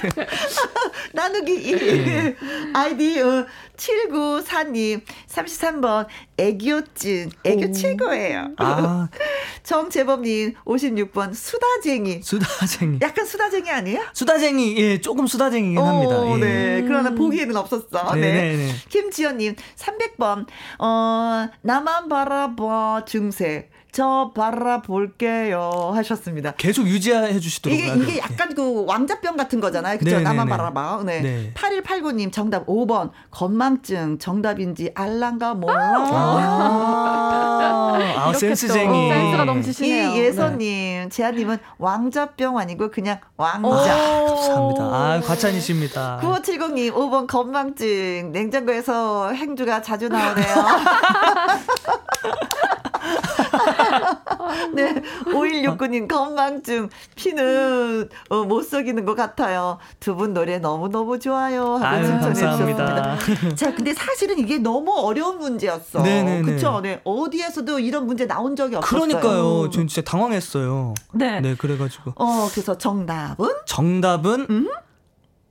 [1.12, 2.34] 나누기 2.
[2.72, 3.46] 아이디 어,
[3.80, 7.30] 794님 33번 애교증.
[7.44, 8.48] 애교 최고예요.
[8.58, 9.08] 아
[9.62, 12.22] 정재범님 56번 수다쟁이.
[12.22, 12.98] 수다쟁이.
[13.00, 14.02] 약간 수다쟁이 아니에요?
[14.12, 16.20] 수다쟁이 예 조금 수다쟁이긴 합니다.
[16.20, 16.40] 오, 예.
[16.40, 16.82] 네.
[16.86, 18.14] 그러나 보기에는 없었어.
[18.14, 18.20] 네.
[18.20, 18.72] 네네네.
[18.88, 20.46] 김지연님, 300번,
[20.78, 23.69] 어, 나만 바라봐, 중세.
[23.92, 25.92] 저 바라볼게요.
[25.94, 26.52] 하셨습니다.
[26.52, 27.88] 계속 유지해 주시도록 이게.
[27.94, 29.98] 이게 약간 그 왕자병 같은 거잖아요.
[29.98, 30.10] 그죠?
[30.10, 30.24] 네네네.
[30.24, 31.02] 나만 바라봐.
[31.04, 31.20] 네.
[31.20, 31.52] 네.
[31.54, 33.10] 8189님, 정답 5번.
[33.30, 34.18] 건망증.
[34.18, 35.94] 정답인지 알란가 몰라.
[35.98, 39.08] 아, 아 이렇게 센스쟁이.
[39.08, 40.10] 또 센스가 넘치시네요.
[40.10, 43.96] 이예선님, 제아님은 왕자병 아니고 그냥 왕자.
[43.96, 44.82] 감사합니다.
[44.84, 46.20] 아, 과찬이십니다.
[46.22, 48.30] 9570님, 5번 건망증.
[48.32, 50.46] 냉장고에서 행주가 자주 나오네요.
[54.74, 55.02] 네.
[55.26, 56.88] 5169님, 건망증.
[57.16, 59.78] 피는 어, 못 속이는 것 같아요.
[59.98, 61.74] 두 분 노래 너무너무 좋아요.
[61.76, 63.16] 하고 아유, 칭찬해 감사합니다.
[63.18, 63.54] 주셨습니다.
[63.56, 66.02] 자, 근데 사실은 이게 너무 어려운 문제였어.
[66.02, 66.42] 네네네.
[66.42, 66.80] 그쵸?
[66.82, 67.00] 네.
[67.04, 69.06] 어디에서도 이런 문제 나온 적이 없었어요.
[69.08, 69.70] 그러니까요.
[69.70, 70.94] 전 진짜 당황했어요.
[71.14, 71.40] 네.
[71.40, 72.12] 네, 그래가지고.
[72.16, 73.48] 어, 그래서 정답은?
[73.66, 74.68] 정답은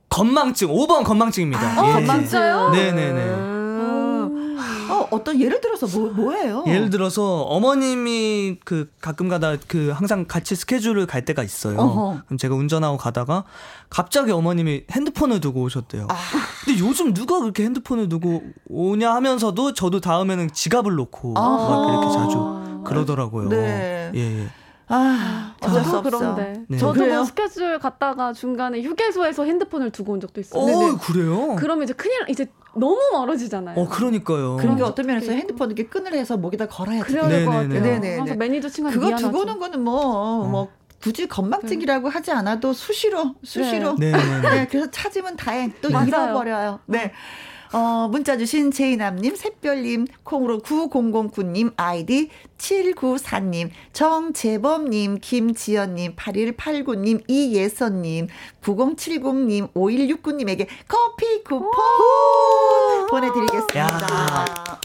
[0.08, 0.68] 건망증.
[0.68, 1.80] 5번 건망증입니다.
[1.82, 1.92] 어, 예.
[1.92, 2.70] 건망증요?
[2.70, 3.59] 네네네.
[4.90, 5.00] 음.
[5.02, 6.64] 어, 어떤 예를 들어서 뭐, 뭐예요?
[6.66, 11.78] 예를 들어서 어머님이 그 가끔가다 그 항상 같이 스케줄을 갈 때가 있어요.
[11.78, 12.22] 어허.
[12.26, 13.44] 그럼 제가 운전하고 가다가
[13.88, 16.06] 갑자기 어머님이 핸드폰을 두고 오셨대요.
[16.10, 16.16] 아.
[16.64, 21.68] 근데 요즘 누가 그렇게 핸드폰을 두고 오냐 하면서도 저도 다음에는 지갑을 놓고 아하.
[21.68, 23.48] 막 이렇게 자주 그러더라고요.
[23.48, 24.10] 네.
[24.14, 24.48] 예, 예.
[24.90, 26.34] 아, 어쩔 수 저도 없어.
[26.34, 26.76] 그런데 네.
[26.76, 27.14] 저도 그래요?
[27.16, 30.62] 뭐 스케줄 갔다가 중간에 휴게소에서 핸드폰을 두고 온 적도 있어요.
[30.62, 31.56] 어, 그래요?
[31.56, 33.78] 그러면 이제 큰일 이제 너무 멀어지잖아요.
[33.78, 34.56] 어, 그러니까요.
[34.56, 37.06] 그런 게 어떤 면에서 핸드폰 이렇게 끈을 해서 목에다 걸어야 돼.
[37.06, 38.16] 그래야 될것 네네네.
[38.18, 39.26] 그래서 매니저 친구한테 그거 미안하죠.
[39.28, 40.68] 두고 오는 거는 뭐, 뭐,
[41.00, 43.96] 굳이 건망증이라고 하지 않아도 수시로, 수시로.
[43.98, 44.50] 네, 네, 네.
[44.50, 45.72] 네, 그래서 찾으면 다행.
[45.80, 46.06] 또 맞아요.
[46.08, 46.80] 잃어버려요.
[46.86, 47.12] 네.
[47.72, 52.28] 어, 문자 주신 제이남님, 샛별님, 콩으로 9009님, 아이디
[52.60, 58.28] 794님, 정재범님, 김지연님, 8189님, 이예선님,
[58.62, 61.70] 9070님, 5169님에게 커피 쿠폰
[63.08, 63.78] 보내드리겠습니다.
[63.78, 63.88] 야.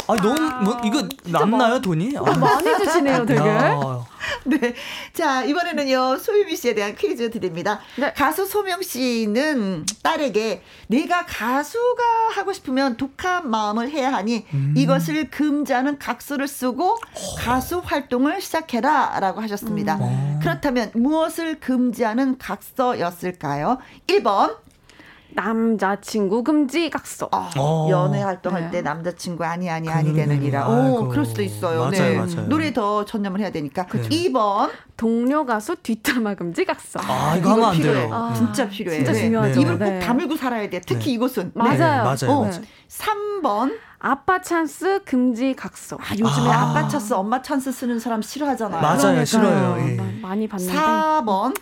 [0.08, 2.16] 아, 너무, 뭐, 이거 남나요, 돈이?
[2.18, 2.22] 아.
[2.22, 3.40] 많이 주시네요, 되게.
[3.40, 4.06] 야.
[4.46, 4.74] 네.
[5.14, 7.80] 자, 이번에는요, 소유미 씨에 대한 퀴즈 드립니다.
[7.98, 8.14] 네.
[8.14, 14.46] 가수 소명 씨는 딸에게 내가 가수가 하고 싶으면 독한 마음을 해야 하니
[14.76, 16.98] 이것을 금지하는 각서를 쓰고
[17.40, 19.98] 가수 활동을 시작해라 라고 하셨습니다.
[20.42, 23.78] 그렇다면 무엇을 금지하는 각서였을까요?
[24.08, 24.58] 1번.
[25.36, 27.28] 남자친구 금지 각서.
[27.34, 27.88] 어.
[27.90, 28.72] 연애 활동할 네.
[28.72, 30.14] 때 남자친구 아니 아니 아니.
[30.14, 30.68] 되느니라.
[30.70, 31.10] 오.
[31.10, 31.80] 그럴 수도 있어요.
[31.80, 32.16] 맞아요, 네.
[32.16, 32.48] 맞아요.
[32.48, 33.86] 노래 더 전념을 해야 되니까.
[33.86, 34.08] 그쵸.
[34.08, 34.70] 2번.
[34.96, 37.02] 동료 가수 뒷담화 금지 각서.
[37.04, 37.94] 아, 이거 하면 안 필요해.
[38.06, 38.14] 돼요.
[38.14, 38.98] 아, 진짜 필요해.
[39.00, 39.20] 진짜 네.
[39.20, 39.60] 중요하죠.
[39.60, 40.00] 입을 꼭 네.
[40.00, 40.80] 다물고 살아야 돼.
[40.80, 41.12] 특히 네.
[41.16, 41.52] 이곳은.
[41.54, 41.78] 맞아요.
[41.78, 42.16] 네, 맞아요.
[42.30, 42.42] 어.
[42.44, 42.62] 맞아요.
[42.88, 43.78] 3번.
[44.08, 45.98] 아빠 찬스 금지 각서.
[46.00, 46.70] 아, 요즘에 아.
[46.70, 46.74] 아.
[46.74, 48.80] 빠 찬스, 엄마 찬스 쓰는 사람 싫어하잖아요.
[48.80, 48.98] 맞아요.
[49.00, 49.26] 그러니까요.
[49.26, 49.78] 싫어요.
[49.80, 49.96] 예.
[49.96, 50.74] 마- 많이 봤는데.
[50.78, 51.56] 4번.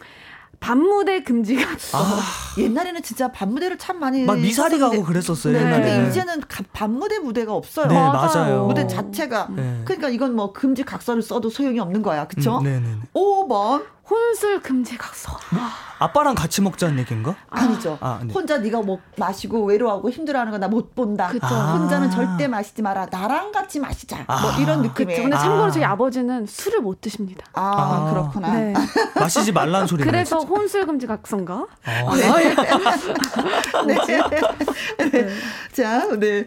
[0.59, 1.97] 밤무대 금지 각서.
[1.97, 2.19] 아,
[2.57, 5.59] 옛날에는 진짜 밤무대를 참 많이 막 미사리 가고 그랬었어요, 네.
[5.59, 5.83] 옛날에.
[5.95, 7.87] 근데 이제는 가- 밤무대 무대가 없어요.
[7.87, 8.11] 네, 맞아요.
[8.33, 8.65] 맞아요.
[8.67, 9.47] 무대 자체가.
[9.55, 9.81] 네.
[9.85, 12.27] 그러니까 이건 뭐 금지 각서를 써도 소용이 없는 거야.
[12.27, 12.57] 그쵸?
[12.59, 12.87] 음, 네네.
[13.13, 13.85] 5번.
[14.13, 15.35] 혼술 금지 각서.
[15.97, 17.35] 아빠랑 같이 먹자는 얘기인가?
[17.49, 17.97] 아니죠.
[18.01, 18.31] 아, 네.
[18.33, 21.27] 혼자 네가 뭐 마시고 외로워하고 힘들어하는 거 나 못 본다.
[21.29, 21.45] 그쵸.
[21.47, 21.73] 아.
[21.73, 23.07] 혼자는 절대 마시지 마라.
[23.09, 24.17] 나랑 같이 마시자.
[24.17, 24.57] 뭐 아.
[24.59, 24.89] 이런 그쵸.
[24.89, 25.21] 느낌이에요.
[25.23, 25.39] 근데 아.
[25.39, 27.45] 참고로 저희 아버지는 술을 못 드십니다.
[27.53, 28.09] 아, 아.
[28.11, 28.53] 그렇구나.
[28.53, 28.73] 네.
[29.19, 30.09] 마시지 말라는 소리네.
[30.09, 31.53] 그래서 혼술 금지 각서인가?
[31.55, 32.15] 어.
[32.15, 32.55] 네.
[35.11, 35.29] 네.
[35.71, 36.45] 자, 네.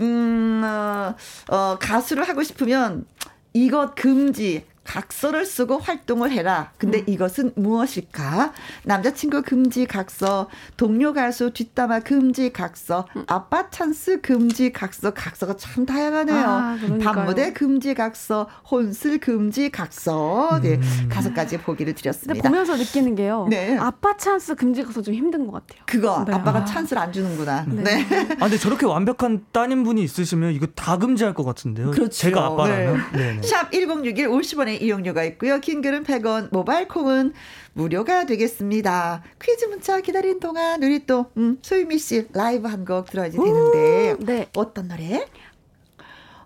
[0.00, 1.14] 음, 어,
[1.50, 3.04] 어, 가수를 하고 싶으면
[3.52, 4.64] 이것 금지.
[4.88, 6.72] 각서를 쓰고 활동을 해라.
[6.78, 8.54] 근데 이것은 무엇일까?
[8.84, 10.48] 남자친구 금지 각서,
[10.78, 16.38] 동료 가수 뒷담화 금지 각서, 아빠 찬스 금지 각서, 각서가 참 다양하네요.
[16.38, 16.78] 아.
[17.02, 22.48] 밤무대 금지 각서, 혼술 금지 각서, 네, 다섯 가지 보기를 드렸습니다.
[22.48, 23.46] 보면서 느끼는 게요.
[23.50, 23.76] 네.
[23.76, 25.82] 아빠 찬스 금지 각서 좀 힘든 것 같아요.
[25.84, 26.32] 그거 네.
[26.32, 26.64] 아빠가 아.
[26.64, 27.66] 찬스를 안 주는구나.
[27.68, 27.82] 네.
[27.82, 28.28] 네.
[28.40, 31.90] 아, 근데 저렇게 완벽한 따님분이 있으시면 이거 다 금지할 것 같은데요.
[31.90, 32.10] 그렇죠.
[32.10, 32.96] 제가 아빠라면.
[33.12, 33.34] 네.
[33.34, 33.40] 네.
[33.42, 35.60] 샵1061 50원 의 이용료가 있고요.
[35.60, 37.32] 긴 글은 100원, 모바일 콩은
[37.74, 39.22] 무료가 되겠습니다.
[39.40, 44.46] 퀴즈 문자 기다린 동안 우리 또 음, 소유미 씨 라이브 한 곡 들어야지 되는데 네.
[44.56, 45.26] 어떤 노래?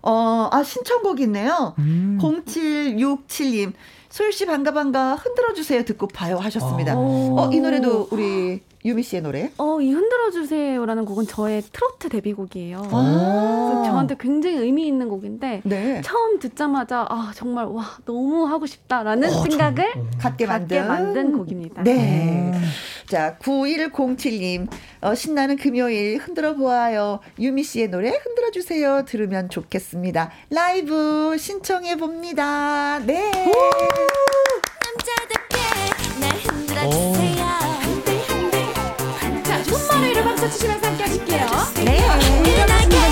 [0.01, 1.73] 어, 아 신청곡 있네요.
[1.79, 2.17] 음.
[2.21, 3.73] 0767님
[4.09, 6.93] 소유 씨 반가 반가 흔들어 주세요 듣고 봐요 하셨습니다.
[6.93, 6.95] 아.
[6.97, 9.51] 어, 이 노래도 우리 유미 씨의 노래.
[9.57, 12.89] 어, 이 흔들어 주세요라는 곡은 저의 트로트 데뷔곡이에요.
[12.91, 13.83] 아.
[13.85, 16.01] 저한테 굉장히 의미 있는 곡인데 네.
[16.03, 20.47] 처음 듣자마자 아 정말 와 너무 하고 싶다라는 어, 생각을 갖게 갖게
[20.81, 21.83] 만든, 만든 곡입니다.
[21.83, 22.51] 네.
[23.07, 24.67] 자, 9107님,
[25.01, 27.19] 어, 신나는 금요일 흔들어 보아요.
[27.39, 29.03] 유미 씨의 노래 흔들어 주세요.
[29.05, 30.31] 들으면 좋겠습니다.
[30.49, 32.99] 라이브 신청해 봅니다.
[32.99, 33.31] 네.
[36.73, 37.32] 자,
[40.43, 41.47] 박수 치시면서 함께 하실게요.
[41.85, 41.99] 네.
[42.39, 43.02] 운전하시는 분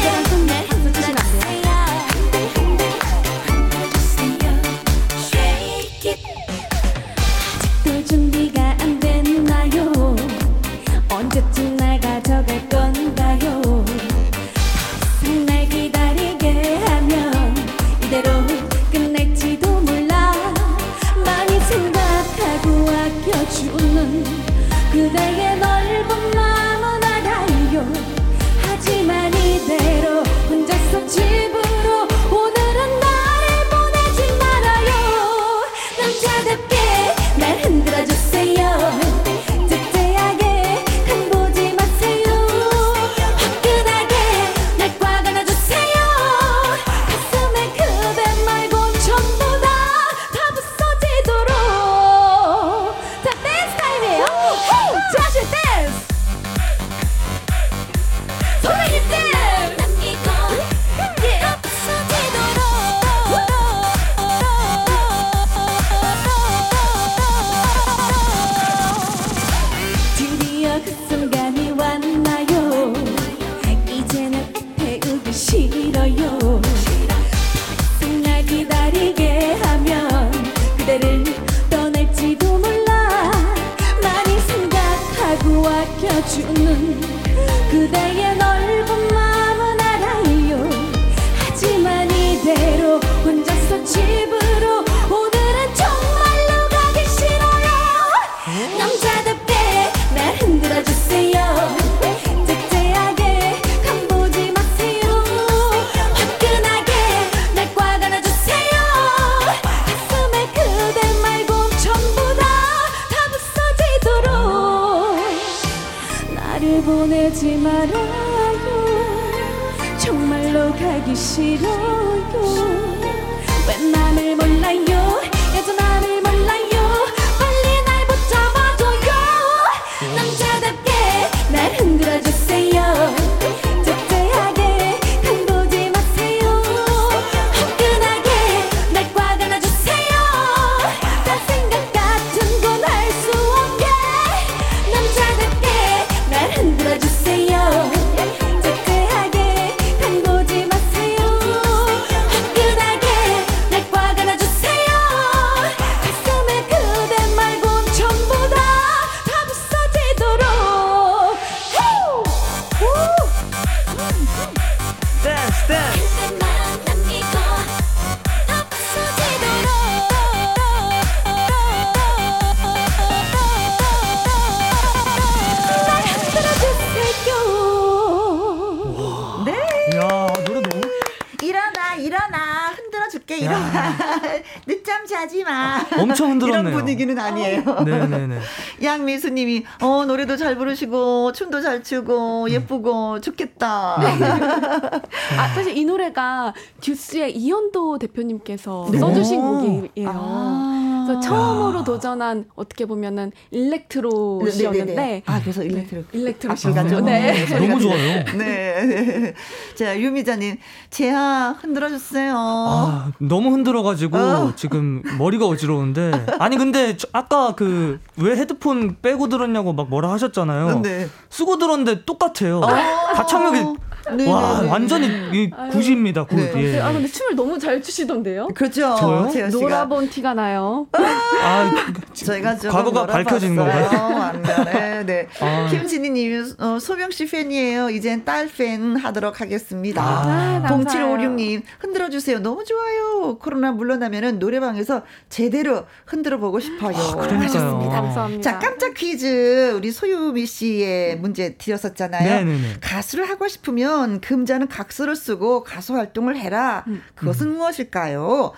[189.51, 193.97] 님이 어 노래도 잘 부르시고 춤도 잘 추고 예쁘고 좋겠다
[195.37, 199.59] 아, 사실 이 노래가 듀스의 이현도 대표님께서 써주신 오.
[199.59, 200.09] 곡이에요.
[200.13, 201.05] 아.
[201.05, 205.23] 그래서 처음으로 도전한 어떻게 보면은 일렉트로시였는데 네네네.
[205.25, 206.97] 아 그래서 일렉트로 일렉트로시였죠.
[206.97, 207.45] 아, 네.
[207.45, 208.23] 너무 좋아요.
[208.37, 209.33] 네.
[209.81, 210.57] 자, 유미자님,
[210.91, 212.35] 재하 흔들어주세요.
[212.37, 214.53] 아, 너무 흔들어가지고 어.
[214.55, 220.81] 지금 머리가 어지러운데 아니 근데 저- 아까 그 왜 헤드폰 빼고 들었냐고 막 뭐라 하셨잖아요.
[220.81, 221.07] 네.
[221.31, 222.61] 쓰고 들었는데 똑같아요.
[222.61, 223.79] 가창력이
[224.15, 224.69] 네, 와 네, 네.
[224.71, 226.25] 완전히 이 good입니다.
[226.25, 226.35] good.
[226.35, 226.75] 네.
[226.75, 226.79] 예.
[226.79, 228.47] 아 근데 춤을 너무 잘 추시던데요?
[228.49, 228.95] 그렇죠.
[229.31, 229.49] 저요?
[229.51, 230.87] 놀아본 티가 나요.
[230.93, 231.71] 아,
[232.13, 233.05] 저희가 좀 과거가.
[233.07, 234.15] 밝혀진 건가요?
[234.17, 235.03] 완전해.
[235.05, 235.27] 네.
[235.39, 235.67] 아.
[235.69, 237.89] 김진희님, 어, 소명 씨 팬이에요.
[237.89, 240.01] 이젠 딸 팬 하도록 하겠습니다.
[240.03, 240.61] 아.
[240.67, 242.39] 0756님, 흔들어 주세요.
[242.39, 243.37] 너무 좋아요.
[243.39, 246.95] 코로나 물러나면은 노래방에서 제대로 흔들어 보고 싶어요.
[247.17, 247.89] 그러니까요.
[247.89, 248.41] 감사합니다.
[248.41, 249.73] 자, 깜짝 퀴즈.
[249.75, 252.23] 우리 소유미 씨의 문제 드렸었잖아요.
[252.45, 252.67] 네네네.
[252.81, 256.85] 가수를 하고 싶으면 금지 각서를 쓰고 가수 활동을 해라.
[257.15, 258.53] 그것은 무엇일까요?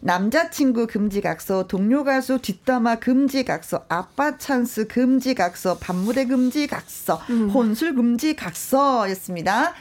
[0.00, 7.16] 남자친구 금지 각서, 동료 가수 뒷담화 금지 각서, 아빠 찬스 금지 각서, 밤무대 금지 각서,
[7.52, 9.74] 혼술 금지 각서였습니다.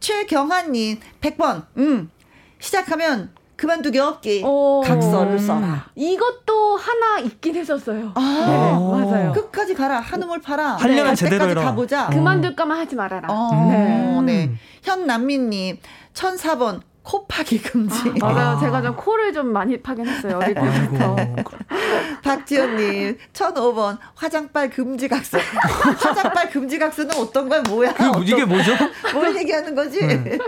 [0.00, 2.10] 최경환님, 100번, 음,
[2.58, 3.30] 시작하면
[3.60, 4.80] 그만두기 없기, 오.
[4.80, 5.84] 각서를 써라.
[5.94, 8.12] 이것도 하나 있긴 했었어요.
[8.14, 9.32] 아, 네, 맞아요.
[9.32, 10.00] 끝까지 가라.
[10.00, 10.76] 한우물 팔아.
[10.76, 11.70] 하려면 갈 제대로 때까지 해라.
[11.70, 12.06] 가보자.
[12.08, 13.28] 그만둘 거만 하지 말아라.
[13.30, 14.22] 어, 네.
[14.24, 14.50] 네.
[14.82, 15.78] 현남민님,
[16.14, 18.10] 1004번, 코 파기 금지.
[18.20, 18.56] 맞아요.
[18.56, 18.60] 아.
[18.60, 20.38] 제가 좀 코를 좀 많이 파긴 했어요.
[20.38, 21.16] 어릴 때부터.
[22.22, 25.38] 박지연님, 1005번, 화장빨 금지 각서.
[25.98, 27.94] 화장빨 금지 각서는 어떤 거야, 뭐야?
[27.94, 28.72] 그 어떤- 이게 뭐죠?
[29.14, 30.06] 뭘 얘기하는 거지?
[30.06, 30.38] 네.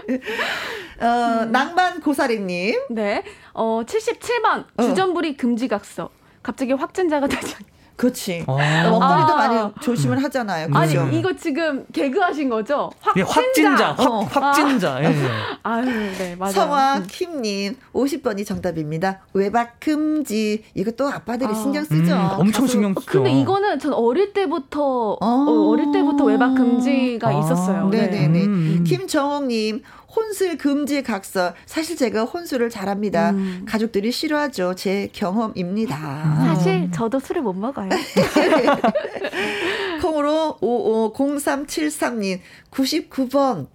[1.01, 2.81] 어, 낭만 고사리님.
[2.91, 3.25] 네.
[3.55, 4.65] 어, 77번.
[4.77, 4.83] 어.
[4.83, 6.11] 주전부리 금지 각서.
[6.43, 8.45] 갑자기 확진자가 되지 않 그렇지.
[8.47, 8.53] 아.
[8.91, 9.37] 먹거리도 아.
[9.37, 10.69] 많이 조심을 하잖아요.
[10.73, 11.09] 아니, 그죠?
[11.13, 12.91] 이거 지금 개그하신 거죠?
[13.17, 14.21] 예, 확진자, 확, 어.
[14.21, 15.03] 확진자.
[15.03, 15.29] 예, 예.
[15.63, 15.85] 아유,
[16.19, 16.53] 네, 맞아요.
[16.53, 19.21] 성화 킴님 50번이 정답입니다.
[19.35, 21.55] 외박 금지 이것도 아빠들이 아.
[21.55, 22.15] 신경 쓰죠.
[22.15, 23.23] 음, 엄청 신경 어, 쓰죠.
[23.23, 25.19] 근데 이거는 전 어릴 때부터 어.
[25.21, 27.39] 어, 어릴 때부터 외박 금지가 아.
[27.39, 27.89] 있었어요.
[27.89, 28.09] 네.
[28.09, 28.45] 네네 네.
[28.47, 28.85] 음.
[28.87, 29.83] 김정옥님
[30.15, 31.55] 혼술 금지 각서.
[31.67, 33.31] 사실 제가 혼술을 잘합니다.
[33.31, 33.65] 음.
[33.69, 34.75] 가족들이 싫어하죠.
[34.75, 36.37] 제 경험입니다.
[36.45, 37.89] 사실 저도 술을 못 먹어요.
[40.03, 42.41] 콩으로 550373님
[42.71, 43.67] 99번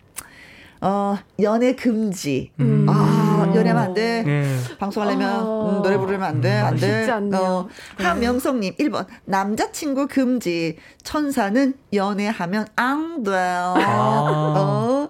[0.81, 2.51] 어 연애 금지.
[2.59, 2.85] 음.
[2.87, 4.23] 아 연애하면 안 돼.
[4.27, 4.77] 예.
[4.77, 5.77] 방송하려면 어.
[5.77, 6.99] 음, 노래 부르면 안 돼, 안 돼.
[6.99, 7.41] 쉽지 않네요.
[7.41, 8.05] 어, 네.
[8.05, 10.77] 한명성님 1번 남자친구 금지.
[11.03, 13.73] 천사는 연애하면 안 돼요.
[13.77, 14.53] 아.
[14.55, 15.09] 어,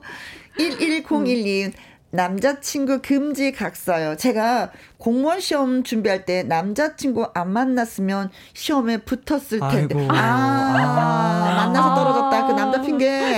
[0.58, 1.74] 1101님
[2.10, 4.16] 남자친구 금지 각서요.
[4.16, 9.96] 제가 공무원 시험 준비할 때 남자친구 안 만났으면 시험에 붙었을 텐데.
[9.96, 10.12] 아이고.
[10.12, 12.48] 아, 만나서 떨어졌다.
[12.48, 13.38] 그 남자 핑계.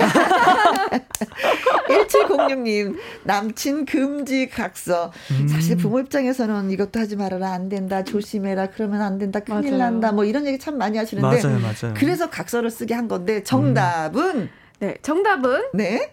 [1.88, 5.12] 1706님, 남친 금지 각서.
[5.32, 5.48] 음.
[5.48, 7.50] 사실 부모 입장에서는 이것도 하지 말아라.
[7.52, 8.04] 안 된다.
[8.04, 8.68] 조심해라.
[8.68, 9.40] 그러면 안 된다.
[9.40, 9.78] 큰일 맞아요.
[9.78, 10.12] 난다.
[10.12, 11.42] 뭐 이런 얘기 참 많이 하시는데.
[11.42, 11.94] 맞아요, 맞아요.
[11.96, 14.48] 그래서 각서를 쓰게 한 건데, 정답은,
[14.78, 16.12] 네, 정답은 네.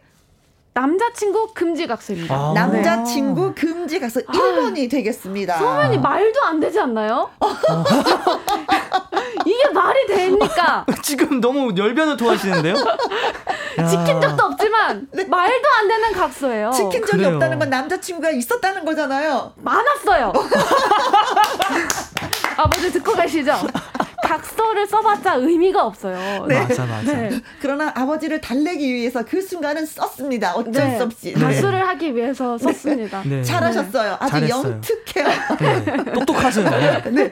[0.77, 2.35] 남자친구 금지 각서입니다.
[2.35, 2.51] 아.
[2.53, 5.57] 남자친구 금지 각서 1번이 되겠습니다.
[5.57, 7.31] 소면이 말도 안 되지 않나요?
[9.43, 10.85] 이게 말이 됩니까?
[11.01, 12.75] 지금 너무 열변을 토하시는데요?
[13.79, 13.87] 야.
[13.89, 16.69] 지킨 적도 없지만 말도 안 되는 각서예요.
[16.71, 17.33] 지킨 적이 그래요.
[17.35, 19.53] 없다는 건 남자친구가 있었다는 거잖아요.
[19.55, 20.31] 많았어요.
[22.57, 23.53] 아, 먼저 듣고 가시죠.
[24.27, 26.45] 각서를 써봤자 의미가 없어요.
[26.47, 27.13] 맞아, 맞아.
[27.13, 27.41] 네.
[27.61, 30.53] 그러나 아버지를 달래기 위해서 그 순간은 썼습니다.
[30.55, 30.97] 어쩔 네.
[30.97, 31.33] 수 없이.
[31.33, 33.23] 가수를 하기 위해서 썼습니다.
[33.25, 33.41] 네.
[33.43, 34.17] 잘하셨어요.
[34.19, 34.73] 아주 잘했어요.
[34.73, 35.27] 영특해요.
[35.59, 36.11] 네.
[36.13, 37.03] 똑똑하세요.
[37.11, 37.31] 네.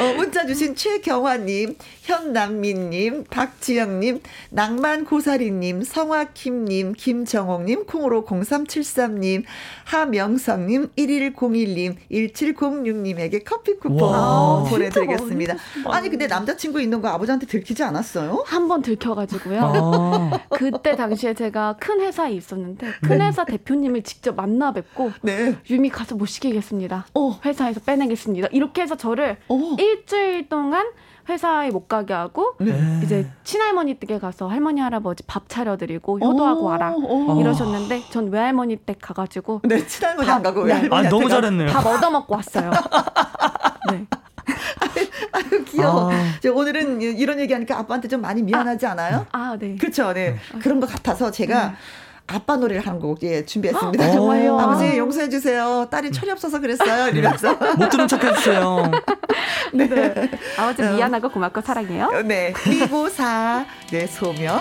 [0.00, 4.20] 어, 문자 주신 최경화님, 현남민님, 박지영님,
[4.50, 9.44] 낭만고사리님, 성화킴님, 김정옥님, 콩으로 0373님,
[9.84, 14.64] 하명성님, 1101님, 1706님에게 커피 쿠폰 와.
[14.68, 15.54] 보내드리겠습니다.
[15.86, 18.44] 아니, 근데 남자친구 있는 거 아버지한테 들키지 않았어요?
[18.46, 19.60] 한 번 들켜가지고요.
[19.62, 25.56] 아, 그때 당시에 제가 큰 회사에 있었는데 큰 회사 대표님을 직접 만나 뵙고 네.
[25.68, 27.06] 유미 가서 못 시키겠습니다.
[27.14, 27.38] 어.
[27.44, 28.48] 회사에서 빼내겠습니다.
[28.52, 29.76] 이렇게 해서 저를 어.
[29.78, 30.86] 일주일 동안
[31.28, 33.00] 회사에 못 가게 하고 네.
[33.02, 37.38] 이제 친할머니 댁에 가서 할머니 할아버지 밥 차려드리고 효도하고 와라 어.
[37.40, 40.72] 이러셨는데 전 외할머니 댁 가가지고 네, 친할머니 안 가고 네.
[40.74, 41.40] 외할머니한테 아, 너무 가고.
[41.40, 41.68] 잘했네요.
[41.68, 42.70] 밥 얻어먹고 왔어요.
[43.92, 44.06] 네.
[45.32, 46.12] 아유, 귀여워.
[46.12, 46.32] 아.
[46.42, 49.26] 저 오늘은 이런 얘기하니까 아빠한테 좀 많이 미안하지 않아요?
[49.32, 49.76] 아 네.
[49.76, 50.36] 그렇죠, 네.
[50.62, 51.74] 그런 것 같아서 제가
[52.26, 54.02] 아빠 노래를 한 곡 예, 준비했습니다.
[54.02, 54.56] 아, 정말요?
[54.60, 55.86] 아버지 용서해 주세요.
[55.90, 57.08] 딸이 철이 없어서 그랬어요.
[57.08, 57.54] 이러면서.
[57.76, 58.90] 못 들은 척 해주세요.
[59.74, 60.30] 네.
[60.58, 62.22] 아버지 미안하고 고맙고 사랑해요.
[62.24, 62.54] 네.
[62.66, 64.60] 리보사, 네, 소명.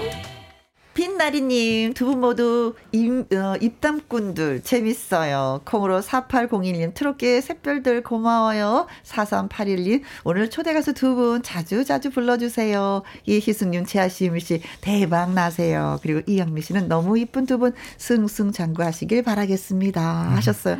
[0.94, 5.62] 빛나리님, 두 분 모두 입, 어, 입담꾼들 재밌어요.
[5.66, 8.86] 콩으로 4801님, 트롯계 샛별들 고마워요.
[9.04, 13.02] 4381님, 오늘 초대가수 두 분 자주 자주 불러주세요.
[13.26, 16.00] 이희승님, 최하시미 씨, 대박 나세요.
[16.02, 20.02] 그리고 이영미 씨는 너무 이쁜 두 분 승승장구하시길 바라겠습니다.
[20.36, 20.78] 하셨어요.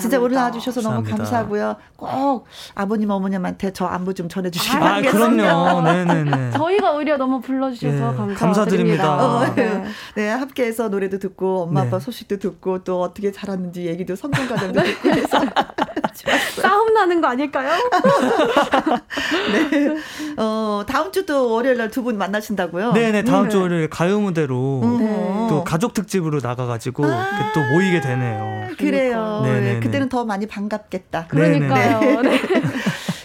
[0.00, 1.16] 진짜 오늘 나와주셔서 너무 감사합니다.
[1.24, 1.76] 감사하고요.
[1.96, 5.20] 꼭 아버님, 어머님한테 저 안부 좀 전해주시기 아, 바라겠습니다.
[5.30, 5.82] 그럼요.
[5.82, 6.50] 네네네.
[6.58, 9.16] 저희가 오히려 너무 불러주셔서 예, 감사드립니다.
[9.16, 9.51] 감사드립니다.
[9.52, 9.84] 어, 네.
[10.16, 11.88] 네, 함께해서 노래도 듣고 엄마 네.
[11.88, 15.40] 아빠 소식도 듣고 또 어떻게 자랐는지 얘기도 성공 과정도 듣고 해서
[16.60, 17.70] 싸움 나는 거 아닐까요?
[19.52, 19.96] 네.
[20.36, 22.92] 어, 다음 주 또 월요일 날 두 분 만나신다고요?
[22.92, 23.50] 네 네, 다음 네.
[23.50, 25.46] 주 월요일 가요 무대로 음.
[25.48, 27.08] 또 가족 특집으로 나가 가지고 아.
[27.08, 28.68] 이렇게 또 모이게 되네요.
[28.76, 29.42] 그래요.
[29.44, 31.26] 네, 그때는 더 많이 반갑겠다.
[31.28, 32.00] 그러니까요.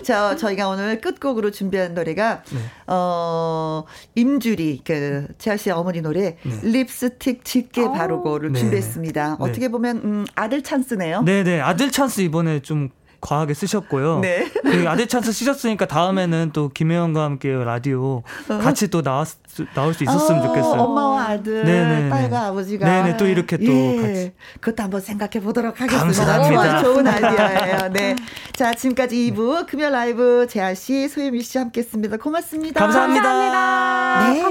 [0.08, 0.14] 네.
[0.14, 2.60] 저 저희가 오늘 끝곡으로 준비한 노래가 네.
[2.88, 3.84] 어
[4.16, 6.60] 임주리 그 재하 씨 어머니 노래 네.
[6.64, 8.60] 립스틱 짙게 바르고를 네.
[8.60, 9.30] 준비했습니다.
[9.30, 9.36] 네.
[9.40, 11.24] 어떻게 보면 음, 아들 찬스네요.
[11.24, 12.90] 네네, 아들 찬스 이번에 좀
[13.22, 14.20] 과하게 쓰셨고요.
[14.20, 14.50] 네.
[14.64, 19.28] 그 아들 찬스 쓰셨으니까 다음에는 또 김혜영과 함께 라디오 같이 또 나왔,
[19.74, 20.82] 나올 수 있었으면 어, 좋겠어요.
[20.82, 22.10] 엄마와 아들, 네네네.
[22.10, 22.86] 딸과 아버지가.
[22.86, 24.34] 네네, 또 이렇게 또 같이.
[24.60, 26.26] 그것도 한번 생각해 보도록 하겠습니다.
[26.26, 26.84] 감사합니다.
[26.84, 27.90] 좋은 아이디어예요.
[27.94, 28.16] 네.
[28.54, 32.18] 자, 지금까지 2부 금요 라이브 재하 씨, 소유미 씨 함께 했습니다.
[32.18, 32.80] 고맙습니다.
[32.80, 34.34] 감사합니다.
[34.34, 34.44] 네.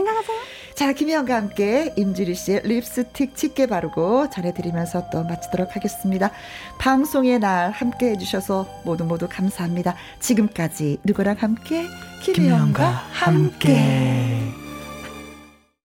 [0.77, 6.31] 자, 김혜영과 함께 임주리 씨의 립스틱 짙게 바르고 전해드리면서 또 마치도록 하겠습니다.
[6.79, 9.95] 방송의 날 함께 해주셔서 모두 모두 감사합니다.
[10.21, 11.87] 지금까지 누구랑 함께?
[12.23, 13.75] 김혜영과 함께.
[13.75, 14.66] 함께.